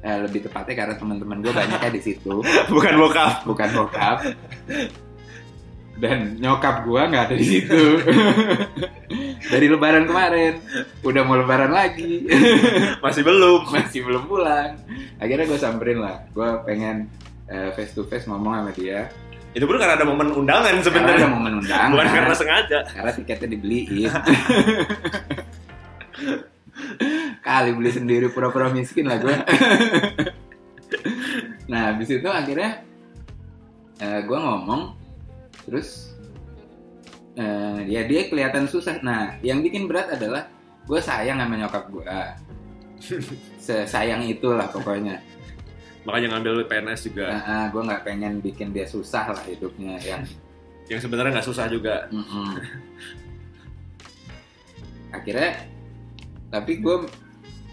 [0.00, 2.40] Eh, lebih tepatnya karena teman-teman gue banyaknya di situ,
[2.72, 3.44] Bukan bokap.
[3.44, 4.16] bukan bokap.
[6.00, 7.82] Dan nyokap gue nggak ada di situ.
[9.52, 10.56] Dari Lebaran kemarin,
[11.02, 12.24] udah mau Lebaran lagi,
[13.04, 13.68] Masih belum.
[13.68, 14.78] masih belum pulang.
[15.18, 17.04] Akhirnya gue samperin lah, gue pengen
[17.74, 19.10] face to face ngomong sama dia.
[19.50, 21.26] Itu pun karena ada momen undangan Karena ada sebenarnya.
[21.26, 21.90] momen undangan.
[21.90, 22.78] Bukan karena sengaja.
[22.86, 24.06] karena tiketnya dibeliin.
[27.42, 29.34] Kali beli sendiri pura-pura miskin lah gue.
[31.66, 32.84] nah, habis itu akhirnya
[33.98, 34.94] eh, gue ngomong,
[35.70, 36.10] terus
[37.38, 38.98] eh, ya dia kelihatan susah.
[39.06, 40.50] Nah, yang bikin berat adalah
[40.84, 42.04] gue sayang sama nyokap gue.
[43.64, 45.22] Sesayang itulah pokoknya.
[46.02, 47.38] Makanya ngambil PNS juga.
[47.38, 50.26] Nah, gue nggak pengen bikin dia susah lah hidupnya yang
[50.90, 52.10] Yang sebenarnya nggak susah juga.
[52.10, 52.58] Mm-mm.
[55.16, 55.70] Akhirnya,
[56.50, 57.06] tapi gue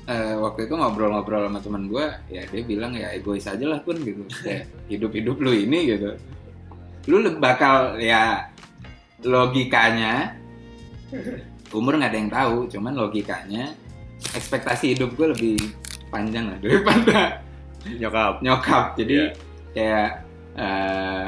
[0.05, 3.97] eh, waktu itu ngobrol-ngobrol sama teman gue, ya dia bilang ya egois aja lah pun
[4.05, 6.13] gitu, kayak hidup-hidup lu ini gitu,
[7.07, 8.51] lu bakal ya
[9.23, 10.35] logikanya
[11.77, 13.71] umur nggak ada yang tahu, cuman logikanya
[14.31, 15.57] ekspektasi hidup gue lebih
[16.07, 17.19] panjang lah daripada
[18.01, 18.43] Nyokap.
[18.43, 19.27] nyokap jadi Iya.
[19.71, 20.09] kayak
[20.57, 21.25] eh,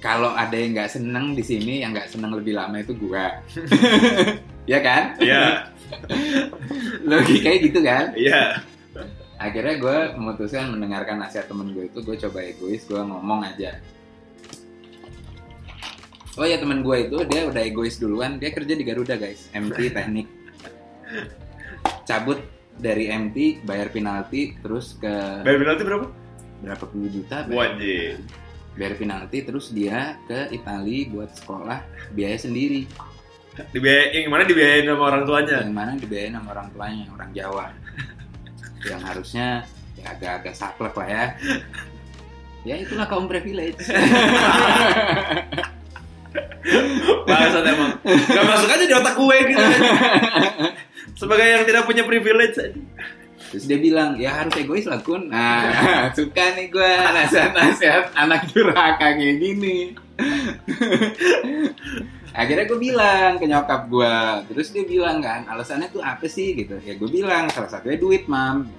[0.00, 3.36] kalau ada yang nggak seneng di sini yang nggak seneng lebih lama itu gua
[4.70, 5.68] ya kan Iya,
[7.04, 8.64] logikanya gitu kan iya.
[9.40, 13.80] Akhirnya gue memutuskan mendengarkan nasihat temen gue itu gue coba egois gue ngomong aja.
[16.36, 19.48] Oh ya temen gue itu dia udah egois duluan dia kerja di Garuda guys.
[19.56, 20.28] MT teknik.
[22.04, 22.38] Cabut
[22.76, 25.10] dari MT bayar penalti terus ke
[25.42, 26.06] Bayar penalti berapa?
[26.60, 27.48] berapa puluh juta?
[27.48, 28.20] Wajib.
[28.78, 31.82] bayar penalti terus dia ke Itali buat sekolah
[32.14, 32.84] biaya sendiri.
[33.74, 35.56] Dibiayain, yang mana dibiayain sama orang tuanya?
[35.66, 37.66] yang mana dibiayain sama orang tuanya orang Jawa
[38.86, 39.64] yang harusnya
[40.00, 41.24] ya agak-agak saklek lah ya
[42.68, 43.80] ya itulah kaum privilege
[47.26, 47.98] Bangsat emang.
[48.06, 49.58] Gak masuk aja di otak gue gitu.
[49.58, 49.80] kan.
[51.18, 52.54] Sebagai yang tidak punya privilege
[53.50, 55.66] terus dia bilang ya harus egois lah kun nah
[56.16, 59.98] suka nih gue nasihat-nasihat anak durhaka kayak gini
[62.30, 64.16] akhirnya gue bilang ke nyokap gue
[64.52, 66.54] terus dia bilang kan alasannya tuh apa sih?
[66.54, 66.78] Gitu.
[66.82, 68.70] Ya gue bilang salah satunya duit mam.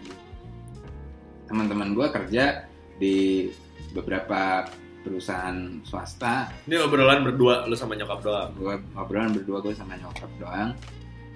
[1.48, 2.65] Teman-teman gue kerja
[2.95, 3.49] di
[3.91, 4.69] beberapa
[5.02, 6.53] perusahaan swasta.
[6.69, 8.49] Ini obrolan berdua lu sama nyokap doang.
[8.56, 10.72] gue obrolan berdua gue sama nyokap doang.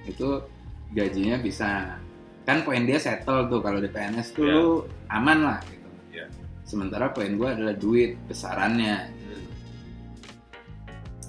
[0.05, 0.45] Itu
[0.93, 1.97] gajinya bisa
[2.45, 4.67] kan poin dia settle tuh kalau di PNS tuh lu
[5.09, 5.89] aman lah gitu.
[6.13, 6.25] Iya.
[6.61, 9.09] sementara poin gue adalah duit besarannya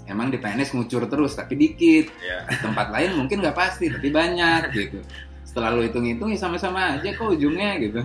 [0.07, 2.07] emang di PNS ngucur terus tapi dikit.
[2.47, 4.99] Di tempat lain mungkin nggak pasti tapi banyak gitu.
[5.43, 8.01] Setelah lu hitung-hitung ya sama-sama aja kok ujungnya gitu.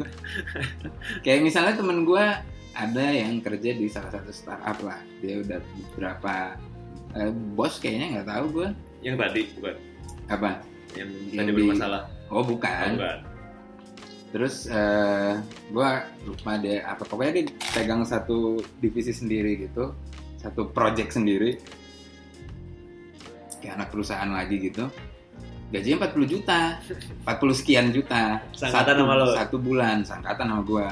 [1.22, 2.26] Kayak misalnya temen gue
[2.72, 5.00] ada yang kerja di salah satu startup lah.
[5.20, 6.56] Dia udah beberapa
[7.14, 8.68] eh, bos kayaknya nggak tahu gue
[9.02, 9.76] Yang tadi bukan.
[10.28, 10.50] apa?
[10.96, 12.02] Yang, Yang tadi di- bermasalah.
[12.28, 12.90] oh bukan.
[12.96, 13.20] Bukan.
[14.32, 15.36] terus eh
[15.68, 15.90] gue
[16.24, 17.04] lupa deh apa.
[17.04, 17.46] Pokoknya dia
[17.76, 19.92] pegang satu divisi sendiri gitu
[20.40, 21.60] satu project sendiri
[23.62, 24.90] kayak anak perusahaan lagi gitu
[25.70, 26.60] gajinya 40 juta
[27.24, 29.26] 40 sekian juta Sangkatan satu, sama lo?
[29.32, 30.88] satu bulan sangkatan sama gue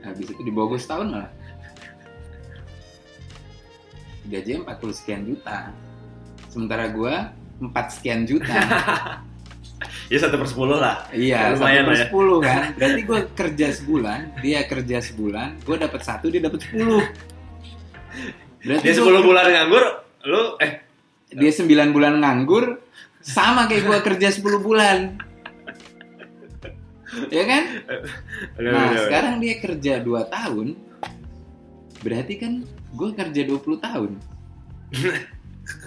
[0.00, 1.32] habis itu di Bogor setahun malah
[4.26, 5.72] gajinya 40 sekian juta
[6.46, 7.14] sementara gue
[7.60, 8.54] 4 sekian juta
[10.10, 11.06] Ya satu per sepuluh lah.
[11.08, 12.02] Iya, Lumayan satu per ya.
[12.04, 12.62] sepuluh kan.
[12.74, 17.00] Berarti gue kerja sebulan, dia kerja sebulan, gue dapat satu, dia dapat sepuluh.
[18.66, 19.84] Berarti Dia gua- 10 bulan nganggur,
[20.26, 20.72] lu eh
[21.30, 22.78] dia sembilan bulan nganggur,
[23.22, 24.98] sama kayak gue kerja 10 bulan.
[27.30, 27.62] Ya kan?
[28.58, 30.78] Nah, sekarang dia kerja 2 tahun,
[32.02, 34.10] berarti kan gue kerja 20 tahun.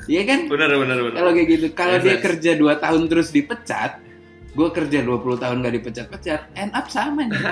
[0.07, 0.39] Iya kan?
[0.47, 1.17] bener bener bener.
[1.19, 2.23] Kalau kayak gitu, kalau Yes, dia yes.
[2.23, 3.91] kerja 2 tahun terus dipecat,
[4.55, 7.35] gue kerja 20 tahun gak dipecat-pecat, end up sama nih.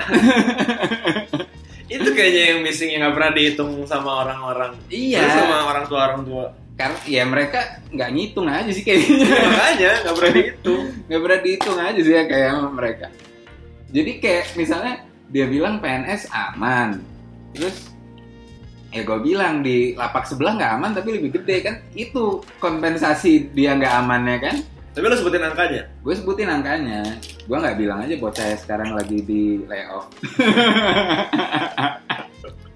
[1.92, 4.72] itu kayaknya yang missing yang nggak pernah dihitung sama orang-orang.
[4.88, 5.20] Iya.
[5.20, 6.44] Terus sama orang tua orang tua.
[6.72, 10.82] Karena ya mereka nggak ngitung aja sih kayaknya Ya, makanya nggak pernah dihitung.
[11.06, 13.06] nggak pernah dihitung aja sih ya kayak mereka.
[13.92, 14.94] Jadi kayak misalnya
[15.28, 16.88] dia bilang PNS aman.
[17.52, 17.92] Terus
[18.88, 21.74] ya gue bilang di lapak sebelah nggak aman tapi lebih gede kan.
[21.92, 24.56] Itu kompensasi dia nggak amannya kan.
[24.92, 25.82] Tapi lu sebutin angkanya.
[26.00, 27.00] gue sebutin angkanya.
[27.44, 30.08] Gue nggak bilang aja bocah sekarang lagi di layoff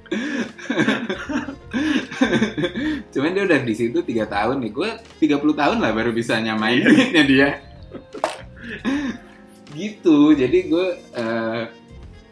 [3.12, 4.72] cuman dia udah di situ tiga tahun nih.
[4.72, 4.90] Gue
[5.22, 7.48] 30 tahun lah baru bisa nyamain duitnya dia.
[9.74, 10.34] Gitu.
[10.34, 11.62] Jadi gue eh,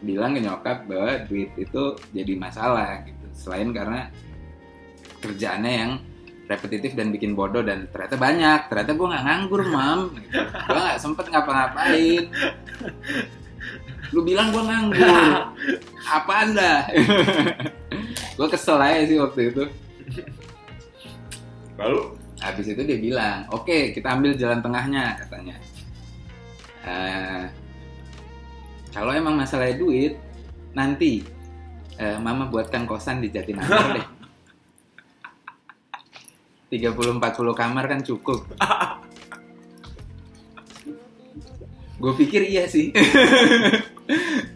[0.01, 3.25] bilang ke nyokap bahwa duit itu jadi masalah gitu.
[3.35, 4.09] Selain karena
[5.21, 5.99] kerjaannya yang
[6.45, 8.69] repetitif dan bikin bodoh dan ternyata banyak.
[8.69, 9.99] Ternyata gue nggak nganggur mam.
[10.15, 10.39] Gitu.
[10.41, 12.23] gue nggak sempet ngapa-ngapain
[14.13, 15.33] lu bilang gue nganggur.
[16.05, 16.85] Apa anda
[18.35, 19.63] gue kesel aja sih waktu itu.
[21.79, 21.99] Lalu?
[22.43, 25.55] Habis itu dia bilang oke kita ambil jalan tengahnya katanya.
[26.85, 27.43] Eh,
[28.93, 30.19] kalau emang masalah duit
[30.77, 31.25] nanti
[31.97, 34.07] eh, mama buatkan kosan di Jatinangor deh.
[36.75, 37.21] 30-40
[37.55, 38.43] kamar kan cukup.
[41.95, 42.91] Gue pikir iya sih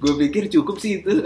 [0.02, 1.26] gue pikir cukup sih itu.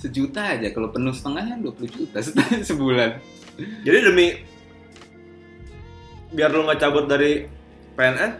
[0.00, 2.18] Sejuta aja kalau penuh setengahnya 20 juta
[2.70, 3.20] sebulan.
[3.84, 4.26] Jadi demi
[6.30, 7.44] biar lu nggak cabut dari
[7.98, 8.32] PNS,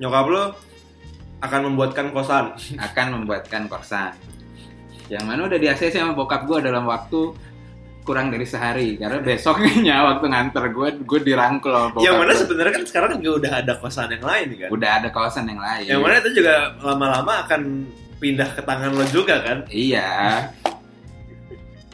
[0.00, 0.42] nyokap lu
[1.40, 2.56] akan membuatkan kosan.
[2.78, 4.16] akan membuatkan kosan.
[5.10, 7.34] Yang mana udah di ACC sama bokap gue dalam waktu
[8.10, 12.40] kurang dari sehari karena besoknya waktu nganter gue gue dirangkul sama bokap yang mana gua.
[12.42, 14.68] sebenarnya kan sekarang juga udah ada kosan yang lain kan.
[14.74, 17.60] udah ada kawasan yang lain Yang mana itu juga lama-lama akan
[18.18, 19.58] pindah ke tangan lo juga kan.
[19.70, 20.10] iya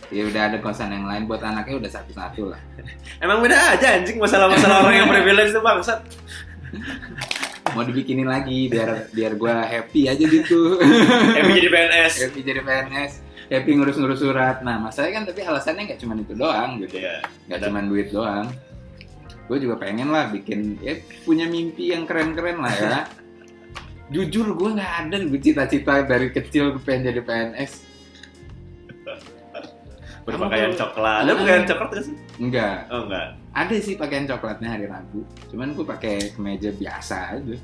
[0.08, 2.60] ya udah ada kosan yang lain buat anaknya udah satu-satu lah
[3.24, 6.00] Emang beda aja anjing masalah-masalah orang yang privilege itu bangsat.
[7.74, 10.80] mau dibikinin lagi biar biar gue happy aja gitu
[11.36, 12.12] Happy jadi PNS.
[12.24, 16.70] happy jadi PNS happy ngurus-ngurus surat nah masalahnya kan tapi alasannya nggak cuma itu doang
[16.78, 17.22] gitu Iya.
[17.46, 18.46] nggak cuma duit doang
[19.46, 23.00] gue juga pengen lah bikin ya punya mimpi yang keren-keren lah ya
[24.12, 27.72] jujur gue nggak ada gue cita-cita dari kecil gue pengen jadi PNS
[30.26, 31.22] Berpakaian coklat.
[31.22, 32.14] Ada pakaian coklat gak sih?
[32.36, 33.38] enggak Oh enggak.
[33.54, 37.56] ada sih pakaian coklatnya hari Rabu cuman gue pakai kemeja biasa aja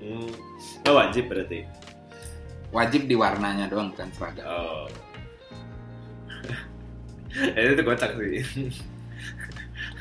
[0.00, 0.32] Hmm.
[0.88, 1.68] Oh, wajib berarti.
[2.70, 4.88] wajib di warnanya doang bukan seragam Oh.
[7.30, 8.42] Eh, itu kocak sih.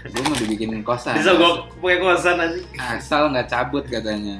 [0.02, 2.60] gue mau dibikin kosan Bisa gua pakai kosan aja.
[2.96, 4.40] asal nggak cabut katanya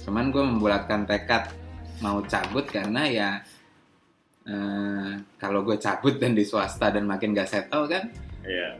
[0.00, 1.52] cuman gue membulatkan tekad
[1.98, 3.30] mau cabut karena ya
[4.44, 8.08] eh, kalau gue cabut dan di swasta dan makin gak settle kan
[8.42, 8.76] Iya.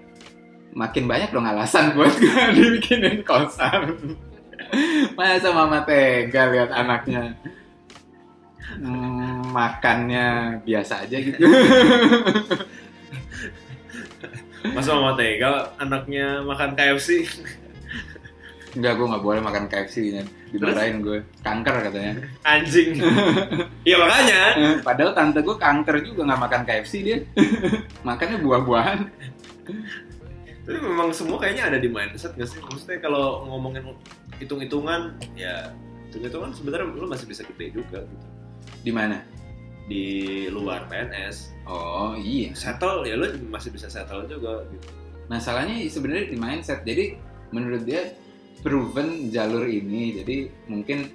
[0.73, 4.17] makin banyak dong alasan buat gue dibikinin kosan
[5.13, 7.37] masa mama tega lihat anaknya
[8.79, 11.39] mm, makannya biasa aja gitu
[14.65, 17.29] Masa mama tega anaknya makan KFC?
[18.75, 20.25] Enggak, gue nggak boleh makan KFC nya
[20.55, 22.15] dimarahin gue kanker katanya
[22.47, 22.97] Anjing.
[23.89, 24.41] Iya makanya.
[24.81, 27.19] Padahal tante gue kanker juga nggak makan KFC dia.
[28.09, 28.99] Makannya buah-buahan.
[30.65, 32.57] Tapi memang semua kayaknya ada di mindset gak sih?
[32.65, 33.85] Maksudnya kalau ngomongin
[34.41, 35.69] hitung-hitungan, ya
[36.09, 38.27] hitung-hitungan sebenarnya lu masih bisa gede juga gitu.
[38.85, 39.25] Di mana?
[39.89, 40.05] Di
[40.53, 41.57] luar PNS.
[41.65, 42.53] Oh iya.
[42.53, 44.87] Settle ya lu masih bisa settle juga gitu.
[45.33, 46.85] Masalahnya sebenarnya di mindset.
[46.85, 47.17] Jadi
[47.51, 48.13] menurut dia
[48.61, 50.21] proven jalur ini.
[50.21, 50.37] Jadi
[50.69, 51.09] mungkin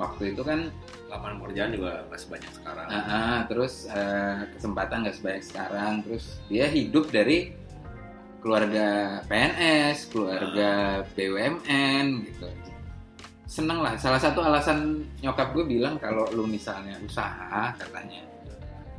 [0.00, 0.72] waktu itu kan,
[1.10, 2.86] Lapangan pekerjaan juga gak sebanyak sekarang.
[2.86, 5.92] ah, ah, terus eh, kesempatan nggak sebanyak sekarang.
[6.06, 7.50] Terus dia hidup dari
[8.40, 12.48] keluarga PNS, keluarga BUMN gitu.
[13.50, 13.98] Seneng lah.
[13.98, 18.22] Salah satu alasan nyokap gue bilang kalau lu misalnya usaha katanya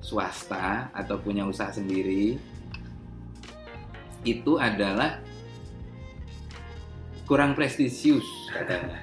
[0.04, 2.36] swasta atau punya usaha sendiri
[4.28, 5.24] itu adalah
[7.24, 9.00] kurang prestisius katanya.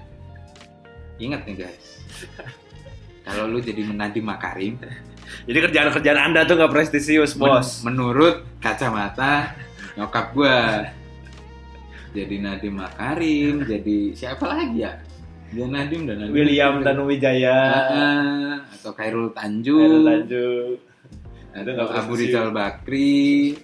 [1.16, 1.86] Ingat nih guys.
[3.24, 4.76] Kalau lu jadi menadi makarim,
[5.44, 7.84] Jadi kerjaan-kerjaan anda tuh gak prestisius men- bos.
[7.84, 9.52] menurut kacamata
[9.92, 10.88] nyokap gua
[12.08, 14.96] jadi Nadiem Makarim, jadi siapa lagi ya?
[15.48, 16.34] Dia Nadiem dan Nadiem.
[16.36, 17.58] William Tanuwijaya.
[17.88, 20.70] Ah, atau Khairul Tanjung, Khairul Tanjung.
[21.56, 22.12] Atau Abu.
[22.14, 23.56] Rizal Bakri,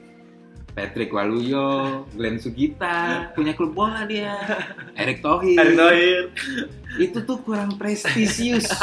[0.74, 4.34] Patrick Waluyo, Glenn Sugita, punya klub bola dia,
[5.00, 5.60] Erick Thohir.
[5.60, 6.22] Erick Thohir.
[6.98, 8.66] Itu tuh kurang prestisius.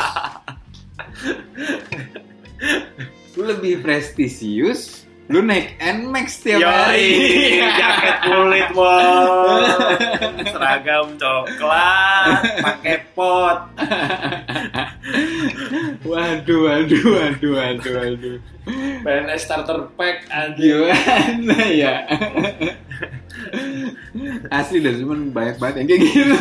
[3.42, 5.01] lebih prestisius,
[5.32, 7.08] lu naik Nmax tiap hari.
[7.08, 9.80] Yoi, jaket kulit bos,
[10.52, 13.72] seragam coklat, pakai pot.
[16.04, 18.38] waduh, waduh, waduh, waduh, waduh.
[19.02, 20.92] PNS starter pack anjing.
[20.92, 21.96] Gimana ya?
[24.52, 26.36] Asli dah, cuman banyak banget yang kayak gitu.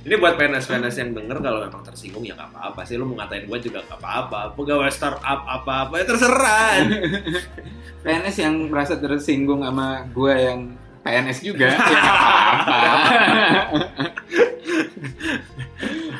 [0.00, 2.96] Ini buat PNS-PNS yang denger kalau memang tersinggung ya nggak apa-apa sih.
[2.96, 4.56] Lu mau ngatain gue juga nggak apa-apa.
[4.56, 6.72] Pegawai startup apa-apa ya terserah.
[8.04, 10.72] PNS yang merasa tersinggung sama gue yang
[11.04, 11.68] PNS juga.
[11.68, 12.80] ya apa-apa.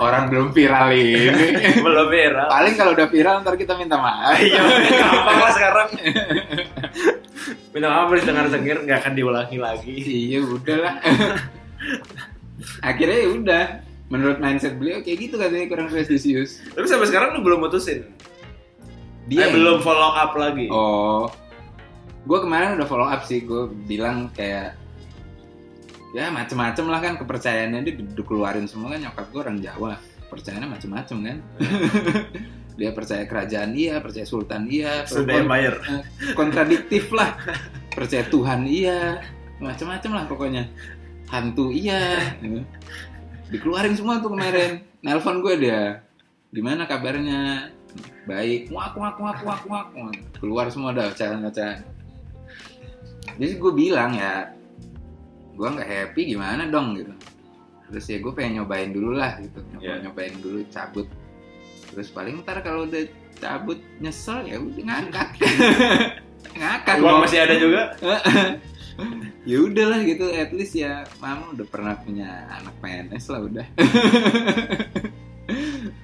[0.00, 1.28] Orang belum viral ini.
[1.84, 2.48] Belum viral.
[2.48, 4.32] Paling kalau udah viral ntar kita minta maaf.
[4.40, 4.60] Iya,
[4.96, 5.88] gampang lah sekarang.
[7.76, 9.92] Minta maaf boleh dengar-dengar nggak akan diulangi lagi.
[10.00, 10.96] iya udahlah.
[12.78, 13.64] Akhirnya ya udah.
[14.10, 16.58] Menurut mindset beliau kayak gitu katanya kurang prestisius.
[16.74, 18.10] Tapi sampai sekarang lu belum mutusin.
[19.30, 20.66] Dia eh, belum follow up lagi.
[20.66, 21.30] Oh,
[22.26, 23.46] gue kemarin udah follow up sih.
[23.46, 24.74] Gue bilang kayak
[26.10, 29.94] ya macem-macem lah kan kepercayaannya dia di- dikeluarin semua kan nyokap gue orang Jawa
[30.26, 31.38] percayanya macem-macem kan
[32.78, 35.78] dia percaya kerajaan iya percaya sultan iya Empire.
[35.86, 36.02] eh,
[36.34, 37.38] kontradiktif lah
[37.94, 39.22] percaya Tuhan iya
[39.62, 40.66] macem-macem lah pokoknya
[41.30, 42.34] hantu iya.
[43.50, 44.82] Dikeluarin semua tuh kemarin.
[45.00, 46.02] Nelpon gue dia
[46.50, 47.70] gimana kabarnya?
[48.26, 48.68] Baik.
[48.74, 49.86] Wak wak wak wak wak.
[50.38, 52.00] Keluar semua dah ocehan-ocehan
[53.40, 54.50] jadi gue bilang ya
[55.54, 56.96] gue nggak happy gimana dong?
[56.96, 57.12] Gitu.
[57.90, 59.60] Terus ya gue pengen nyobain dulu lah gitu.
[59.76, 59.94] Nyoba Iya.
[60.04, 61.06] nyobain dulu cabut.
[61.92, 63.04] Terus paling ntar kalau udah
[63.40, 65.28] cabut nyesel ya udah ngangkat.
[66.60, 67.82] Ngangkat Uang masih ada juga.
[69.48, 73.66] ya udahlah gitu at least ya mama udah pernah punya anak PNS lah udah.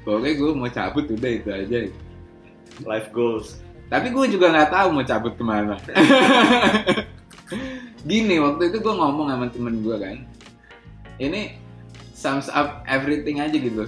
[0.07, 1.79] Pokoknya gue mau cabut udah itu aja.
[2.85, 3.63] Life goals.
[3.87, 5.79] tapi gue juga nggak tahu mau cabut ke mana.
[8.11, 10.17] Gini waktu itu gue ngomong sama temen gue kan.
[11.23, 11.55] Ini
[12.11, 13.87] sums up everything aja gitu.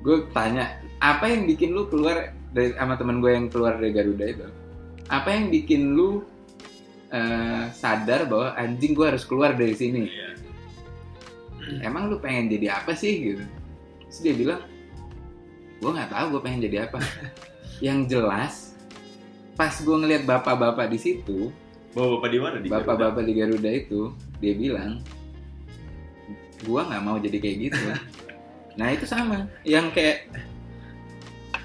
[0.00, 4.24] Gue tanya apa yang bikin lu keluar dari sama teman gue yang keluar dari Garuda
[4.24, 4.48] itu
[5.08, 6.22] apa yang bikin lu
[7.12, 10.04] eh, sadar bahwa anjing gue harus keluar dari sini.
[10.08, 10.28] Iya.
[11.84, 13.44] emang lu pengen jadi apa sih gitu?
[14.08, 14.64] Terus dia bilang
[15.84, 16.98] gue nggak tahu gue pengen jadi apa.
[17.86, 18.54] Yang jelas
[19.58, 21.50] pas gue ngeliat bapak-bapak di situ
[21.96, 22.56] Bawa bapak di mana?
[22.62, 25.02] Di bapak-bapak di Garuda itu dia bilang
[26.62, 27.82] gue nggak mau jadi kayak gitu.
[28.78, 29.50] Nah itu sama.
[29.66, 30.18] Yang kayak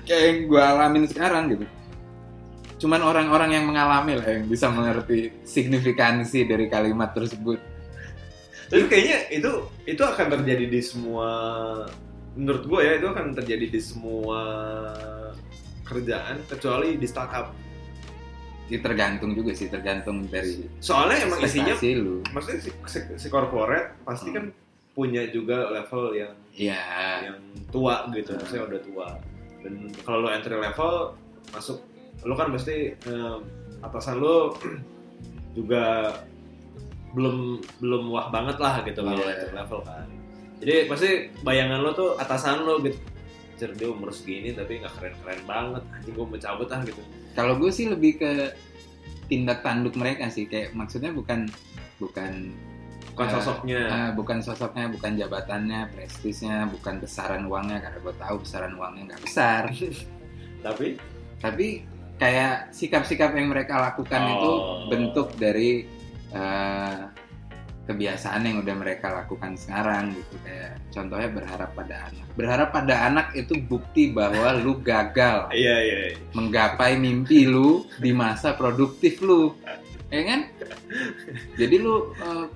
[0.10, 1.66] kayak yang gue alamin sekarang gitu
[2.84, 7.56] cuman orang-orang yang mengalami lah yang bisa mengerti signifikansi dari kalimat tersebut.
[8.68, 9.52] Tapi kayaknya itu
[9.88, 11.30] itu akan terjadi di semua
[12.36, 14.42] menurut gue ya itu akan terjadi di semua
[15.88, 17.56] kerjaan kecuali di startup.
[18.68, 22.20] Ini tergantung juga sih tergantung dari Soalnya emang isinya lu.
[22.36, 24.52] maksudnya si, si, si corporate pasti kan
[24.92, 26.84] punya juga level yang Iya.
[27.32, 27.40] yang
[27.74, 29.08] tua gitu, maksudnya udah tua.
[29.66, 31.18] Dan kalau lo entry level
[31.50, 31.82] masuk,
[32.24, 33.38] lo kan pasti eh,
[33.80, 34.56] atasan lo
[35.58, 36.16] juga
[37.14, 39.34] belum belum wah banget lah gitu kalau Iya.
[39.38, 40.08] entry level kan.
[40.60, 41.10] Jadi pasti
[41.40, 42.98] bayangan lo tuh atasan lo gitu.
[43.74, 45.84] Dia umur segini tapi nggak keren-keren banget.
[45.90, 47.00] Anjing gue mau cabut ah gitu.
[47.32, 48.32] Kalau gue sih lebih ke
[49.26, 51.48] tindak tanduk mereka sih, kayak maksudnya bukan
[51.98, 52.52] bukan
[53.14, 53.82] Bukan Eh, sosoknya.
[53.86, 59.22] eh, bukan sosoknya, bukan jabatannya, prestisnya, bukan besaran uangnya karena gue tahu besaran uangnya nggak
[59.22, 59.64] besar.
[60.66, 60.98] tapi
[61.38, 61.68] Tapi
[62.24, 64.32] kayak sikap-sikap yang mereka lakukan Oh.
[64.32, 64.52] itu
[64.88, 65.84] bentuk dari
[66.32, 67.00] eh,
[67.84, 70.40] kebiasaan yang udah mereka lakukan sekarang gitu.
[70.48, 72.26] Kayak contohnya berharap pada anak.
[72.40, 75.98] Berharap pada anak itu bukti bahwa lu gagal iya iya.
[76.16, 76.20] iya.
[76.32, 79.52] menggapai mimpi lu di masa produktif lu
[80.08, 80.40] ya kan
[81.60, 82.48] jadi lu eh,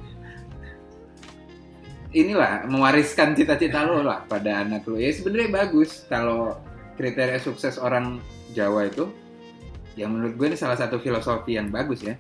[2.16, 6.56] inilah mewariskan cita-cita lu lah pada anak lu ya sebenarnya bagus kalau
[6.96, 8.24] kriteria sukses orang
[8.56, 9.12] Jawa itu
[9.98, 12.14] yang menurut gue ini salah satu filosofi yang bagus ya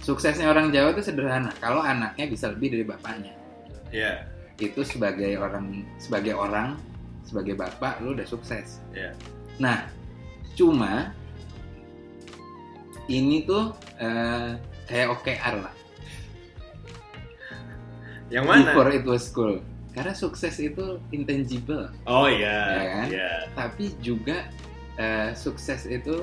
[0.00, 3.36] suksesnya orang Jawa itu sederhana kalau anaknya bisa lebih dari bapaknya
[3.90, 4.24] Iya.
[4.56, 6.78] itu sebagai orang sebagai orang
[7.26, 8.82] sebagai bapak lu udah sukses.
[8.90, 9.14] Iya.
[9.62, 9.86] Nah,
[10.58, 11.14] cuma
[13.06, 14.58] ini tuh eh,
[14.90, 15.74] kayak OKR lah.
[18.30, 18.62] Yang mana?
[18.70, 19.58] Before it was cool.
[19.90, 22.58] Karena sukses itu intangible, Oh iya.
[22.70, 23.06] Ya kan?
[23.10, 23.30] Iya.
[23.58, 24.46] tapi juga
[25.00, 26.20] eh, sukses itu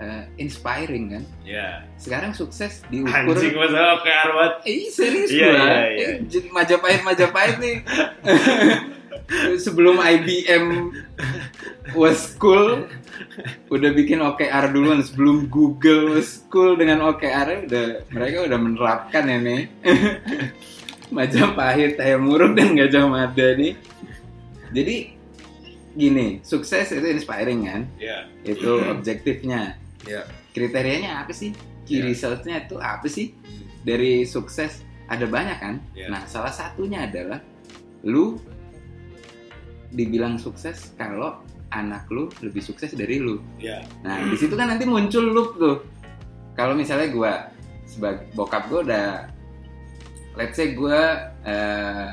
[0.00, 1.24] eh, inspiring kan.
[1.44, 1.68] Iya.
[1.94, 3.36] Sekarang sukses diukur.
[3.36, 4.52] Anjing masa oke Arwat.
[4.64, 5.52] Eh serius gua.
[5.92, 5.92] iya.
[5.92, 7.76] Eh, j- Majapahit Majapahit nih.
[9.56, 10.92] Sebelum IBM
[11.96, 12.84] was cool,
[13.72, 15.00] udah bikin OKR duluan.
[15.00, 19.62] Sebelum Google was cool dengan OKR udah mereka udah menerapkan ya nih.
[21.14, 23.78] Majapahit, Muruk dan Gajah Mada nih.
[24.74, 25.13] Jadi
[25.94, 27.82] gini, sukses itu inspiring kan?
[27.98, 28.18] Iya.
[28.42, 29.78] Itu objektifnya.
[30.04, 30.26] Iya.
[30.52, 31.54] Kriterianya apa sih?
[31.86, 32.12] Key Iya.
[32.12, 33.32] results-nya itu apa sih?
[33.84, 34.80] dari sukses
[35.12, 35.76] ada banyak kan.
[35.92, 36.08] Iya.
[36.08, 37.36] Nah, salah satunya adalah
[38.00, 38.40] lu
[39.92, 43.38] dibilang sukses kalau anak lu lebih sukses dari lu.
[43.60, 43.84] Iya.
[44.00, 45.76] Nah, di situ kan nanti muncul loop tuh.
[46.56, 47.32] Kalau misalnya gua
[47.84, 49.06] sebagai bokap gua udah
[50.40, 52.08] let's say gua eh,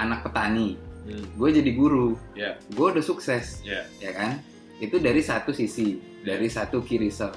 [0.00, 1.24] anak petani, Hmm.
[1.36, 2.60] gue jadi guru, Iya.
[2.60, 3.88] gue udah sukses, Iya.
[3.98, 4.32] ya kan?
[4.78, 7.36] Itu dari satu sisi, dari satu key result.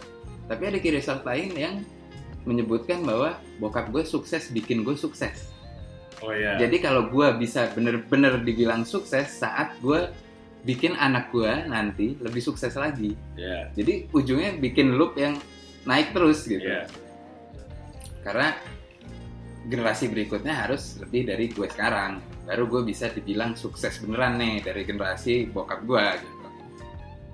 [0.52, 1.76] Tapi ada key result lain yang
[2.44, 5.52] menyebutkan bahwa bokap gue sukses bikin gue sukses.
[6.20, 6.60] Oh iya.
[6.60, 10.12] Jadi kalau gue bisa bener-bener dibilang sukses saat gue
[10.64, 13.16] bikin anak gue nanti lebih sukses lagi.
[13.36, 13.72] Iya.
[13.76, 15.40] Jadi ujungnya bikin loop yang
[15.88, 16.64] naik terus gitu.
[16.64, 16.88] Iya.
[18.24, 18.56] Karena
[19.68, 22.20] generasi berikutnya harus lebih dari gue sekarang.
[22.44, 26.48] Baru gue bisa dibilang sukses beneran nih dari generasi bokap gue gitu.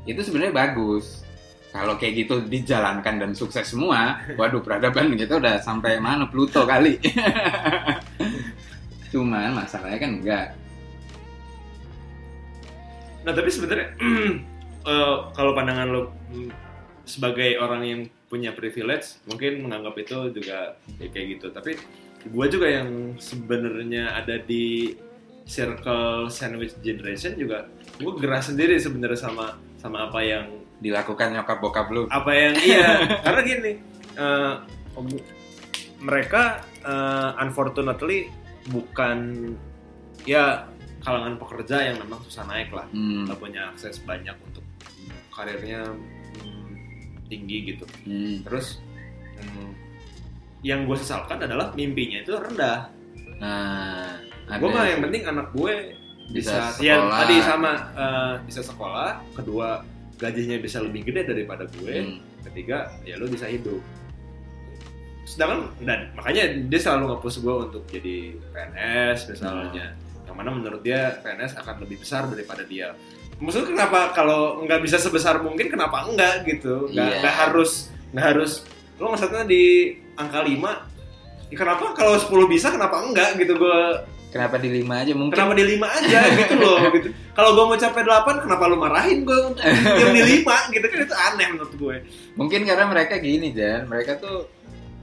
[0.06, 1.26] Itu sebenarnya bagus.
[1.70, 6.98] Kalau kayak gitu dijalankan dan sukses semua, waduh peradaban kita udah sampai mana Pluto kali.
[9.14, 10.48] Cuman masalahnya kan enggak.
[13.22, 13.88] Nah tapi sebenarnya
[14.90, 16.02] eh, kalau pandangan lo
[16.34, 16.50] mm,
[17.06, 21.54] sebagai orang yang punya privilege mungkin menganggap itu juga ya kayak gitu.
[21.54, 21.78] Tapi
[22.22, 24.96] gue juga yang sebenarnya ada di
[25.44, 27.66] circle sandwich generation juga
[27.96, 29.46] gue gerah sendiri sebenarnya sama
[29.80, 30.46] sama apa yang
[30.80, 32.08] Dilakukan nyokap bokap lu.
[32.08, 33.72] apa yang iya karena gini
[34.16, 34.54] eh,
[36.00, 38.32] mereka eh, unfortunately
[38.72, 39.52] bukan
[40.24, 40.68] ya
[41.00, 43.28] kalangan pekerja yang memang susah naik lah Hmm.
[43.36, 44.64] punya akses banyak untuk
[45.32, 45.84] karirnya
[46.40, 46.68] hmm,
[47.28, 48.44] tinggi gitu Hmm.
[48.44, 48.80] terus
[49.36, 49.72] hmm,
[50.62, 52.92] yang gue sesalkan adalah mimpinya itu rendah.
[53.40, 54.20] Nah,
[54.52, 55.96] gue mah yang penting anak gue
[56.30, 57.18] bisa, Bisa ya sekolah.
[57.18, 59.82] tadi sama eh, bisa sekolah kedua
[60.16, 62.20] gajinya bisa lebih gede daripada gue Hmm.
[62.44, 63.80] ketiga ya lu bisa hidup.
[65.24, 68.18] Sedangkan dan makanya dia selalu nge-push gue untuk jadi
[68.50, 69.94] PNS misalnya.
[70.26, 72.94] Yang mana menurut dia PNS akan lebih besar daripada dia.
[73.40, 76.90] Maksudnya kenapa kalau nggak bisa sebesar mungkin kenapa enggak gitu?
[76.92, 77.72] Nggak nggak harus
[78.12, 78.52] nggak harus
[79.00, 81.84] lo maksudnya di angka 5 ya kenapa?
[81.96, 83.80] Kalau 10 bisa kenapa enggak gitu gue
[84.30, 85.34] Kenapa di lima aja mungkin?
[85.34, 87.10] kenapa di 5 aja gitu loh gitu.
[87.34, 90.86] Kalau gue mau capai 8 kenapa lu marahin gue untuk yang di 5 gitu?
[90.86, 91.96] Kan itu aneh menurut gue.
[92.38, 94.46] Mungkin karena mereka gini Jan, mereka tuh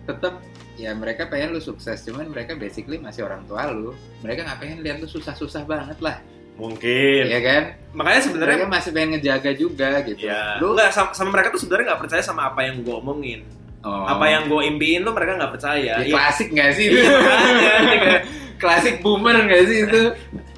[0.07, 0.39] tetap
[0.79, 3.91] ya mereka pengen lu sukses, cuman mereka basically masih orang tua lu.
[4.23, 6.23] Mereka nggak pengen lihat lu susah-susah banget lah,
[6.55, 7.27] mungkin.
[7.27, 7.63] Ya kan?
[7.99, 10.23] makanya sebenarnya Mereka masih pengen ngejaga juga gitu.
[10.23, 13.41] ya Lu nggak sama, sama mereka tuh sebenarnya nggak percaya sama apa yang gue omongin
[13.87, 14.05] oh.
[14.11, 16.03] apa yang gue impiin tuh mereka nggak percaya.
[16.03, 16.99] Ya, Iya, klasik nggak sih itu?
[16.99, 18.23] iya, makanya, ini kayak,
[18.63, 20.03] klasik boomer nggak sih itu?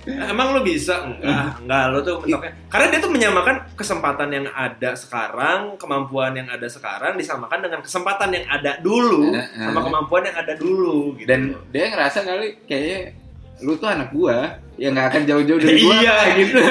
[0.09, 1.05] emang lu bisa?
[1.05, 1.44] Enggak.
[1.62, 6.64] Enggak lu tuh mentoknya karena dia tuh menyamakan kesempatan yang ada sekarang kemampuan yang ada
[6.64, 11.28] sekarang disamakan dengan kesempatan yang ada dulu sama kemampuan yang ada dulu gitu.
[11.28, 13.27] Dan dia ngerasa kali kayaknya
[13.60, 16.14] lu tuh anak gua ya nggak akan jauh-jauh dari gua Iya.
[16.36, 16.59] gitu.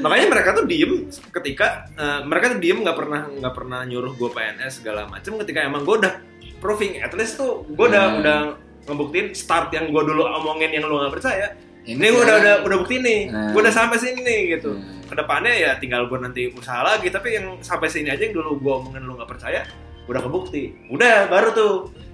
[0.00, 4.28] makanya mereka tuh diem ketika eh, mereka tuh diem nggak pernah nggak pernah nyuruh gue
[4.28, 6.12] PNS segala macem ketika emang gue udah
[6.58, 8.18] proving at least tuh gue udah Hmm.
[8.18, 8.38] udah
[8.82, 11.52] ngebuktiin start yang gue dulu omongin yang lu nggak percaya
[11.82, 13.50] Ini ini gue udah udah udah bukti nih Hmm.
[13.50, 15.00] gue udah sampai sini nih gitu Hmm.
[15.04, 18.58] ke depannya ya tinggal gue nanti usaha lagi tapi yang sampai sini aja yang dulu
[18.58, 19.62] gue omongin lu nggak percaya
[20.02, 21.72] udah kebukti udah baru tuh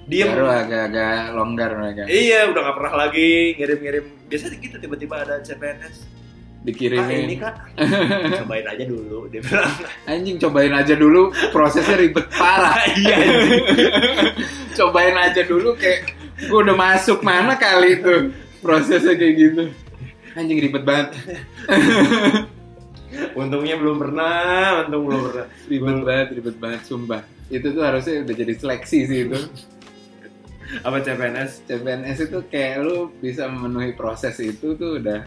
[0.09, 2.02] diem Baru agak-agak longgar mereka.
[2.09, 5.97] iya udah nggak pernah lagi ngirim-ngirim biasanya gitu tiba-tiba ada CPNS
[6.59, 7.39] kak ini Dikirimin.
[7.39, 7.56] kak
[8.43, 9.72] cobain aja dulu dia bilang
[10.05, 12.82] Anjing cobain aja dulu prosesnya ribet parah.
[13.01, 13.16] iya
[14.78, 18.14] cobain aja dulu kayak gue udah masuk mana kali itu
[18.59, 19.62] prosesnya kayak gitu.
[20.35, 21.14] Anjing ribet banget.
[23.35, 24.35] untungnya belum pernah
[24.85, 27.22] untung belum pernah Ribet banget, ribet banget sumpah.
[27.48, 29.39] Itu tuh harusnya udah jadi seleksi sih itu.
[30.84, 35.24] Apa CPNS CPNS itu kayak lu bisa memenuhi proses itu tuh udah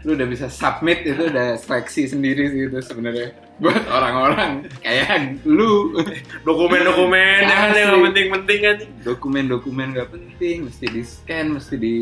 [0.00, 3.36] lu udah bisa submit itu udah seleksi sendiri sih itu sebenarnya.
[3.60, 5.92] Buat orang-orang kayak lu.
[6.48, 7.84] Dokumen-dokumen yang Asli.
[7.84, 11.96] yang penting-penting kan dokumen-dokumen gak penting mesti di scan mesti di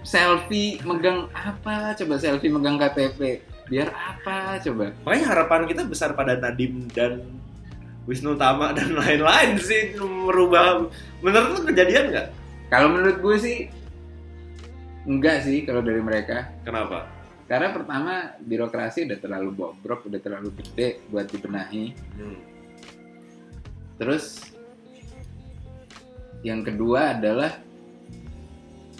[0.00, 1.92] selfie megang apa?
[2.00, 4.56] Coba selfie megang KTP biar apa?
[4.64, 4.96] Coba.
[5.04, 7.20] Makanya harapan kita besar pada Nadim dan
[8.08, 10.88] Wisnu Tama dan lain-lain sih merubah
[11.20, 12.28] menurut lu kejadian nggak
[12.68, 13.56] kalau menurut gue sih
[15.02, 17.08] enggak sih kalau dari mereka kenapa
[17.44, 21.84] karena pertama birokrasi udah terlalu bobrok udah terlalu gede buat dibenahi
[22.14, 22.38] Hmm.
[23.96, 24.44] terus
[26.40, 27.52] yang kedua adalah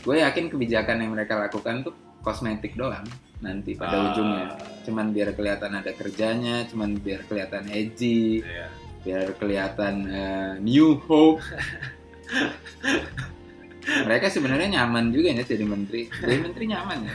[0.00, 3.04] gue yakin kebijakan yang mereka lakukan tuh kosmetik doang
[3.40, 4.04] nanti pada Ah.
[4.12, 4.46] ujungnya
[4.82, 8.66] cuman biar kelihatan ada kerjanya cuman biar kelihatan edgy Iya.
[9.00, 11.40] biar kelihatan eh, new hope
[14.06, 16.06] mereka sebenarnya nyaman juga ya jadi menteri.
[16.08, 17.14] Jadi menteri nyaman ya?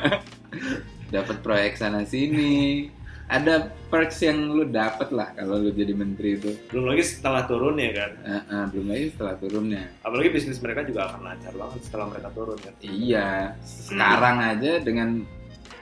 [1.14, 2.88] Dapat proyek sana sini.
[3.32, 6.52] Ada perks yang lu dapat lah kalau lu jadi menteri itu.
[6.68, 8.12] Belum lagi setelah turun ya kan?
[8.28, 9.88] Eh, eh, belum lagi setelah turunnya.
[10.04, 15.24] Apalagi bisnis mereka juga akan lancar banget setelah mereka turun kan iya sekarang aja dengan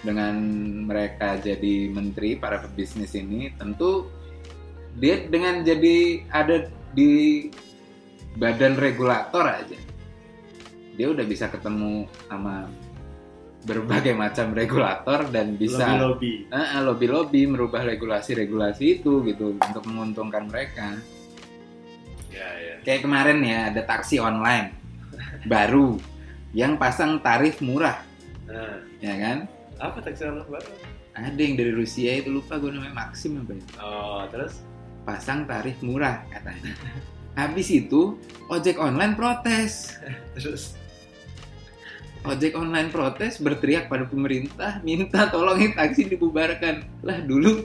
[0.01, 0.35] dengan
[0.89, 4.09] mereka jadi menteri para pebisnis ini tentu
[4.97, 7.47] dia dengan jadi ada di
[8.39, 9.78] badan regulator aja.
[10.94, 12.69] Dia udah bisa ketemu sama
[13.61, 20.48] berbagai macam regulator dan bisa lobby Eh, eh, lobby-lobby merubah regulasi-regulasi itu gitu untuk menguntungkan
[20.48, 20.97] mereka.
[22.32, 22.74] Ya ya.
[22.86, 24.73] Kayak kemarin ya ada taksi online
[25.44, 26.01] baru
[26.57, 28.01] yang pasang tarif murah.
[28.48, 29.39] Nah ya kan?
[29.77, 30.73] Apa taksi online baru?
[31.20, 33.65] Ada yang dari Rusia itu lupa gue namanya Maxim apa ya?
[33.82, 34.65] Oh terus?
[35.05, 36.73] Pasang tarif murah katanya
[37.35, 38.16] habis itu
[38.51, 39.94] ojek online protes.
[40.36, 40.74] Terus?
[42.20, 46.85] Ojek online protes berteriak pada pemerintah minta tolongin taksi dibubarkan.
[47.01, 47.65] Lah dulu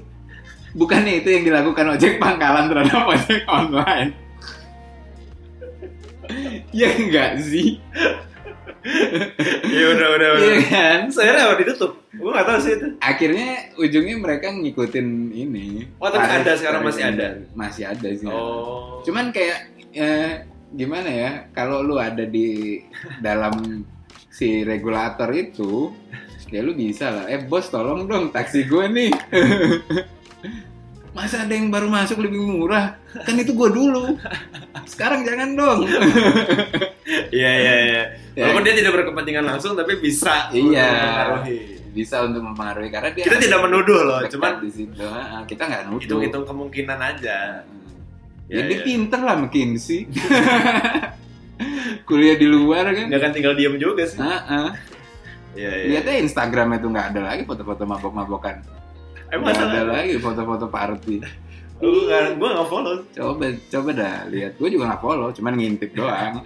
[0.75, 4.11] bukannya itu yang dilakukan ojek pangkalan terhadap ojek online?
[6.71, 7.77] Ya enggak sih
[9.65, 10.99] ya udah udah Iya kan?
[11.09, 11.97] Saya apa ditutup?
[12.13, 12.87] Gue nggak tahu sih itu.
[13.01, 13.49] Akhirnya
[13.81, 15.89] ujungnya mereka ngikutin ini.
[15.97, 17.27] Oh, tapi ada sekarang masih ada?
[17.57, 18.29] masih ada sih.
[18.29, 19.01] Oh.
[19.01, 22.81] Cuman kayak eh, gimana ya kalau lu ada di
[23.19, 23.85] dalam
[24.29, 25.89] si regulator itu
[26.53, 27.25] ya lu bisa lah.
[27.27, 29.11] Eh bos tolong dong taksi gue nih
[31.15, 32.99] Masa ada yang baru masuk lebih murah?
[33.23, 34.19] Kan itu gue dulu.
[34.83, 35.79] Sekarang jangan dong.
[37.31, 38.01] Iya iya iya.
[38.35, 38.43] Ya.
[38.43, 40.91] Walaupun dia tidak berkepentingan langsung tapi bisa Iya.
[40.91, 41.57] mempengaruhi.
[41.95, 44.99] Bisa untuk mempengaruhi karena dia Kita tidak menuduh loh, cuman di situ.
[44.99, 46.03] Ah, kita nggak nuduh.
[46.03, 47.63] hitung-hitung kemungkinan aja.
[48.45, 48.83] Ya, Iya, dia iya.
[48.83, 50.11] pinter lah McKinsey.
[52.07, 53.07] Kuliah di luar kan.
[53.07, 54.19] Nggak akan tinggal diem juga sih.
[54.19, 54.69] Ah, ah.
[55.55, 55.87] Iya iya.
[55.95, 58.59] Lihatnya Instagramnya tuh nggak ada lagi foto-foto mabok-mabokan.
[59.33, 61.15] Emang ada lagi foto-foto party.
[61.75, 62.95] Gue nggak gue nggak follow.
[63.11, 64.55] Coba, coba dah lihat.
[64.55, 66.45] Gue juga nggak follow, cuman ngintip doang.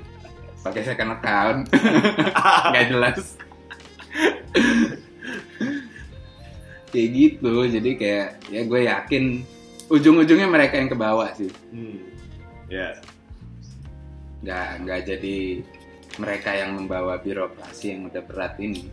[0.60, 1.72] Pakai second account.
[2.76, 3.40] Nggak jelas.
[6.92, 7.54] kayak gitu.
[7.70, 9.24] Jadi kayak ya gue yakin
[9.88, 11.48] ujung-ujungnya mereka yang kebawa sih.
[11.72, 12.04] Hmm.
[12.68, 13.00] Ya.
[14.44, 15.38] Nggak nggak jadi
[16.20, 18.92] mereka yang membawa birokrasi yang udah berat ini.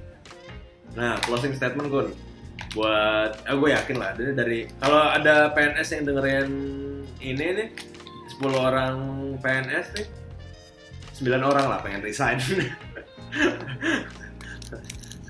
[0.94, 2.14] Nah, closing statement gue
[2.76, 6.50] buat, eh, gue yakin lah dari, dari kalau ada PNS yang dengerin
[7.24, 7.68] ini nih
[8.36, 8.96] 10 orang
[9.40, 10.06] PNS nih
[11.24, 12.36] 9 orang lah pengen resign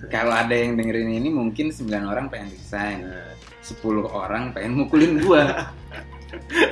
[0.06, 3.10] Kalau ada yang dengerin ini mungkin 9 orang pengen resign.
[3.10, 3.32] Nah,
[3.64, 5.42] 10 orang pengen mukulin gua.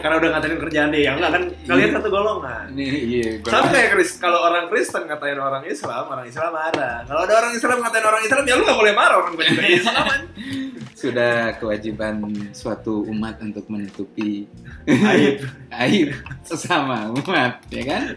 [0.03, 2.67] karena udah ngatain kerjaan dia enggak kan kalian satu golongan.
[2.75, 6.97] Iya sama kayak Chris kalau orang Kristen ngatain orang Islam orang Islam marah.
[7.07, 9.47] Kalau ada orang Islam ngatain orang Islam ya lu gak boleh marah orang gue
[9.79, 10.23] Islam kan?
[11.05, 12.17] Sudah kewajiban
[12.57, 14.49] suatu umat untuk menutupi
[14.89, 15.45] Aib.
[15.85, 16.09] aib
[16.47, 18.17] sesama umat, ya kan?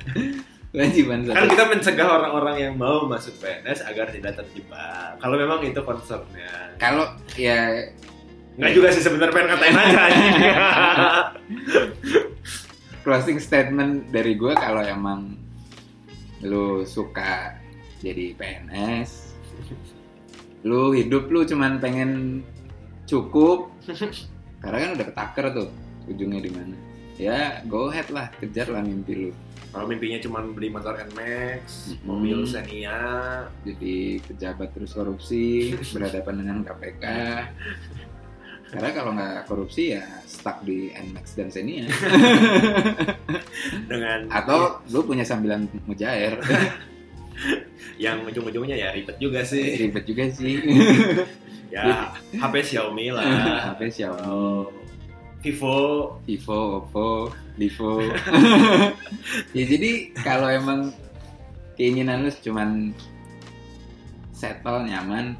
[0.72, 5.16] Kewajiban kan kita mencegah orang-orang yang mau masuk PNS agar tidak terjebak.
[5.18, 6.76] Kalau memang itu concernnya.
[6.78, 7.88] Kalau ya
[8.58, 9.98] Nggak juga sih sebenarnya pengen ngatain aja
[13.06, 15.38] closing statement dari gue kalau emang
[16.44, 17.56] lu suka
[18.04, 19.32] jadi PNS
[20.68, 22.44] lu hidup lu cuman pengen
[23.08, 23.72] cukup.
[24.64, 25.70] Karena kan udah ketaker tuh
[26.12, 26.76] ujungnya di mana.
[27.18, 29.32] Ya go ahead lah kejar lah mimpi lu.
[29.68, 32.08] Kalau mimpinya cuma beli motor NMAX, Mm-mm.
[32.08, 32.98] mobil Xenia,
[33.68, 37.04] jadi pejabat terus korupsi berhadapan dengan KPK
[38.68, 41.88] karena kalau nggak korupsi ya stuck di Nmax dan Xenia.
[43.92, 46.36] Dengan atau lu punya sambilan mujair.
[48.04, 49.88] Yang ujung-ujungnya ya ribet juga sih.
[49.88, 50.56] ribet juga sih.
[51.68, 53.28] Ya, HP Xiaomi lah.
[53.76, 54.24] HP Xiaomi.
[54.24, 54.72] Oh,
[55.44, 57.28] Vivo, Vivo Oppo
[57.60, 58.00] Vivo.
[59.52, 60.96] Ya jadi kalau emang
[61.76, 62.96] keinginan lu cuman
[64.32, 65.36] settle nyaman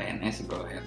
[0.00, 0.80] PNS go ahead.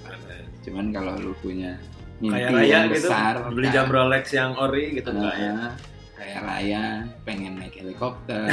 [0.61, 1.77] Cuman kalau lu punya
[2.21, 5.51] mimpi kayak raya yang gitu, besar beli jam Rolex yang ori gitu enggak ya?
[5.57, 5.73] Nah,
[6.21, 6.83] kayak Raya
[7.25, 8.45] pengen naik helikopter,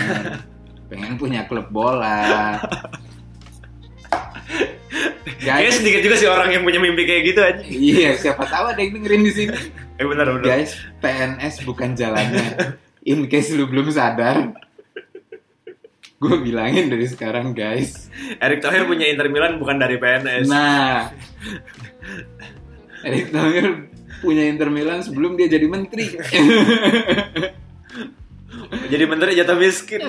[0.91, 2.57] pengen punya klub bola.
[5.39, 7.63] Kayaknya Guys, sedikit juga sih orang yang punya mimpi kayak gitu aja.
[7.69, 9.59] iya siapa tahu ada yang dengerin di sini.
[9.99, 10.47] Eh benar benar.
[10.47, 12.79] Guys, PNS bukan jalannya.
[13.03, 14.55] In case lu belum sadar,
[16.19, 18.11] gue bilangin dari sekarang guys.
[18.43, 20.51] Erick Thohir punya Inter Milan bukan dari PNS.
[20.51, 21.15] Nah,
[23.07, 23.87] Erick Thohir
[24.19, 26.11] punya Inter Milan sebelum dia jadi menteri.
[28.69, 30.01] Jadi menteri jatah miskin.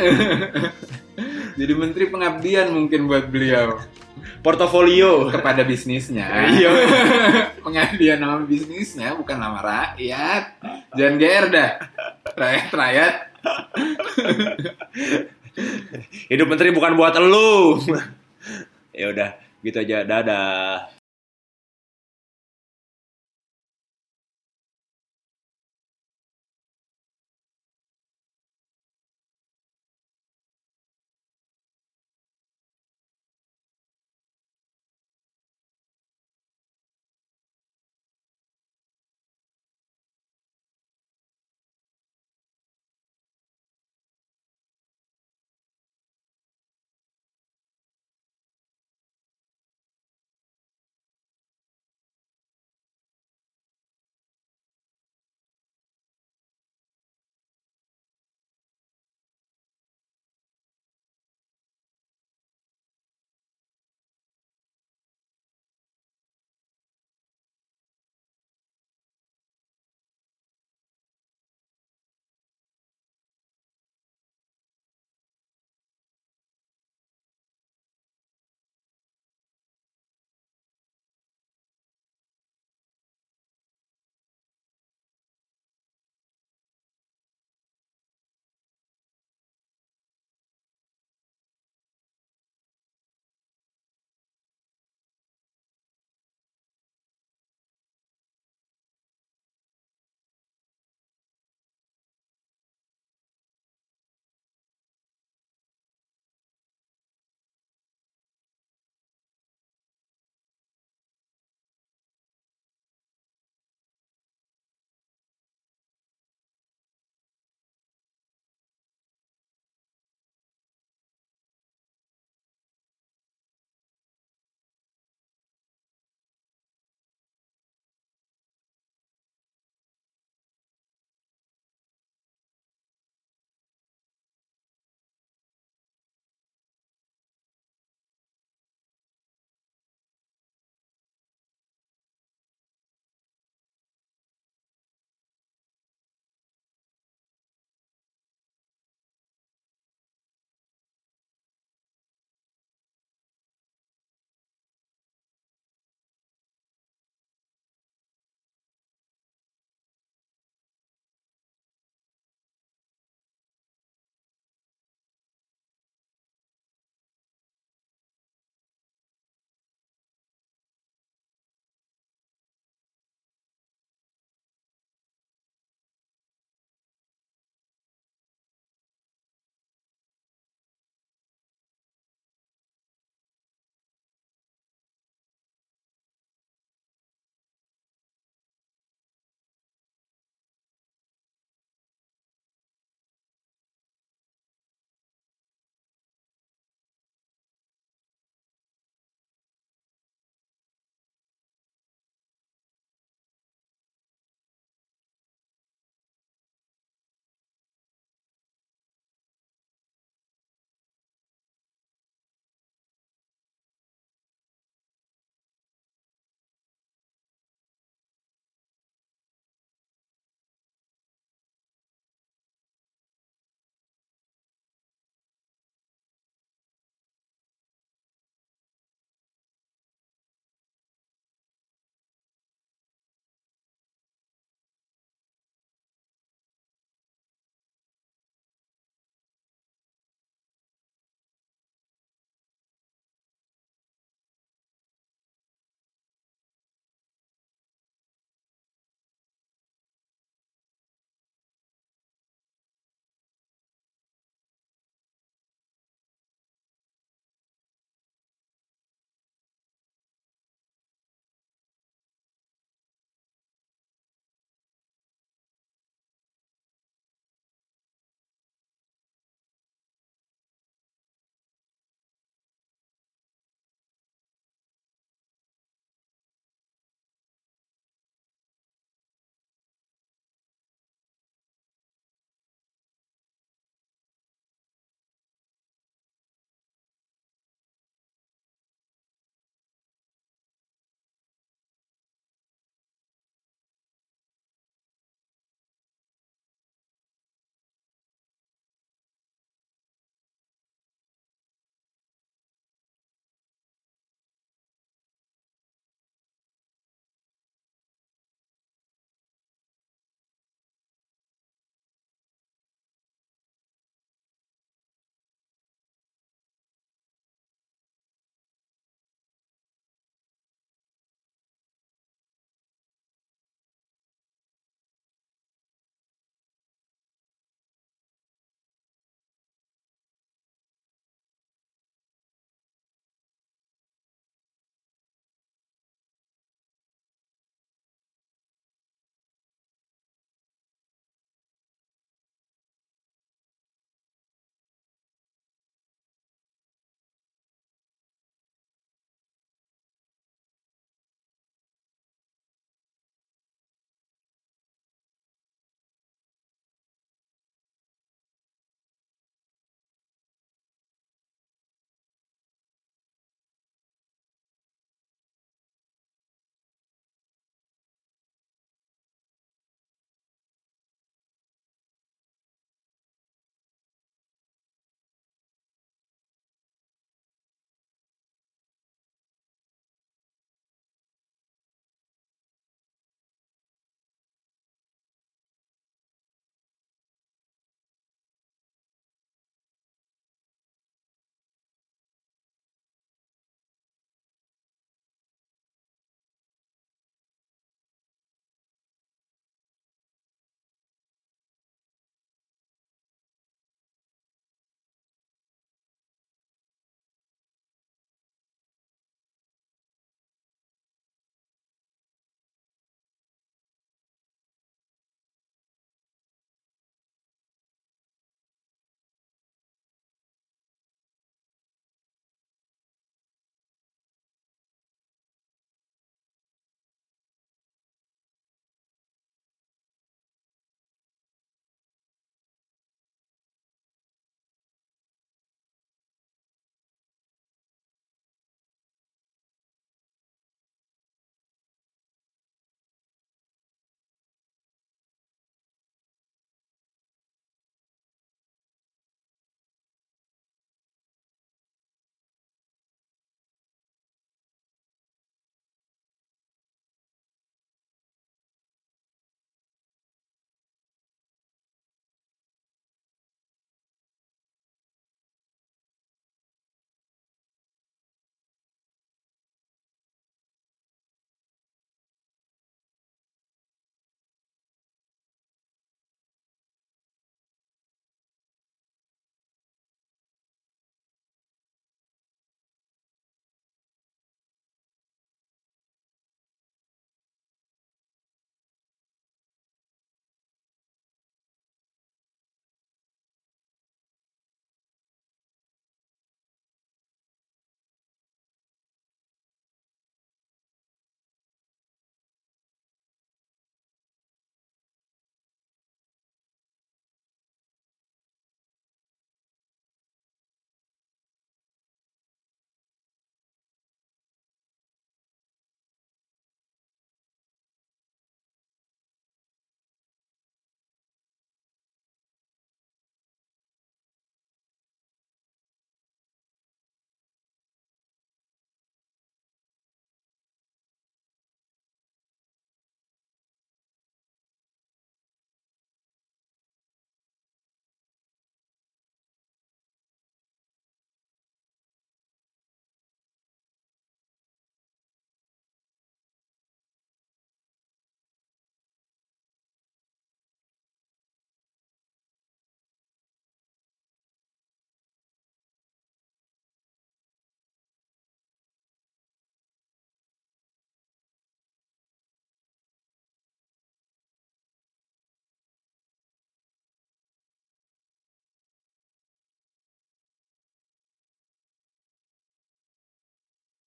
[1.60, 3.80] jadi menteri pengabdian mungkin buat beliau.
[4.40, 5.27] Portofolio.
[5.31, 6.27] kepada bisnisnya.
[6.60, 6.72] Iya.
[7.60, 10.44] Pengabdian nama bisnisnya bukan nama rakyat.
[10.95, 11.72] Jangan GR dah.
[12.36, 13.14] Rakyat-rakyat.
[16.31, 17.80] Hidup menteri bukan buat elu.
[18.99, 19.30] ya udah,
[19.64, 20.03] gitu aja.
[20.06, 20.98] Dadah.